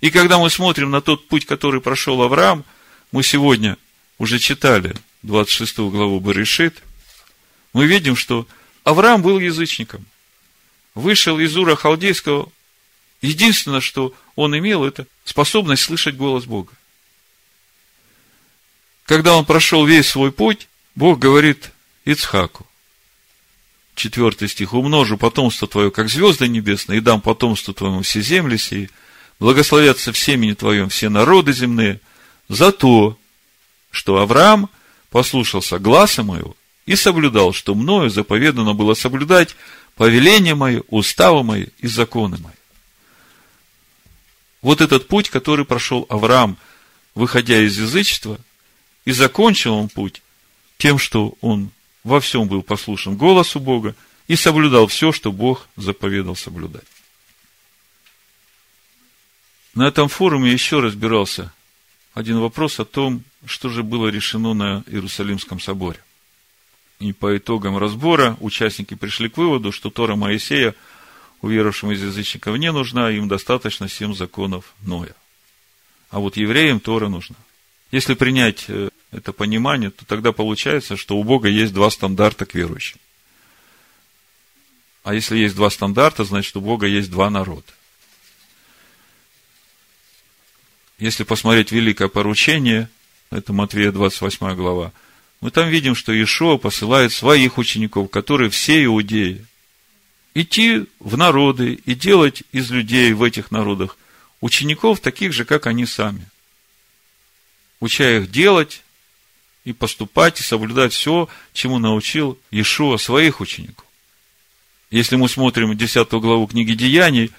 И 0.00 0.10
когда 0.10 0.38
мы 0.38 0.48
смотрим 0.48 0.90
на 0.90 1.02
тот 1.02 1.28
путь, 1.28 1.44
который 1.44 1.82
прошел 1.82 2.22
Авраам, 2.22 2.64
мы 3.12 3.22
сегодня 3.22 3.76
уже 4.16 4.38
читали 4.38 4.96
26 5.22 5.78
главу 5.80 6.20
Баришит, 6.20 6.82
мы 7.74 7.86
видим, 7.86 8.16
что 8.16 8.48
Авраам 8.84 9.20
был 9.20 9.38
язычником. 9.38 10.06
Вышел 10.94 11.38
из 11.38 11.54
Ура 11.58 11.76
Халдейского. 11.76 12.50
Единственное, 13.20 13.82
что 13.82 14.14
он 14.34 14.56
имел, 14.56 14.82
это 14.82 15.06
способность 15.26 15.82
слышать 15.82 16.16
голос 16.16 16.46
Бога. 16.46 16.72
Когда 19.08 19.34
он 19.36 19.46
прошел 19.46 19.86
весь 19.86 20.06
свой 20.06 20.30
путь, 20.30 20.68
Бог 20.94 21.18
говорит 21.18 21.70
Ицхаку, 22.04 22.66
четвертый 23.94 24.48
стих, 24.48 24.74
умножу 24.74 25.16
потомство 25.16 25.66
твое, 25.66 25.90
как 25.90 26.10
звезды 26.10 26.46
небесные, 26.46 26.98
и 26.98 27.00
дам 27.00 27.22
потомству 27.22 27.72
твоему 27.72 28.02
все 28.02 28.20
земли 28.20 28.58
сии, 28.58 28.90
благословятся 29.40 30.12
в 30.12 30.18
семени 30.18 30.52
твоем 30.52 30.90
все 30.90 31.08
народы 31.08 31.54
земные, 31.54 32.02
за 32.50 32.70
то, 32.70 33.18
что 33.90 34.18
Авраам 34.18 34.68
послушался 35.08 35.78
гласа 35.78 36.22
моего 36.22 36.54
и 36.84 36.94
соблюдал, 36.94 37.54
что 37.54 37.74
мною 37.74 38.10
заповедано 38.10 38.74
было 38.74 38.92
соблюдать 38.92 39.56
повеления 39.96 40.54
мои, 40.54 40.82
уставы 40.88 41.42
мои 41.44 41.68
и 41.78 41.86
законы 41.86 42.36
мои. 42.36 42.52
Вот 44.60 44.82
этот 44.82 45.08
путь, 45.08 45.30
который 45.30 45.64
прошел 45.64 46.04
Авраам, 46.10 46.58
выходя 47.14 47.58
из 47.58 47.78
язычества, 47.78 48.38
и 49.04 49.12
закончил 49.12 49.74
он 49.74 49.88
путь 49.88 50.22
тем, 50.76 50.98
что 50.98 51.34
он 51.40 51.70
во 52.04 52.20
всем 52.20 52.48
был 52.48 52.62
послушен 52.62 53.16
голосу 53.16 53.60
Бога 53.60 53.94
и 54.26 54.36
соблюдал 54.36 54.86
все, 54.86 55.12
что 55.12 55.32
Бог 55.32 55.68
заповедал 55.76 56.36
соблюдать. 56.36 56.84
На 59.74 59.88
этом 59.88 60.08
форуме 60.08 60.52
еще 60.52 60.80
разбирался 60.80 61.52
один 62.14 62.40
вопрос 62.40 62.80
о 62.80 62.84
том, 62.84 63.22
что 63.46 63.68
же 63.68 63.82
было 63.82 64.08
решено 64.08 64.54
на 64.54 64.82
Иерусалимском 64.86 65.60
соборе. 65.60 66.00
И 66.98 67.12
по 67.12 67.36
итогам 67.36 67.78
разбора 67.78 68.36
участники 68.40 68.94
пришли 68.94 69.28
к 69.28 69.36
выводу, 69.36 69.70
что 69.70 69.90
Тора 69.90 70.16
Моисея 70.16 70.74
уверовавшим 71.42 71.92
из 71.92 72.02
язычников 72.02 72.58
не 72.58 72.72
нужна, 72.72 73.10
им 73.10 73.28
достаточно 73.28 73.88
семь 73.88 74.14
законов 74.14 74.74
Ноя. 74.80 75.14
А 76.10 76.18
вот 76.18 76.36
евреям 76.36 76.80
Тора 76.80 77.08
нужна. 77.08 77.36
Если 77.90 78.14
принять 78.14 78.66
э, 78.68 78.90
это 79.12 79.32
понимание, 79.32 79.90
то 79.90 80.04
тогда 80.04 80.32
получается, 80.32 80.96
что 80.96 81.16
у 81.16 81.24
Бога 81.24 81.48
есть 81.48 81.72
два 81.72 81.90
стандарта 81.90 82.44
к 82.44 82.54
верующим. 82.54 82.98
А 85.04 85.14
если 85.14 85.38
есть 85.38 85.54
два 85.54 85.70
стандарта, 85.70 86.24
значит, 86.24 86.54
у 86.56 86.60
Бога 86.60 86.86
есть 86.86 87.10
два 87.10 87.30
народа. 87.30 87.72
Если 90.98 91.24
посмотреть 91.24 91.72
великое 91.72 92.08
поручение, 92.08 92.90
это 93.30 93.52
Матвея 93.52 93.92
28 93.92 94.54
глава, 94.54 94.92
мы 95.40 95.50
там 95.50 95.68
видим, 95.68 95.94
что 95.94 96.12
Иешуа 96.12 96.58
посылает 96.58 97.12
своих 97.12 97.56
учеников, 97.56 98.10
которые 98.10 98.50
все 98.50 98.84
иудеи, 98.84 99.46
идти 100.34 100.86
в 100.98 101.16
народы 101.16 101.74
и 101.84 101.94
делать 101.94 102.42
из 102.52 102.70
людей 102.70 103.12
в 103.12 103.22
этих 103.22 103.50
народах 103.50 103.96
учеников 104.40 105.00
таких 105.00 105.32
же, 105.32 105.44
как 105.44 105.66
они 105.66 105.86
сами. 105.86 106.26
Уча 107.80 108.18
их 108.18 108.30
делать 108.30 108.82
и 109.64 109.72
поступать, 109.72 110.40
и 110.40 110.42
соблюдать 110.42 110.92
все, 110.92 111.28
чему 111.52 111.78
научил 111.78 112.38
Иешуа 112.50 112.96
своих 112.96 113.40
учеников. 113.40 113.84
Если 114.90 115.16
мы 115.16 115.28
смотрим 115.28 115.76
10 115.76 116.08
главу 116.12 116.46
книги 116.46 116.72
Деяний, 116.72 117.30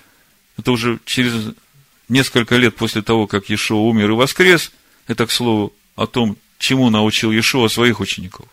это 0.57 0.71
уже 0.71 0.99
через 1.05 1.53
несколько 2.07 2.57
лет 2.57 2.75
после 2.75 3.01
того, 3.01 3.27
как 3.27 3.49
Иешуа 3.49 3.79
умер 3.79 4.11
и 4.11 4.13
воскрес, 4.13 4.71
это, 5.07 5.25
к 5.25 5.31
слову, 5.31 5.73
о 5.95 6.05
том, 6.05 6.37
чему 6.59 6.89
научил 6.89 7.31
Иешуа 7.31 7.67
своих 7.67 7.99
учеников. 7.99 8.47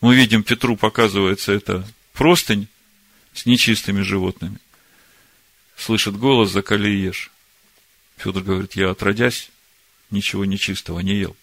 Мы 0.00 0.16
видим, 0.16 0.42
Петру 0.42 0.76
показывается 0.76 1.52
это 1.52 1.86
простынь 2.12 2.68
с 3.34 3.46
нечистыми 3.46 4.00
животными. 4.00 4.58
Слышит 5.76 6.16
голос, 6.16 6.50
закали 6.50 6.88
и 6.88 7.02
ешь. 7.02 7.30
Федор 8.16 8.42
говорит, 8.42 8.74
я 8.74 8.90
отродясь, 8.90 9.50
ничего 10.10 10.44
нечистого 10.44 11.00
не 11.00 11.14
ел. 11.14 11.36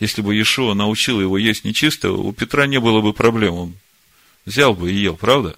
Если 0.00 0.22
бы 0.22 0.34
Иешуа 0.34 0.74
научил 0.74 1.20
его 1.20 1.38
есть 1.38 1.64
нечистого, 1.64 2.16
у 2.16 2.32
Петра 2.32 2.66
не 2.66 2.80
было 2.80 3.00
бы 3.00 3.12
проблем. 3.12 3.54
Он 3.54 3.74
взял 4.44 4.74
бы 4.74 4.90
и 4.90 4.94
ел, 4.94 5.16
правда? 5.16 5.56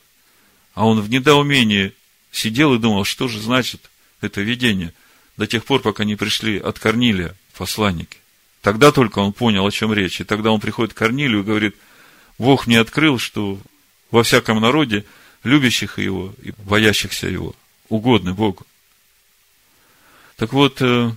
А 0.74 0.86
он 0.86 1.00
в 1.00 1.08
недоумении 1.08 1.92
сидел 2.30 2.74
и 2.74 2.78
думал, 2.78 3.04
что 3.04 3.28
же 3.28 3.40
значит 3.40 3.90
это 4.20 4.42
видение, 4.42 4.92
до 5.36 5.46
тех 5.46 5.64
пор, 5.64 5.80
пока 5.80 6.04
не 6.04 6.16
пришли 6.16 6.58
от 6.58 6.78
Корнилия 6.78 7.34
посланники. 7.56 8.18
Тогда 8.62 8.90
только 8.90 9.20
он 9.20 9.32
понял, 9.32 9.66
о 9.66 9.70
чем 9.70 9.92
речь. 9.92 10.20
И 10.20 10.24
тогда 10.24 10.50
он 10.50 10.60
приходит 10.60 10.92
к 10.92 10.96
Корнилию 10.96 11.40
и 11.40 11.44
говорит, 11.44 11.76
Бог 12.38 12.66
мне 12.66 12.80
открыл, 12.80 13.18
что 13.18 13.58
во 14.10 14.22
всяком 14.22 14.60
народе 14.60 15.04
любящих 15.44 15.98
его 15.98 16.34
и 16.42 16.52
боящихся 16.64 17.28
его 17.28 17.54
угодны 17.88 18.34
Богу. 18.34 18.66
Так 20.36 20.52
вот, 20.52 20.78
э, 20.80 21.12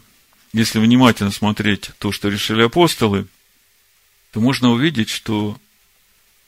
если 0.53 0.79
внимательно 0.79 1.31
смотреть 1.31 1.91
то, 1.99 2.11
что 2.11 2.29
решили 2.29 2.63
апостолы, 2.63 3.27
то 4.31 4.39
можно 4.39 4.71
увидеть, 4.71 5.09
что 5.09 5.57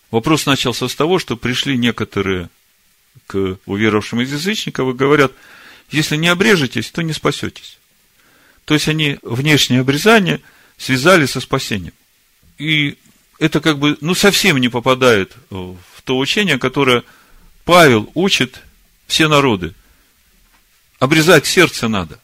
вопрос 0.09 0.45
начался 0.45 0.87
с 0.87 0.95
того, 0.95 1.19
что 1.19 1.37
пришли 1.37 1.77
некоторые 1.77 2.49
к 3.27 3.57
уверовавшим 3.65 4.21
из 4.21 4.31
язычников 4.31 4.89
и 4.89 4.97
говорят, 4.97 5.31
если 5.89 6.15
не 6.15 6.27
обрежетесь, 6.27 6.89
то 6.91 7.01
не 7.01 7.13
спасетесь. 7.13 7.77
То 8.65 8.73
есть 8.73 8.87
они 8.87 9.19
внешнее 9.21 9.81
обрезание– 9.81 10.41
связали 10.81 11.27
со 11.27 11.39
спасением. 11.39 11.93
И 12.57 12.97
это 13.39 13.61
как 13.61 13.77
бы, 13.77 13.97
ну, 14.01 14.15
совсем 14.15 14.57
не 14.57 14.67
попадает 14.67 15.35
в 15.49 15.77
то 16.03 16.17
учение, 16.17 16.57
которое 16.57 17.03
Павел 17.65 18.09
учит 18.15 18.61
все 19.05 19.27
народы. 19.27 19.75
Обрезать 20.99 21.45
сердце 21.45 21.87
надо. 21.87 22.19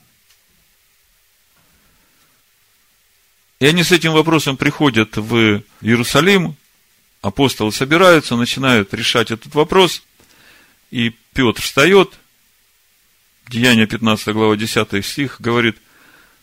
И 3.60 3.66
они 3.66 3.84
с 3.84 3.92
этим 3.92 4.14
вопросом 4.14 4.56
приходят 4.56 5.18
в 5.18 5.64
Иерусалим, 5.82 6.56
апостолы 7.22 7.72
собираются, 7.72 8.36
начинают 8.36 8.94
решать 8.94 9.32
этот 9.32 9.56
вопрос, 9.56 10.04
и 10.92 11.14
Петр 11.34 11.62
встает, 11.62 12.14
Деяние 13.48 13.88
15 13.88 14.28
глава 14.30 14.56
10 14.56 15.04
стих, 15.04 15.42
говорит, 15.42 15.78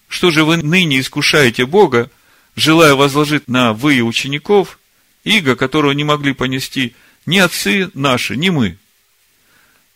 что 0.08 0.30
же 0.30 0.44
вы 0.44 0.56
ныне 0.56 0.98
искушаете 0.98 1.66
Бога, 1.66 2.10
желая 2.56 2.94
возложить 2.94 3.46
на 3.46 3.72
вы 3.72 4.00
учеников 4.00 4.78
иго, 5.22 5.54
которого 5.54 5.92
не 5.92 6.04
могли 6.04 6.32
понести 6.32 6.94
ни 7.26 7.38
отцы 7.38 7.90
наши, 7.94 8.36
ни 8.36 8.50
мы? 8.50 8.76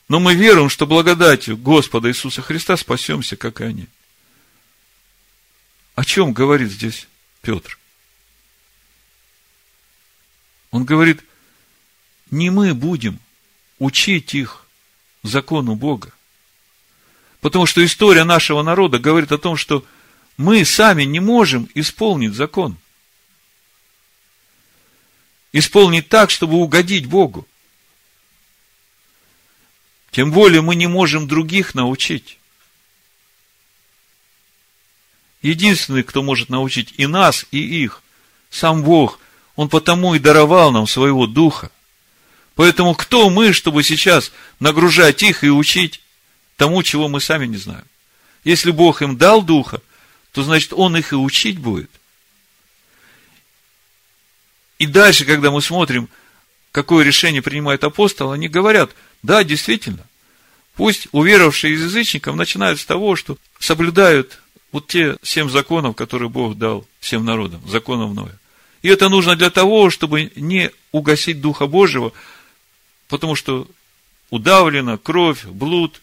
Но 0.09 0.21
мы 0.21 0.35
веруем, 0.35 0.71
что 0.71 0.87
благодатью 0.87 1.57
Господа 1.57 2.09
Иисуса 2.09 2.43
Христа 2.43 2.77
спасемся, 2.77 3.37
как 3.37 3.61
и 3.61 3.65
они. 3.65 3.87
О 5.95 6.05
чем 6.05 6.33
говорит 6.33 6.71
здесь 6.71 7.08
Петр? 7.43 7.79
Он 10.71 10.85
говорит, 10.85 11.23
не 12.31 12.51
мы 12.51 12.75
будем 12.75 13.19
учить 13.79 14.35
их 14.35 14.67
закону 15.23 15.77
Бога. 15.77 16.13
Потому 17.41 17.67
что 17.67 17.85
история 17.85 18.25
нашего 18.25 18.63
народа 18.63 18.99
говорит 18.99 19.33
о 19.33 19.39
том, 19.39 19.57
что 19.57 19.85
мы 20.37 20.65
сами 20.65 21.05
не 21.05 21.21
можем 21.21 21.69
исполнить 21.75 22.35
закон. 22.35 22.77
Исполнить 25.53 26.09
так, 26.09 26.31
чтобы 26.31 26.55
угодить 26.57 27.07
Богу. 27.07 27.47
Тем 30.11 30.33
более 30.33 30.63
мы 30.63 30.75
не 30.75 30.87
можем 30.87 31.29
других 31.29 31.75
научить. 31.75 32.39
Единственный, 35.43 36.03
кто 36.03 36.23
может 36.23 36.49
научить 36.49 36.95
и 36.97 37.07
нас, 37.07 37.47
и 37.51 37.59
их, 37.59 38.03
сам 38.51 38.83
Бог. 38.83 39.21
Он 39.57 39.69
потому 39.69 40.15
и 40.15 40.19
даровал 40.19 40.73
нам 40.73 40.87
своего 40.87 41.27
Духа. 41.27 41.71
Поэтому 42.55 42.95
кто 42.95 43.31
мы, 43.31 43.53
чтобы 43.53 43.83
сейчас 43.85 44.33
нагружать 44.59 45.23
их 45.23 45.45
и 45.45 45.51
учить 45.51 46.01
тому, 46.57 46.83
чего 46.83 47.09
мы 47.09 47.21
сами 47.21 47.47
не 47.47 47.57
знаем? 47.57 47.85
Если 48.45 48.71
Бог 48.71 49.03
им 49.03 49.17
дал 49.17 49.43
Духа, 49.43 49.81
то 50.33 50.43
значит 50.43 50.73
Он 50.73 50.97
их 50.97 51.13
и 51.13 51.17
учить 51.17 51.59
будет. 51.59 51.91
И 54.79 54.87
дальше, 54.87 55.25
когда 55.25 55.51
мы 55.51 55.61
смотрим, 55.61 56.09
какое 56.73 57.05
решение 57.05 57.43
принимает 57.43 57.83
апостол, 57.85 58.33
они 58.33 58.49
говорят, 58.49 58.91
да, 59.23 59.43
действительно, 59.43 60.05
пусть 60.75 61.09
уверовавшие 61.13 61.75
из 61.75 61.83
язычников 61.83 62.37
начинают 62.37 62.81
с 62.81 62.85
того, 62.85 63.17
что 63.17 63.39
соблюдают 63.59 64.41
вот 64.73 64.87
те 64.87 65.17
семь 65.23 65.49
законов, 65.49 65.97
которые 65.97 66.29
Бог 66.29 66.57
дал 66.57 66.87
всем 67.01 67.25
народам, 67.25 67.67
законов 67.69 68.15
Ноя. 68.15 68.39
И 68.83 68.89
это 68.89 69.09
нужно 69.09 69.35
для 69.37 69.51
того, 69.51 69.91
чтобы 69.91 70.31
не 70.37 70.71
угасить 70.93 71.41
Духа 71.41 71.67
Божьего, 71.67 72.13
потому 73.09 73.35
что 73.35 73.67
удавлена 74.31 74.99
кровь, 74.99 75.45
блуд, 75.45 76.01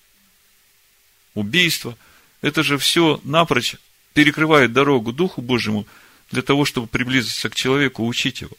убийство. 1.33 1.97
Это 2.41 2.63
же 2.63 2.77
все 2.77 3.19
напрочь 3.23 3.75
перекрывает 4.13 4.73
дорогу 4.73 5.11
Духу 5.11 5.41
Божьему 5.41 5.85
для 6.31 6.41
того, 6.41 6.65
чтобы 6.65 6.87
приблизиться 6.87 7.49
к 7.49 7.55
человеку, 7.55 8.05
учить 8.05 8.41
его. 8.41 8.55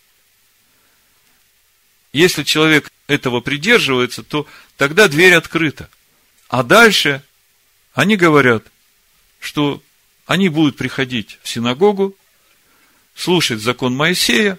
Если 2.12 2.44
человек 2.44 2.90
этого 3.09 3.40
придерживается, 3.40 4.22
то 4.22 4.46
тогда 4.76 5.09
дверь 5.09 5.34
открыта. 5.34 5.90
А 6.48 6.62
дальше 6.62 7.22
они 7.92 8.16
говорят, 8.16 8.64
что 9.40 9.82
они 10.26 10.48
будут 10.48 10.76
приходить 10.76 11.38
в 11.42 11.48
синагогу, 11.48 12.14
слушать 13.14 13.60
закон 13.60 13.94
Моисея, 13.94 14.58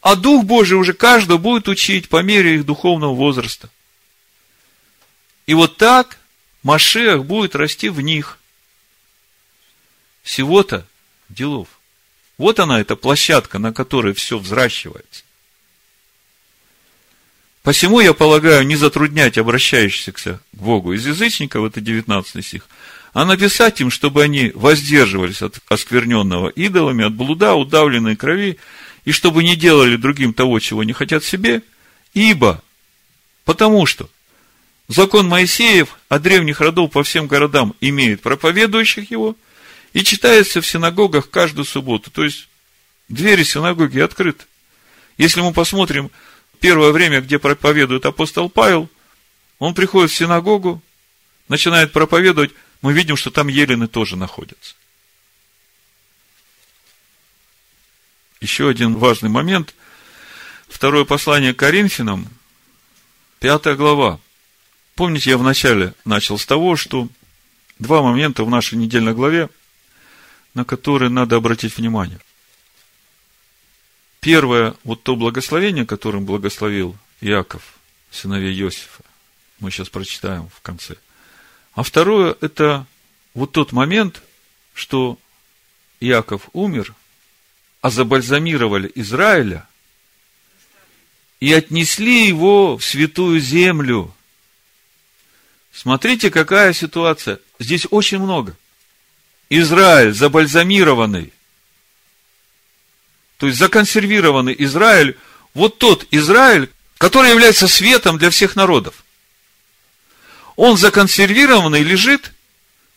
а 0.00 0.14
Дух 0.14 0.44
Божий 0.44 0.78
уже 0.78 0.92
каждого 0.92 1.38
будет 1.38 1.68
учить 1.68 2.08
по 2.08 2.22
мере 2.22 2.56
их 2.56 2.64
духовного 2.64 3.14
возраста. 3.14 3.68
И 5.46 5.54
вот 5.54 5.76
так 5.76 6.18
Машех 6.62 7.24
будет 7.24 7.56
расти 7.56 7.88
в 7.88 8.00
них. 8.00 8.38
Всего-то 10.22 10.86
делов. 11.28 11.68
Вот 12.36 12.60
она, 12.60 12.80
эта 12.80 12.94
площадка, 12.96 13.58
на 13.58 13.72
которой 13.72 14.14
все 14.14 14.38
взращивается. 14.38 15.24
Посему, 17.62 18.00
я 18.00 18.14
полагаю, 18.14 18.66
не 18.66 18.76
затруднять 18.76 19.36
обращающихся 19.36 20.40
к 20.52 20.56
Богу 20.56 20.92
из 20.92 21.06
язычников, 21.06 21.64
это 21.64 21.80
19 21.80 22.44
стих, 22.44 22.68
а 23.12 23.24
написать 23.24 23.80
им, 23.80 23.90
чтобы 23.90 24.22
они 24.22 24.52
воздерживались 24.54 25.42
от 25.42 25.58
оскверненного 25.68 26.48
идолами, 26.48 27.04
от 27.04 27.14
блуда, 27.14 27.54
удавленной 27.54 28.16
крови, 28.16 28.58
и 29.04 29.12
чтобы 29.12 29.42
не 29.42 29.56
делали 29.56 29.96
другим 29.96 30.34
того, 30.34 30.58
чего 30.58 30.84
не 30.84 30.92
хотят 30.92 31.24
себе, 31.24 31.62
ибо, 32.12 32.62
потому 33.44 33.86
что 33.86 34.08
закон 34.88 35.28
Моисеев 35.28 35.96
от 36.08 36.22
древних 36.22 36.60
родов 36.60 36.92
по 36.92 37.02
всем 37.02 37.26
городам 37.26 37.74
имеет 37.80 38.20
проповедующих 38.20 39.10
его 39.10 39.36
и 39.92 40.04
читается 40.04 40.60
в 40.60 40.66
синагогах 40.66 41.30
каждую 41.30 41.64
субботу. 41.64 42.10
То 42.10 42.24
есть, 42.24 42.48
двери 43.08 43.44
синагоги 43.44 44.00
открыты. 44.00 44.44
Если 45.16 45.40
мы 45.40 45.52
посмотрим 45.52 46.10
первое 46.60 46.92
время, 46.92 47.20
где 47.20 47.38
проповедует 47.38 48.04
апостол 48.04 48.50
Павел, 48.50 48.88
он 49.58 49.74
приходит 49.74 50.10
в 50.10 50.16
синагогу, 50.16 50.82
начинает 51.48 51.92
проповедовать, 51.92 52.52
мы 52.82 52.92
видим, 52.92 53.16
что 53.16 53.30
там 53.30 53.48
елены 53.48 53.88
тоже 53.88 54.16
находятся. 54.16 54.74
Еще 58.40 58.68
один 58.68 58.94
важный 58.94 59.28
момент. 59.28 59.74
Второе 60.68 61.04
послание 61.04 61.54
Коринфянам, 61.54 62.28
пятая 63.40 63.74
глава. 63.74 64.20
Помните, 64.94 65.30
я 65.30 65.38
вначале 65.38 65.94
начал 66.04 66.38
с 66.38 66.46
того, 66.46 66.76
что 66.76 67.08
два 67.78 68.02
момента 68.02 68.44
в 68.44 68.50
нашей 68.50 68.76
недельной 68.76 69.14
главе, 69.14 69.48
на 70.54 70.64
которые 70.64 71.08
надо 71.08 71.36
обратить 71.36 71.76
внимание. 71.76 72.20
Первое, 74.20 74.74
вот 74.84 75.02
то 75.02 75.16
благословение, 75.16 75.86
которым 75.86 76.26
благословил 76.26 76.96
Иаков, 77.20 77.62
сыновей 78.10 78.56
Иосифа. 78.60 79.02
Мы 79.58 79.70
сейчас 79.70 79.88
прочитаем 79.88 80.48
в 80.50 80.60
конце– 80.60 80.96
а 81.78 81.84
второе, 81.84 82.36
это 82.40 82.86
вот 83.34 83.52
тот 83.52 83.70
момент, 83.70 84.20
что 84.74 85.16
Иаков 86.00 86.48
умер, 86.52 86.92
а 87.80 87.90
забальзамировали 87.90 88.90
Израиля 88.96 89.64
и 91.38 91.52
отнесли 91.52 92.26
его 92.26 92.78
в 92.78 92.84
святую 92.84 93.38
землю. 93.38 94.12
Смотрите, 95.72 96.32
какая 96.32 96.72
ситуация. 96.72 97.38
Здесь 97.60 97.86
очень 97.92 98.18
много. 98.18 98.56
Израиль 99.48 100.12
забальзамированный, 100.12 101.32
то 103.36 103.46
есть 103.46 103.56
законсервированный 103.56 104.56
Израиль, 104.58 105.16
вот 105.54 105.78
тот 105.78 106.08
Израиль, 106.10 106.72
который 106.98 107.30
является 107.30 107.68
светом 107.68 108.18
для 108.18 108.30
всех 108.30 108.56
народов 108.56 109.04
он 110.58 110.76
законсервированный 110.76 111.84
лежит 111.84 112.32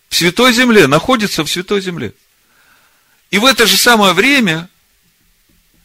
в 0.10 0.16
святой 0.16 0.52
земле, 0.52 0.88
находится 0.88 1.44
в 1.44 1.48
святой 1.48 1.80
земле. 1.80 2.12
И 3.30 3.38
в 3.38 3.46
это 3.46 3.68
же 3.68 3.78
самое 3.78 4.14
время 4.14 4.68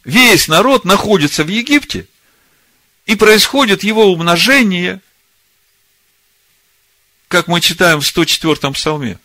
весь 0.03 0.47
народ 0.47 0.85
находится 0.85 1.43
в 1.43 1.49
Египте, 1.49 2.07
и 3.05 3.15
происходит 3.15 3.83
его 3.83 4.11
умножение, 4.11 5.01
как 7.27 7.47
мы 7.47 7.61
читаем 7.61 8.01
в 8.01 8.03
104-м 8.03 8.73
псалме. 8.73 9.19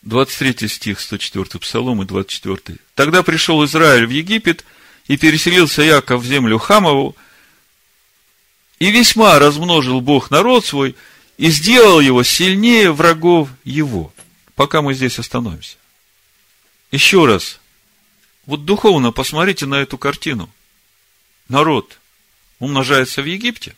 23 0.00 0.68
стих, 0.68 1.00
104 1.00 1.60
псалом 1.60 2.02
и 2.02 2.06
24. 2.06 2.78
Тогда 2.94 3.22
пришел 3.22 3.62
Израиль 3.66 4.06
в 4.06 4.10
Египет, 4.10 4.64
и 5.06 5.18
переселился 5.18 5.82
Яков 5.82 6.22
в 6.22 6.26
землю 6.26 6.58
Хамову, 6.58 7.14
и 8.78 8.90
весьма 8.90 9.38
размножил 9.38 10.00
Бог 10.00 10.30
народ 10.30 10.64
свой, 10.64 10.96
и 11.38 11.50
сделал 11.50 12.00
его 12.00 12.22
сильнее 12.22 12.92
врагов 12.92 13.48
его. 13.64 14.12
Пока 14.54 14.82
мы 14.82 14.94
здесь 14.94 15.18
остановимся. 15.18 15.76
Еще 16.90 17.26
раз. 17.26 17.60
Вот 18.46 18.64
духовно 18.64 19.12
посмотрите 19.12 19.66
на 19.66 19.76
эту 19.76 19.98
картину. 19.98 20.50
Народ 21.48 21.98
умножается 22.58 23.22
в 23.22 23.26
Египте, 23.26 23.76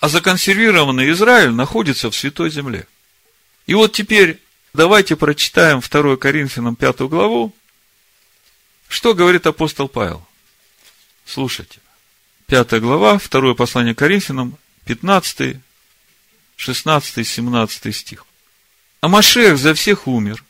а 0.00 0.08
законсервированный 0.08 1.10
Израиль 1.12 1.50
находится 1.50 2.10
в 2.10 2.16
Святой 2.16 2.50
Земле. 2.50 2.86
И 3.66 3.74
вот 3.74 3.92
теперь 3.92 4.40
давайте 4.74 5.16
прочитаем 5.16 5.80
2 5.80 6.16
Коринфянам 6.16 6.76
5 6.76 7.00
главу. 7.02 7.54
Что 8.88 9.14
говорит 9.14 9.46
апостол 9.46 9.88
Павел? 9.88 10.26
Слушайте. 11.24 11.80
5 12.48 12.80
глава, 12.80 13.18
второе 13.18 13.52
послание 13.52 13.94
Коринфянам, 13.94 14.56
15, 14.86 15.58
16, 16.56 17.28
17 17.28 17.94
стих. 17.94 18.24
А 19.02 19.08
Машех 19.08 19.58
за 19.58 19.74
всех 19.74 20.06
умер, 20.06 20.42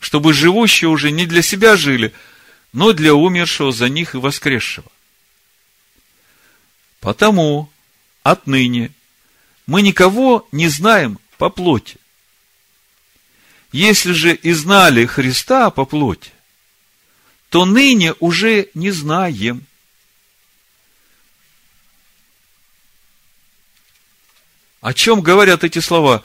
чтобы 0.00 0.32
живущие 0.32 0.88
уже 0.88 1.10
не 1.10 1.26
для 1.26 1.42
себя 1.42 1.76
жили, 1.76 2.14
но 2.72 2.94
для 2.94 3.12
умершего 3.12 3.72
за 3.72 3.90
них 3.90 4.14
и 4.14 4.18
воскресшего. 4.18 4.90
Потому 7.00 7.70
отныне 8.22 8.90
мы 9.66 9.82
никого 9.82 10.48
не 10.50 10.68
знаем 10.68 11.18
по 11.36 11.50
плоти. 11.50 11.98
Если 13.70 14.12
же 14.12 14.34
и 14.34 14.52
знали 14.52 15.04
Христа 15.04 15.68
по 15.68 15.84
плоти, 15.84 16.30
то 17.50 17.66
ныне 17.66 18.14
уже 18.18 18.70
не 18.72 18.90
знаем. 18.92 19.66
О 24.80 24.94
чем 24.94 25.20
говорят 25.20 25.64
эти 25.64 25.80
слова? 25.80 26.22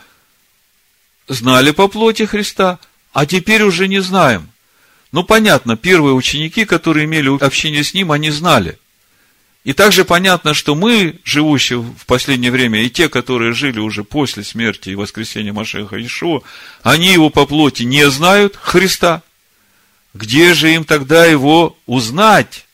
Знали 1.27 1.71
по 1.71 1.87
плоти 1.87 2.25
Христа, 2.25 2.79
а 3.11 3.25
теперь 3.25 3.63
уже 3.63 3.87
не 3.87 4.01
знаем. 4.01 4.49
Ну, 5.11 5.23
понятно, 5.23 5.77
первые 5.77 6.13
ученики, 6.13 6.65
которые 6.65 7.05
имели 7.05 7.29
общение 7.43 7.83
с 7.83 7.93
Ним, 7.93 8.11
они 8.11 8.29
знали. 8.31 8.77
И 9.63 9.71
также 9.71 10.03
понятно, 10.03 10.53
что 10.53 10.75
мы, 10.75 11.19
живущие 11.23 11.79
в 11.79 12.05
последнее 12.05 12.51
время, 12.51 12.83
и 12.83 12.89
те, 12.89 13.07
которые 13.07 13.53
жили 13.53 13.79
уже 13.79 14.03
после 14.03 14.43
смерти 14.43 14.89
и 14.89 14.95
воскресения 14.95 15.53
Машеха 15.53 16.03
Ишуа, 16.03 16.41
они 16.81 17.13
его 17.13 17.29
по 17.29 17.45
плоти 17.45 17.83
не 17.83 18.09
знают, 18.09 18.57
Христа. 18.57 19.23
Где 20.13 20.53
же 20.53 20.73
им 20.73 20.83
тогда 20.83 21.25
его 21.25 21.77
узнать? 21.85 22.65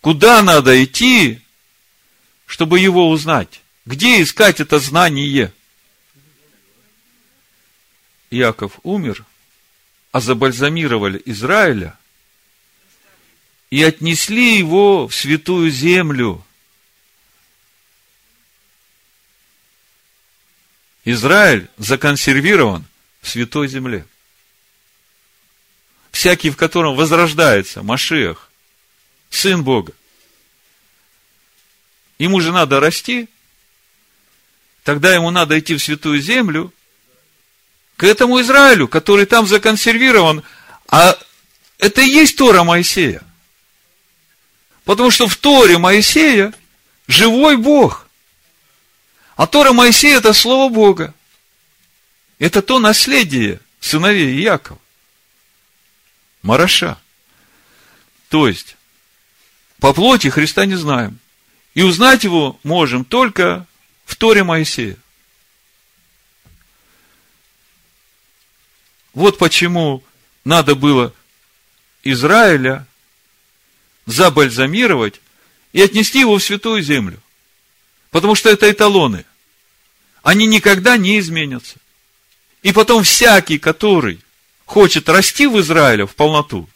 Куда 0.00 0.42
надо 0.42 0.82
идти, 0.82 1.40
чтобы 2.46 2.80
его 2.80 3.08
узнать? 3.08 3.62
Где 3.86 4.22
искать 4.22 4.60
это 4.60 4.78
знание? 4.78 5.52
Иаков 8.30 8.80
умер, 8.82 9.24
а 10.10 10.20
забальзамировали 10.20 11.20
Израиля 11.26 11.98
и 13.70 13.82
отнесли 13.82 14.56
его 14.56 15.06
в 15.06 15.14
святую 15.14 15.70
землю. 15.70 16.44
Израиль 21.04 21.68
законсервирован 21.76 22.86
в 23.20 23.28
святой 23.28 23.68
земле. 23.68 24.06
Всякий, 26.10 26.48
в 26.50 26.56
котором 26.56 26.96
возрождается 26.96 27.82
Машех, 27.82 28.50
Сын 29.28 29.62
Бога. 29.62 29.92
Ему 32.18 32.40
же 32.40 32.52
надо 32.52 32.80
расти, 32.80 33.28
тогда 34.84 35.12
ему 35.12 35.30
надо 35.30 35.58
идти 35.58 35.74
в 35.74 35.82
святую 35.82 36.20
землю, 36.20 36.72
к 37.96 38.04
этому 38.04 38.40
Израилю, 38.40 38.86
который 38.86 39.26
там 39.26 39.46
законсервирован, 39.46 40.44
а 40.88 41.18
это 41.78 42.02
и 42.02 42.08
есть 42.08 42.36
Тора 42.36 42.62
Моисея. 42.62 43.22
Потому 44.84 45.10
что 45.10 45.26
в 45.26 45.36
Торе 45.36 45.78
Моисея 45.78 46.52
живой 47.08 47.56
Бог. 47.56 48.06
А 49.36 49.46
Тора 49.46 49.72
Моисея– 49.72 50.16
это 50.18 50.32
Слово 50.32 50.72
Бога. 50.72 51.14
Это 52.38 52.60
то 52.62 52.78
наследие 52.78 53.60
сыновей 53.80 54.40
Якова. 54.40 54.78
Мараша. 56.42 56.98
То 58.28 58.48
есть, 58.48 58.76
по 59.78 59.94
плоти 59.94 60.28
Христа 60.28 60.66
не 60.66 60.74
знаем. 60.74 61.18
И 61.74 61.82
узнать 61.82 62.24
его 62.24 62.58
можем 62.62 63.04
только 63.04 63.66
в 64.04 64.16
Торе 64.16 64.44
Моисея. 64.44 64.96
Вот 69.12 69.38
почему 69.38 70.02
надо 70.44 70.74
было 70.74 71.14
Израиля 72.02 72.86
забальзамировать 74.06 75.20
и 75.72 75.80
отнести 75.80 76.20
его 76.20 76.38
в 76.38 76.42
святую 76.42 76.82
землю. 76.82 77.20
Потому 78.10 78.34
что 78.34 78.50
это 78.50 78.70
эталоны. 78.70 79.24
Они 80.22 80.46
никогда 80.46 80.96
не 80.96 81.18
изменятся. 81.18 81.76
И 82.62 82.72
потом 82.72 83.02
всякий, 83.02 83.58
который 83.58 84.20
хочет 84.64 85.08
расти 85.08 85.46
в 85.46 85.60
Израиле 85.60 86.06
в 86.06 86.14
полноту, 86.14 86.68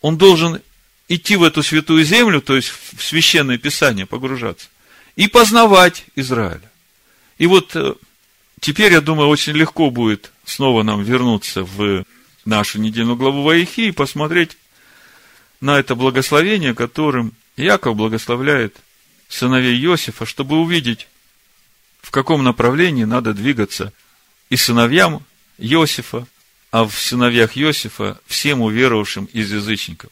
он 0.00 0.16
должен 0.16 0.60
идти 1.08 1.36
в 1.36 1.42
эту 1.42 1.62
святую 1.62 2.04
землю, 2.04 2.40
то 2.40 2.56
есть 2.56 2.68
в 2.68 3.02
священное 3.02 3.58
писание 3.58 4.06
погружаться, 4.06 4.68
и 5.16 5.28
познавать 5.28 6.04
Израиля. 6.16 6.70
И 7.38 7.46
вот 7.46 7.74
э, 7.76 7.94
теперь, 8.60 8.92
я 8.92 9.00
думаю, 9.00 9.28
очень 9.28 9.52
легко 9.52 9.90
будет 9.90 10.32
снова 10.44 10.82
нам 10.82 11.02
вернуться 11.02 11.64
в 11.64 12.04
нашу 12.44 12.78
недельную 12.78 13.16
главу 13.16 13.42
Ваихи 13.42 13.88
и 13.88 13.92
посмотреть 13.92 14.56
на 15.60 15.78
это 15.78 15.94
благословение, 15.94 16.74
которым 16.74 17.32
Яков 17.56 17.96
благословляет 17.96 18.76
сыновей 19.28 19.80
Иосифа, 19.84 20.26
чтобы 20.26 20.58
увидеть, 20.58 21.08
в 22.00 22.10
каком 22.10 22.42
направлении 22.42 23.04
надо 23.04 23.32
двигаться 23.32 23.92
и 24.50 24.56
сыновьям 24.56 25.24
Иосифа, 25.58 26.26
а 26.70 26.84
в 26.84 26.98
сыновьях 26.98 27.56
Иосифа 27.56 28.20
всем 28.26 28.60
уверовавшим 28.62 29.26
из 29.26 29.52
язычников. 29.52 30.10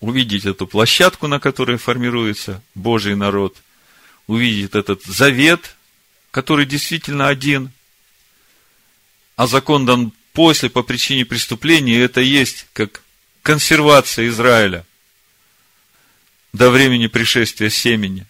Увидеть 0.00 0.46
эту 0.46 0.66
площадку, 0.66 1.26
на 1.26 1.38
которой 1.38 1.76
формируется 1.76 2.62
Божий 2.74 3.14
народ, 3.14 3.56
увидеть 4.26 4.74
этот 4.74 5.04
завет, 5.04 5.76
который 6.30 6.64
действительно 6.64 7.28
один, 7.28 7.70
а 9.36 9.46
закон 9.46 9.84
дан 9.84 10.12
после 10.32 10.70
по 10.70 10.82
причине 10.82 11.24
преступления, 11.26 11.96
и 11.96 12.00
это 12.00 12.20
есть 12.20 12.66
как 12.72 13.02
консервация 13.42 14.28
Израиля 14.28 14.86
до 16.52 16.70
времени 16.70 17.06
пришествия 17.06 17.68
семени. 17.68 18.26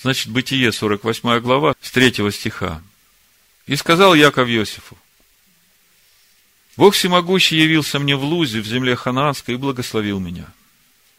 Значит, 0.00 0.28
Бытие, 0.28 0.70
48 0.70 1.40
глава, 1.40 1.74
с 1.82 1.90
3 1.90 2.30
стиха. 2.30 2.82
«И 3.66 3.74
сказал 3.76 4.14
Яков 4.14 4.48
Иосифу, 4.48 4.96
Бог 6.78 6.94
всемогущий 6.94 7.56
явился 7.56 7.98
мне 7.98 8.14
в 8.14 8.22
Лузе, 8.22 8.60
в 8.60 8.66
земле 8.66 8.94
Ханаанской, 8.94 9.54
и 9.54 9.58
благословил 9.58 10.20
меня. 10.20 10.46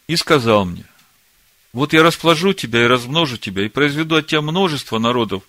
И 0.06 0.16
сказал 0.16 0.64
мне, 0.64 0.86
вот 1.74 1.92
я 1.92 2.02
расположу 2.02 2.54
тебя 2.54 2.82
и 2.82 2.86
размножу 2.86 3.36
тебя, 3.36 3.66
и 3.66 3.68
произведу 3.68 4.16
от 4.16 4.26
тебя 4.26 4.40
множество 4.40 4.98
народов, 4.98 5.42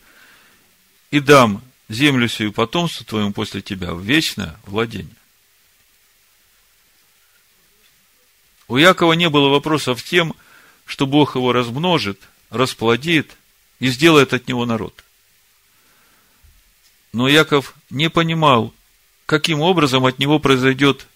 и 1.11 1.21
дам 1.21 1.63
землю 1.87 2.27
сию 2.27 2.51
потомству 2.51 3.05
твоему 3.05 3.31
после 3.31 3.61
тебя 3.61 3.93
в 3.93 4.01
вечное 4.01 4.59
владение. 4.65 5.15
У 8.67 8.75
Якова 8.75 9.13
не 9.13 9.29
было 9.29 9.47
вопросов 9.47 10.03
тем, 10.03 10.35
что 10.85 11.05
Бог 11.05 11.35
его 11.35 11.53
размножит, 11.53 12.19
расплодит 12.49 13.37
и 13.79 13.87
сделает 13.87 14.33
от 14.33 14.49
него 14.49 14.65
народ. 14.65 15.05
Но 17.13 17.29
Яков 17.29 17.75
не 17.89 18.09
понимал, 18.09 18.73
каким 19.31 19.61
образом 19.61 20.05
от 20.05 20.19
него 20.19 20.39
произойдет 20.39 21.07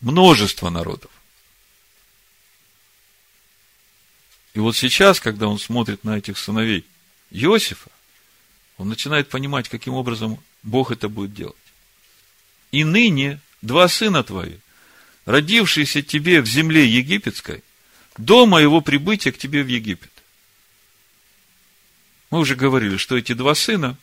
множество 0.00 0.70
народов. 0.70 1.10
И 4.52 4.60
вот 4.60 4.76
сейчас, 4.76 5.18
когда 5.18 5.48
он 5.48 5.58
смотрит 5.58 6.04
на 6.04 6.16
этих 6.16 6.38
сыновей 6.38 6.84
Иосифа, 7.32 7.90
он 8.78 8.88
начинает 8.88 9.28
понимать, 9.28 9.68
каким 9.68 9.94
образом 9.94 10.38
Бог 10.62 10.92
это 10.92 11.08
будет 11.08 11.34
делать. 11.34 11.56
И 12.70 12.84
ныне 12.84 13.40
два 13.60 13.88
сына 13.88 14.22
твои, 14.22 14.58
родившиеся 15.24 16.00
тебе 16.00 16.42
в 16.42 16.46
земле 16.46 16.86
египетской, 16.86 17.64
до 18.16 18.46
моего 18.46 18.82
прибытия 18.82 19.32
к 19.32 19.38
тебе 19.38 19.64
в 19.64 19.66
Египет. 19.66 20.12
Мы 22.30 22.38
уже 22.38 22.54
говорили, 22.54 22.98
что 22.98 23.18
эти 23.18 23.32
два 23.32 23.56
сына 23.56 23.96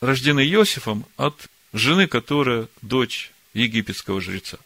рождены 0.00 0.48
Иосифом 0.48 1.04
от 1.16 1.48
жены, 1.72 2.06
которая 2.06 2.68
дочь 2.80 3.32
египетского 3.54 4.20
жреца. 4.20 4.58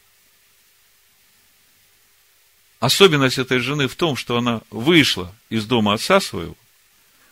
Особенность 2.80 3.38
этой 3.38 3.58
жены 3.58 3.88
в 3.88 3.96
том, 3.96 4.16
что 4.16 4.36
она 4.36 4.60
вышла 4.70 5.34
из 5.48 5.66
дома 5.66 5.94
отца 5.94 6.20
своего, 6.20 6.56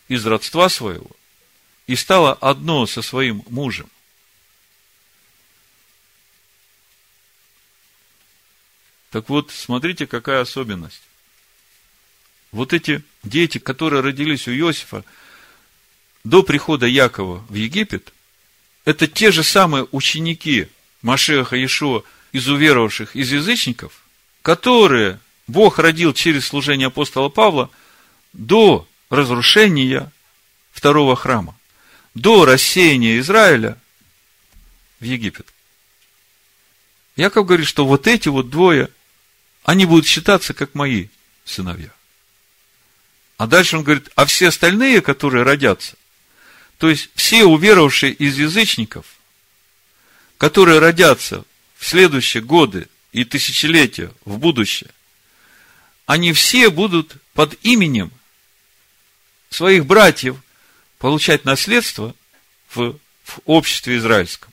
из 0.09 0.25
родства 0.27 0.69
своего– 0.69 1.11
и 1.87 1.97
стала 1.97 2.33
одно 2.33 2.87
со 2.87 3.03
своим 3.03 3.43
мужем. 3.49 3.89
Так 9.11 9.29
вот, 9.29 9.51
смотрите, 9.53 10.07
какая 10.07 10.41
особенность. 10.41 11.03
Вот 12.51 12.73
эти 12.73 13.05
дети, 13.23 13.59
которые 13.59 14.03
родились 14.03 14.49
у 14.49 14.53
Иосифа 14.53 15.05
до 16.25 16.43
прихода 16.43 16.87
Якова 16.87 17.45
в 17.49 17.55
Египет, 17.55 18.13
это 18.85 19.07
те 19.07 19.33
же 19.33 19.43
самые 19.43 19.87
ученики 19.93 20.69
Машеха 21.03 21.57
Иешуа 21.57 22.03
из 22.33 22.49
уверовавших 22.49 23.17
из 23.17 23.33
язычников, 23.33 23.93
которые 24.43 25.21
Бог 25.47 25.79
родил 25.79 26.13
через 26.13 26.47
служение 26.47 26.89
апостола 26.89 27.29
Павла 27.29 27.71
до 28.33 28.89
разрушения 29.11 30.11
второго 30.73 31.17
храма 31.17 31.57
до 32.15 32.45
рассеяния 32.45 33.19
Израиля 33.19 33.79
в 35.01 35.05
Египет. 35.05 35.53
Яков 37.17 37.47
говорит, 37.47 37.67
что 37.67 37.87
вот 37.87 38.07
эти 38.07 38.29
вот 38.29 38.51
двое, 38.51 38.89
они 39.65 39.85
будут 39.85 40.07
считаться 40.07 40.55
как 40.55 40.75
мои 40.75 41.09
сыновья. 41.45 41.91
А 43.37 43.47
дальше 43.47 43.77
он 43.77 43.85
говорит, 43.85 44.11
а 44.15 44.27
все 44.27 44.49
остальные, 44.49 45.01
которые 45.01 45.43
родятся, 45.43 45.97
то 46.79 46.91
есть 46.91 47.11
все 47.15 47.45
уверовавшие 47.45 48.13
из 48.13 48.39
язычников, 48.39 49.07
которые 50.39 50.79
родятся 50.79 51.45
в 51.77 51.87
следующие 51.87 52.43
годы 52.43 52.89
и 53.13 53.25
тысячелетия 53.25 54.13
в 54.25 54.39
будущее, 54.39 54.91
они 56.07 56.33
все 56.33 56.71
будут 56.71 57.17
под 57.33 57.57
именем 57.63 58.11
своих 59.51 59.87
братьев, 59.87 60.37
получать 60.99 61.45
наследство 61.45 62.15
в, 62.71 62.99
в 63.25 63.41
обществе 63.45 63.97
израильском. 63.99 64.53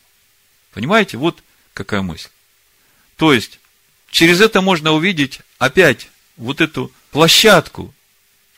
Понимаете? 0.72 1.17
Вот 1.17 1.43
какая 1.74 2.01
мысль. 2.01 2.30
То 3.17 3.34
есть, 3.34 3.59
через 4.09 4.41
это 4.41 4.61
можно 4.61 4.91
увидеть 4.91 5.39
опять 5.57 6.09
вот 6.38 6.61
эту 6.61 6.91
площадку, 7.11 7.93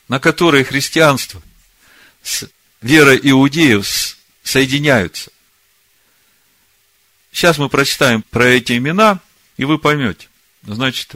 на 0.08 0.20
которой 0.20 0.64
христианство 0.64 1.42
с 2.22 2.48
верой 2.84 3.18
иудеев 3.22 4.18
соединяются. 4.42 5.32
Сейчас 7.32 7.56
мы 7.58 7.68
прочитаем 7.68 8.22
про 8.22 8.46
эти 8.46 8.76
имена, 8.76 9.20
и 9.56 9.64
вы 9.64 9.78
поймете. 9.78 10.28
Значит, 10.62 11.14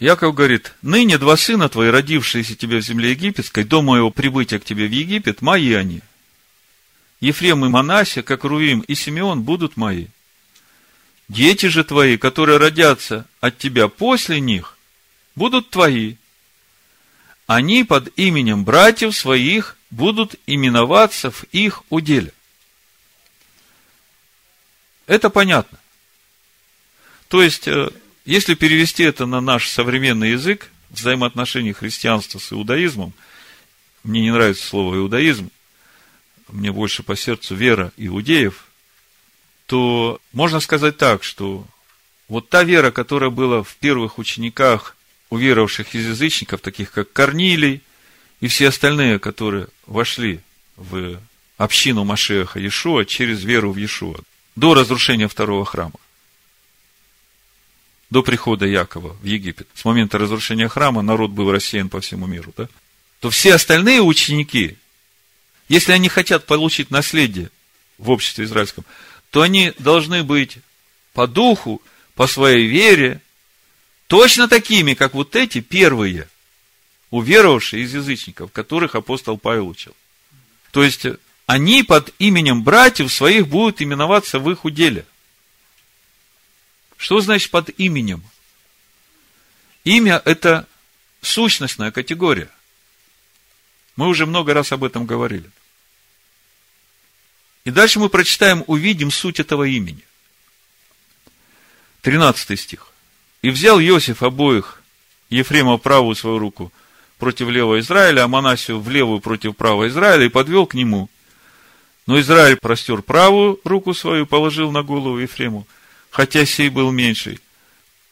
Яков 0.00 0.34
говорит, 0.34 0.74
ныне 0.82 1.16
два 1.16 1.36
сына 1.36 1.68
твои, 1.68 1.90
родившиеся 1.90 2.56
тебе 2.56 2.78
в 2.78 2.84
земле 2.84 3.12
египетской, 3.12 3.62
до 3.64 3.80
моего 3.80 4.10
прибытия 4.10 4.58
к 4.58 4.64
тебе 4.64 4.88
в 4.88 4.92
Египет, 4.92 5.40
мои 5.40 5.72
они. 5.72 6.00
Ефрем 7.20 7.64
и 7.64 7.68
Манасия, 7.68 8.22
как 8.22 8.44
Руим 8.44 8.80
и 8.80 8.94
Симеон, 8.94 9.42
будут 9.42 9.76
мои. 9.76 10.06
Дети 11.28 11.66
же 11.66 11.84
твои, 11.84 12.16
которые 12.16 12.58
родятся 12.58 13.26
от 13.40 13.56
тебя 13.56 13.86
после 13.86 14.40
них, 14.40 14.76
будут 15.36 15.70
твои. 15.70 16.16
Они 17.46 17.84
под 17.84 18.12
именем 18.18 18.64
братьев 18.64 19.16
своих 19.16 19.77
будут 19.90 20.36
именоваться 20.46 21.30
в 21.30 21.44
их 21.52 21.82
уделе. 21.90 22.32
Это 25.06 25.30
понятно. 25.30 25.78
То 27.28 27.42
есть, 27.42 27.66
э, 27.68 27.90
если 28.24 28.54
перевести 28.54 29.02
это 29.02 29.26
на 29.26 29.40
наш 29.40 29.68
современный 29.68 30.32
язык, 30.32 30.70
взаимоотношения 30.90 31.72
христианства 31.72 32.38
с 32.38 32.52
иудаизмом, 32.52 33.12
мне 34.04 34.22
не 34.22 34.30
нравится 34.30 34.66
слово 34.66 34.96
иудаизм, 34.96 35.50
мне 36.48 36.72
больше 36.72 37.02
по 37.02 37.16
сердцу 37.16 37.54
вера 37.54 37.92
иудеев, 37.96 38.66
то 39.66 40.20
можно 40.32 40.60
сказать 40.60 40.96
так, 40.96 41.24
что 41.24 41.66
вот 42.28 42.48
та 42.48 42.62
вера, 42.62 42.90
которая 42.90 43.30
была 43.30 43.62
в 43.62 43.76
первых 43.76 44.18
учениках 44.18 44.96
уверовавших 45.30 45.94
из 45.94 46.08
язычников, 46.08 46.60
таких 46.60 46.90
как 46.90 47.12
Корнилий 47.12 47.82
и 48.40 48.48
все 48.48 48.68
остальные, 48.68 49.18
которые 49.18 49.68
вошли 49.86 50.40
в 50.76 51.20
общину 51.56 52.04
Машеха 52.04 52.60
Иешуа 52.60 53.04
через 53.04 53.42
веру 53.42 53.72
в 53.72 53.76
Иешуа, 53.76 54.20
до 54.56 54.74
разрушения 54.74 55.28
второго 55.28 55.64
храма 55.64 55.98
до 58.10 58.22
прихода 58.22 58.66
Якова 58.66 59.16
в 59.20 59.24
Египет, 59.24 59.68
с 59.74 59.84
момента 59.84 60.18
разрушения 60.18 60.68
храма 60.68 61.02
народ 61.02 61.30
был 61.30 61.50
рассеян 61.50 61.88
по 61.88 62.00
всему 62.00 62.26
миру, 62.26 62.52
да? 62.56 62.68
то 63.20 63.30
все 63.30 63.54
остальные 63.54 64.00
ученики, 64.00 64.76
если 65.68 65.92
они 65.92 66.08
хотят 66.08 66.46
получить 66.46 66.90
наследие 66.90 67.50
в 67.98 68.10
обществе 68.10 68.44
израильском, 68.44 68.84
то 69.30 69.42
они 69.42 69.74
должны 69.78 70.22
быть 70.22 70.58
по 71.12 71.26
духу, 71.26 71.82
по 72.14 72.26
своей 72.26 72.66
вере, 72.66 73.20
точно 74.06 74.48
такими, 74.48 74.94
как 74.94 75.14
вот 75.14 75.36
эти 75.36 75.60
первые, 75.60 76.28
уверовавшие 77.10 77.84
из 77.84 77.94
язычников, 77.94 78.52
которых 78.52 78.94
апостол 78.94 79.38
Павел 79.38 79.68
учил. 79.68 79.94
То 80.70 80.82
есть, 80.82 81.06
они 81.46 81.82
под 81.82 82.14
именем 82.18 82.62
братьев 82.62 83.12
своих 83.12 83.48
будут 83.48 83.80
именоваться 83.80 84.38
в 84.38 84.50
их 84.50 84.64
уделе– 84.64 85.06
что 86.98 87.20
значит 87.20 87.50
под 87.50 87.70
именем? 87.78 88.22
Имя– 89.84 90.20
это 90.26 90.66
сущностная 91.22 91.92
категория. 91.92 92.50
Мы 93.96 94.08
уже 94.08 94.26
много 94.26 94.52
раз 94.52 94.72
об 94.72 94.84
этом 94.84 95.06
говорили. 95.06 95.48
И 97.64 97.70
дальше 97.70 98.00
мы 98.00 98.08
прочитаем, 98.08 98.64
увидим 98.66 99.10
суть 99.10 99.38
этого 99.40 99.62
имени. 99.64 100.04
13 102.02 102.58
стих. 102.58 102.88
«И 103.40 103.50
взял 103.50 103.80
Иосиф 103.80 104.22
обоих, 104.24 104.82
Ефрема 105.30 105.78
правую 105.78 106.16
свою 106.16 106.38
руку 106.38 106.72
против 107.18 107.48
левого 107.48 107.80
Израиля, 107.80 108.24
а 108.24 108.28
Манасию 108.28 108.80
в 108.80 108.88
левую 108.88 109.20
против 109.20 109.56
правого 109.56 109.88
Израиля, 109.88 110.26
и 110.26 110.30
подвел 110.30 110.66
к 110.66 110.74
нему. 110.74 111.08
Но 112.06 112.18
Израиль 112.20 112.56
простер 112.56 113.02
правую 113.02 113.60
руку 113.64 113.92
свою, 113.92 114.26
положил 114.26 114.70
на 114.70 114.82
голову 114.82 115.18
Ефрему– 115.18 115.66
хотя 116.10 116.44
сей 116.44 116.68
был 116.68 116.90
меньший, 116.90 117.40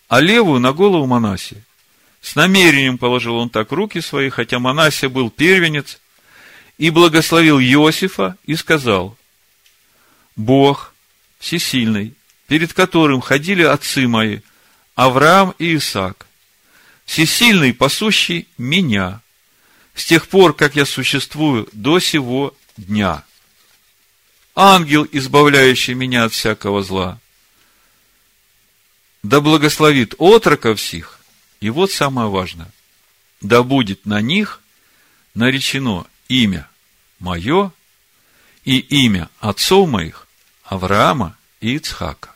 а 0.08 0.20
левую 0.20 0.60
на 0.60 0.72
голову 0.72 1.06
Манасия. 1.06 1.62
С 2.20 2.34
намерением 2.34 2.98
положил 2.98 3.36
он 3.36 3.50
так 3.50 3.72
руки 3.72 4.00
свои, 4.00 4.30
хотя 4.30 4.58
Манасия 4.58 5.08
был 5.08 5.30
первенец, 5.30 6.00
и 6.78 6.90
благословил 6.90 7.58
Иосифа 7.58 8.36
и 8.44 8.54
сказал, 8.54 9.16
Бог 10.34 10.94
всесильный, 11.38 12.14
перед 12.46 12.72
которым 12.72 13.20
ходили 13.20 13.62
отцы 13.62 14.06
мои, 14.06 14.40
Авраам 14.94 15.54
и 15.58 15.76
Исаак, 15.76 16.25
всесильный, 17.06 17.72
пасущий 17.72 18.46
меня, 18.58 19.22
с 19.94 20.04
тех 20.04 20.28
пор, 20.28 20.54
как 20.54 20.76
я 20.76 20.84
существую 20.84 21.68
до 21.72 21.98
сего 22.00 22.54
дня. 22.76 23.24
Ангел, 24.54 25.06
избавляющий 25.10 25.94
меня 25.94 26.24
от 26.24 26.32
всякого 26.32 26.82
зла, 26.82 27.18
да 29.22 29.40
благословит 29.40 30.14
отроков 30.18 30.78
всех. 30.78 31.20
И 31.60 31.70
вот 31.70 31.90
самое 31.90 32.28
важное. 32.28 32.70
Да 33.40 33.62
будет 33.62 34.04
на 34.06 34.20
них 34.20 34.60
наречено 35.34 36.06
имя 36.28 36.68
мое 37.18 37.72
и 38.64 38.78
имя 38.78 39.28
отцов 39.40 39.88
моих 39.88 40.28
Авраама 40.64 41.36
и 41.60 41.76
Ицхака. 41.76 42.34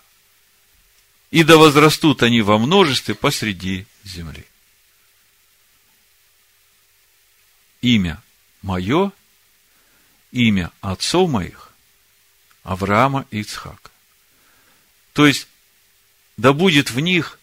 И 1.30 1.42
да 1.42 1.56
возрастут 1.56 2.22
они 2.22 2.42
во 2.42 2.58
множестве 2.58 3.14
посреди 3.14 3.86
земли. 4.04 4.44
Имя 7.80 8.22
мое, 8.62 9.12
имя 10.32 10.70
отцов 10.80 11.30
моих, 11.30 11.72
Авраама 12.62 13.26
и 13.30 13.40
Ицхака. 13.40 13.90
То 15.12 15.26
есть, 15.26 15.48
да 16.36 16.52
будет 16.52 16.90
в 16.90 17.00
них 17.00 17.38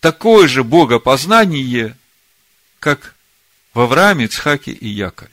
такое 0.00 0.48
же 0.48 0.64
богопознание, 0.64 1.96
как 2.78 3.14
в 3.74 3.80
Аврааме, 3.80 4.28
Цхаке 4.28 4.72
и 4.72 4.88
Якове. 4.88 5.30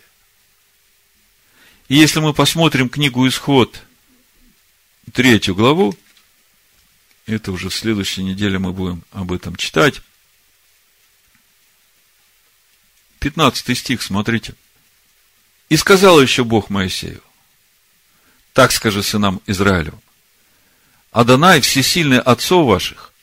И 1.89 1.95
если 1.95 2.19
мы 2.19 2.33
посмотрим 2.33 2.87
книгу 2.87 3.27
Исход, 3.27 3.81
третью 5.11 5.55
главу, 5.55 5.97
это 7.25 7.51
уже 7.51 7.69
в 7.69 7.75
следующей 7.75 8.23
неделе 8.23 8.59
мы 8.59 8.73
будем 8.73 9.03
об 9.11 9.31
этом 9.31 9.55
читать. 9.55 10.01
15 13.19 13.77
стих, 13.77 14.01
смотрите. 14.01 14.55
«И 15.69 15.77
сказал 15.77 16.21
еще 16.21 16.43
Бог 16.43 16.69
Моисею, 16.69 17.21
так 18.53 18.71
скажи 18.71 19.03
сынам 19.03 19.41
Израилю, 19.45 20.01
Адонай, 21.11 21.61
всесильный 21.61 22.19
отцов 22.19 22.67
ваших, 22.67 23.13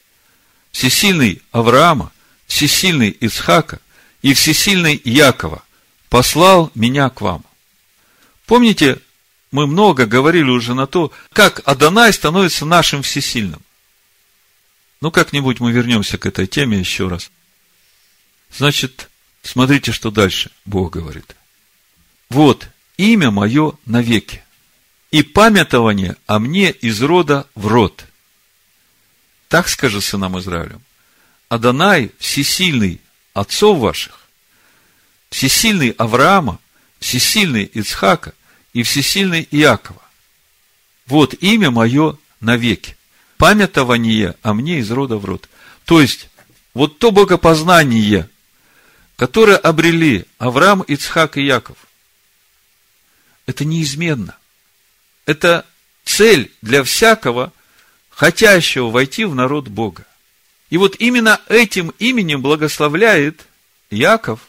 всесильный 0.70 1.42
Авраама, 1.50 2.12
всесильный 2.46 3.10
Ицхака 3.10 3.80
и 4.22 4.34
всесильный 4.34 5.00
Якова, 5.04 5.62
послал 6.08 6.70
меня 6.74 7.10
к 7.10 7.20
вам. 7.20 7.44
Помните, 8.46 9.00
мы 9.50 9.66
много 9.66 10.06
говорили 10.06 10.50
уже 10.50 10.74
на 10.74 10.86
то, 10.86 11.12
как 11.32 11.62
Адонай 11.64 12.12
становится 12.12 12.64
нашим 12.64 13.02
всесильным. 13.02 13.62
Ну, 15.00 15.10
как-нибудь 15.10 15.60
мы 15.60 15.72
вернемся 15.72 16.18
к 16.18 16.26
этой 16.26 16.46
теме 16.46 16.78
еще 16.78 17.08
раз. 17.08 17.30
Значит, 18.56 19.10
смотрите, 19.46 19.92
что 19.92 20.10
дальше 20.10 20.50
Бог 20.64 20.92
говорит. 20.92 21.36
Вот, 22.28 22.68
имя 22.96 23.30
мое 23.30 23.72
навеки 23.86 24.42
и 25.10 25.22
памятование 25.22 26.16
о 26.26 26.38
мне 26.38 26.70
из 26.70 27.00
рода 27.02 27.46
в 27.54 27.66
род. 27.66 28.04
Так 29.48 29.68
скажи 29.68 30.00
сынам 30.00 30.38
Израилю. 30.38 30.80
Адонай, 31.48 32.10
всесильный 32.18 33.00
отцов 33.32 33.78
ваших, 33.78 34.26
всесильный 35.30 35.90
Авраама, 35.90 36.58
всесильный 36.98 37.64
Ицхака 37.64 38.34
и 38.72 38.82
всесильный 38.82 39.46
Иакова. 39.50 40.02
Вот 41.06 41.34
имя 41.40 41.70
мое 41.70 42.18
навеки. 42.40 42.96
Памятование 43.36 44.34
о 44.42 44.54
мне 44.54 44.80
из 44.80 44.90
рода 44.90 45.18
в 45.18 45.24
род. 45.24 45.48
То 45.84 46.00
есть, 46.00 46.28
вот 46.74 46.98
то 46.98 47.10
богопознание, 47.12 48.28
которое 49.16 49.56
обрели 49.56 50.26
Авраам, 50.38 50.82
Ицхак 50.82 51.36
и 51.36 51.42
Яков, 51.42 51.78
это 53.46 53.64
неизменно– 53.64 54.36
это 55.26 55.66
цель 56.04 56.50
для 56.62 56.82
всякого, 56.84 57.52
хотящего 58.08 58.88
войти 58.88 59.24
в 59.24 59.34
народ 59.34 59.68
Бога. 59.68 60.06
И 60.70 60.78
вот 60.78 60.96
именно 60.98 61.40
этим 61.48 61.90
именем 61.98 62.40
благословляет 62.40 63.44
Яков 63.90 64.40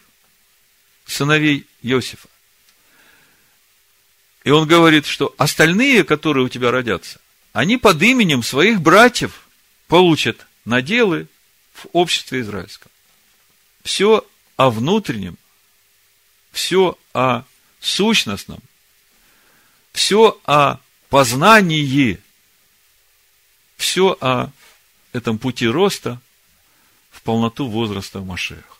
сыновей 1.05 1.67
Иосифа. 1.81 2.29
И 4.43 4.49
он 4.49 4.67
говорит, 4.67 5.05
что 5.05 5.35
остальные, 5.37 6.05
которые 6.05 6.45
у 6.45 6.49
тебя 6.49 6.71
родятся, 6.71 7.19
они 7.51 7.77
под 7.77 8.01
именем 8.01 8.43
своих 8.43 8.79
братьев 8.79 9.47
получат 9.87 10.45
наделы 10.63 11.27
в 11.73 11.87
обществе 11.91 12.41
израильском. 12.41 12.91
Все 13.83 14.25
о 14.57 14.69
внутреннем, 14.69 15.37
все 16.51 16.97
о 17.13 17.43
сущностном, 17.79 18.59
все 19.93 20.39
о 20.45 20.79
познании, 21.09 22.19
все 23.77 24.17
о 24.19 24.51
этом 25.13 25.37
пути 25.37 25.67
роста 25.67 26.19
в 27.11 27.21
полноту 27.21 27.67
возраста 27.67 28.19
в 28.19 28.25
Машеях. 28.25 28.77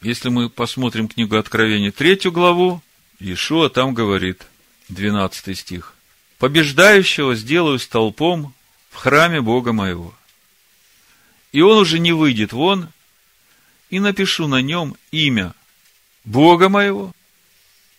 Если 0.00 0.30
мы 0.30 0.50
посмотрим 0.50 1.06
книгу 1.06 1.36
Откровения, 1.36 1.92
третью 1.92 2.32
главу, 2.32 2.82
Иешуа 3.20 3.68
там 3.68 3.94
говорит, 3.94 4.46
12 4.88 5.56
стих. 5.56 5.94
«Побеждающего 6.38 7.36
сделаю 7.36 7.78
столпом 7.78 8.52
в 8.90 8.96
храме 8.96 9.40
Бога 9.40 9.72
моего, 9.72 10.12
и 11.52 11.60
он 11.60 11.78
уже 11.78 11.98
не 11.98 12.12
выйдет 12.12 12.52
вон, 12.52 12.88
и 13.90 14.00
напишу 14.00 14.48
на 14.48 14.62
нем 14.62 14.96
имя 15.10 15.54
Бога 16.24 16.68
моего 16.68 17.14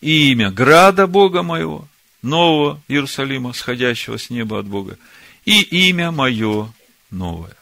и 0.00 0.32
имя 0.32 0.50
града 0.50 1.06
Бога 1.06 1.42
моего, 1.42 1.88
нового 2.20 2.82
Иерусалима, 2.88 3.54
сходящего 3.54 4.18
с 4.18 4.28
неба 4.28 4.58
от 4.58 4.66
Бога, 4.66 4.98
и 5.46 5.62
имя 5.88 6.10
мое 6.10 6.70
новое. 7.10 7.56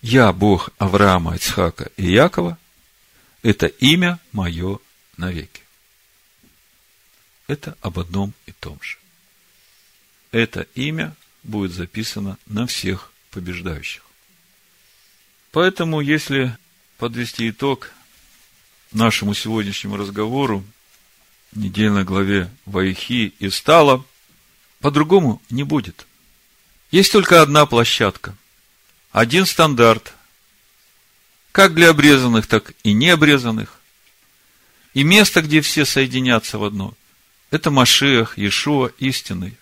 Я 0.00 0.32
Бог 0.32 0.70
Авраама, 0.78 1.34
Ицхака 1.34 1.90
и 1.96 2.10
Якова, 2.10 2.56
это 3.42 3.66
имя 3.66 4.18
мое 4.32 4.78
навеки. 5.16 5.62
Это 7.46 7.76
об 7.80 7.98
одном 7.98 8.32
и 8.46 8.52
том 8.52 8.78
же. 8.80 8.98
Это 10.30 10.66
имя 10.74 11.14
будет 11.42 11.72
записано 11.72 12.38
на 12.46 12.66
всех 12.66 13.12
побеждающих. 13.38 14.02
Поэтому, 15.52 16.00
если 16.00 16.56
подвести 16.98 17.50
итог 17.50 17.92
нашему 18.92 19.34
сегодняшнему 19.34 19.96
разговору, 19.96 20.64
недельной 21.52 22.04
главе 22.04 22.50
Ваихи 22.66 23.32
и 23.38 23.48
стало, 23.48 24.04
по-другому 24.80 25.40
не 25.50 25.62
будет. 25.62 26.06
Есть 26.90 27.12
только 27.12 27.42
одна 27.42 27.66
площадка, 27.66 28.34
один 29.12 29.46
стандарт, 29.46 30.14
как 31.52 31.74
для 31.74 31.90
обрезанных, 31.90 32.46
так 32.46 32.72
и 32.82 32.92
необрезанных. 32.92 33.80
И 34.94 35.04
место, 35.04 35.42
где 35.42 35.60
все 35.60 35.84
соединятся 35.84 36.58
в 36.58 36.64
одно, 36.64 36.94
это 37.50 37.70
Машех, 37.70 38.36
Иешуа, 38.36 38.90
истинный. 38.98 39.56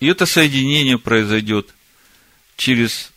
И 0.00 0.06
это 0.06 0.24
соединение 0.24 0.98
произойдет 0.98 1.74
через 2.56 3.12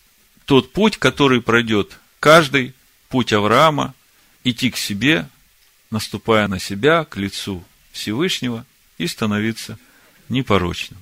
тот 0.45 0.73
путь, 0.73 0.97
который 0.97 1.41
пройдет 1.41 1.97
каждый, 2.19 2.73
путь 3.09 3.31
Авраама, 3.31 3.95
идти 4.43 4.69
к 4.69 4.77
себе, 4.77 5.29
наступая 5.89 6.47
на 6.47 6.59
себя, 6.59 7.05
к 7.05 7.15
лицу 7.15 7.63
Всевышнего 7.93 8.65
и 8.97 9.07
становиться 9.07 9.79
непорочным. 10.27 11.01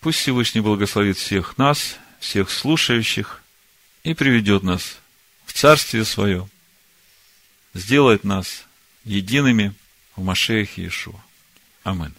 Пусть 0.00 0.18
Всевышний 0.18 0.60
благословит 0.60 1.16
всех 1.16 1.56
нас, 1.56 1.96
всех 2.18 2.50
слушающих 2.50 3.42
и 4.02 4.14
приведет 4.14 4.62
нас 4.62 4.98
в 5.46 5.52
Царствие 5.52 6.04
Свое, 6.04 6.48
сделает 7.74 8.24
нас 8.24 8.64
едиными 9.04 9.72
в 10.16 10.22
Машеях 10.22 10.78
Иешуа. 10.78 11.20
Аминь. 11.84 12.14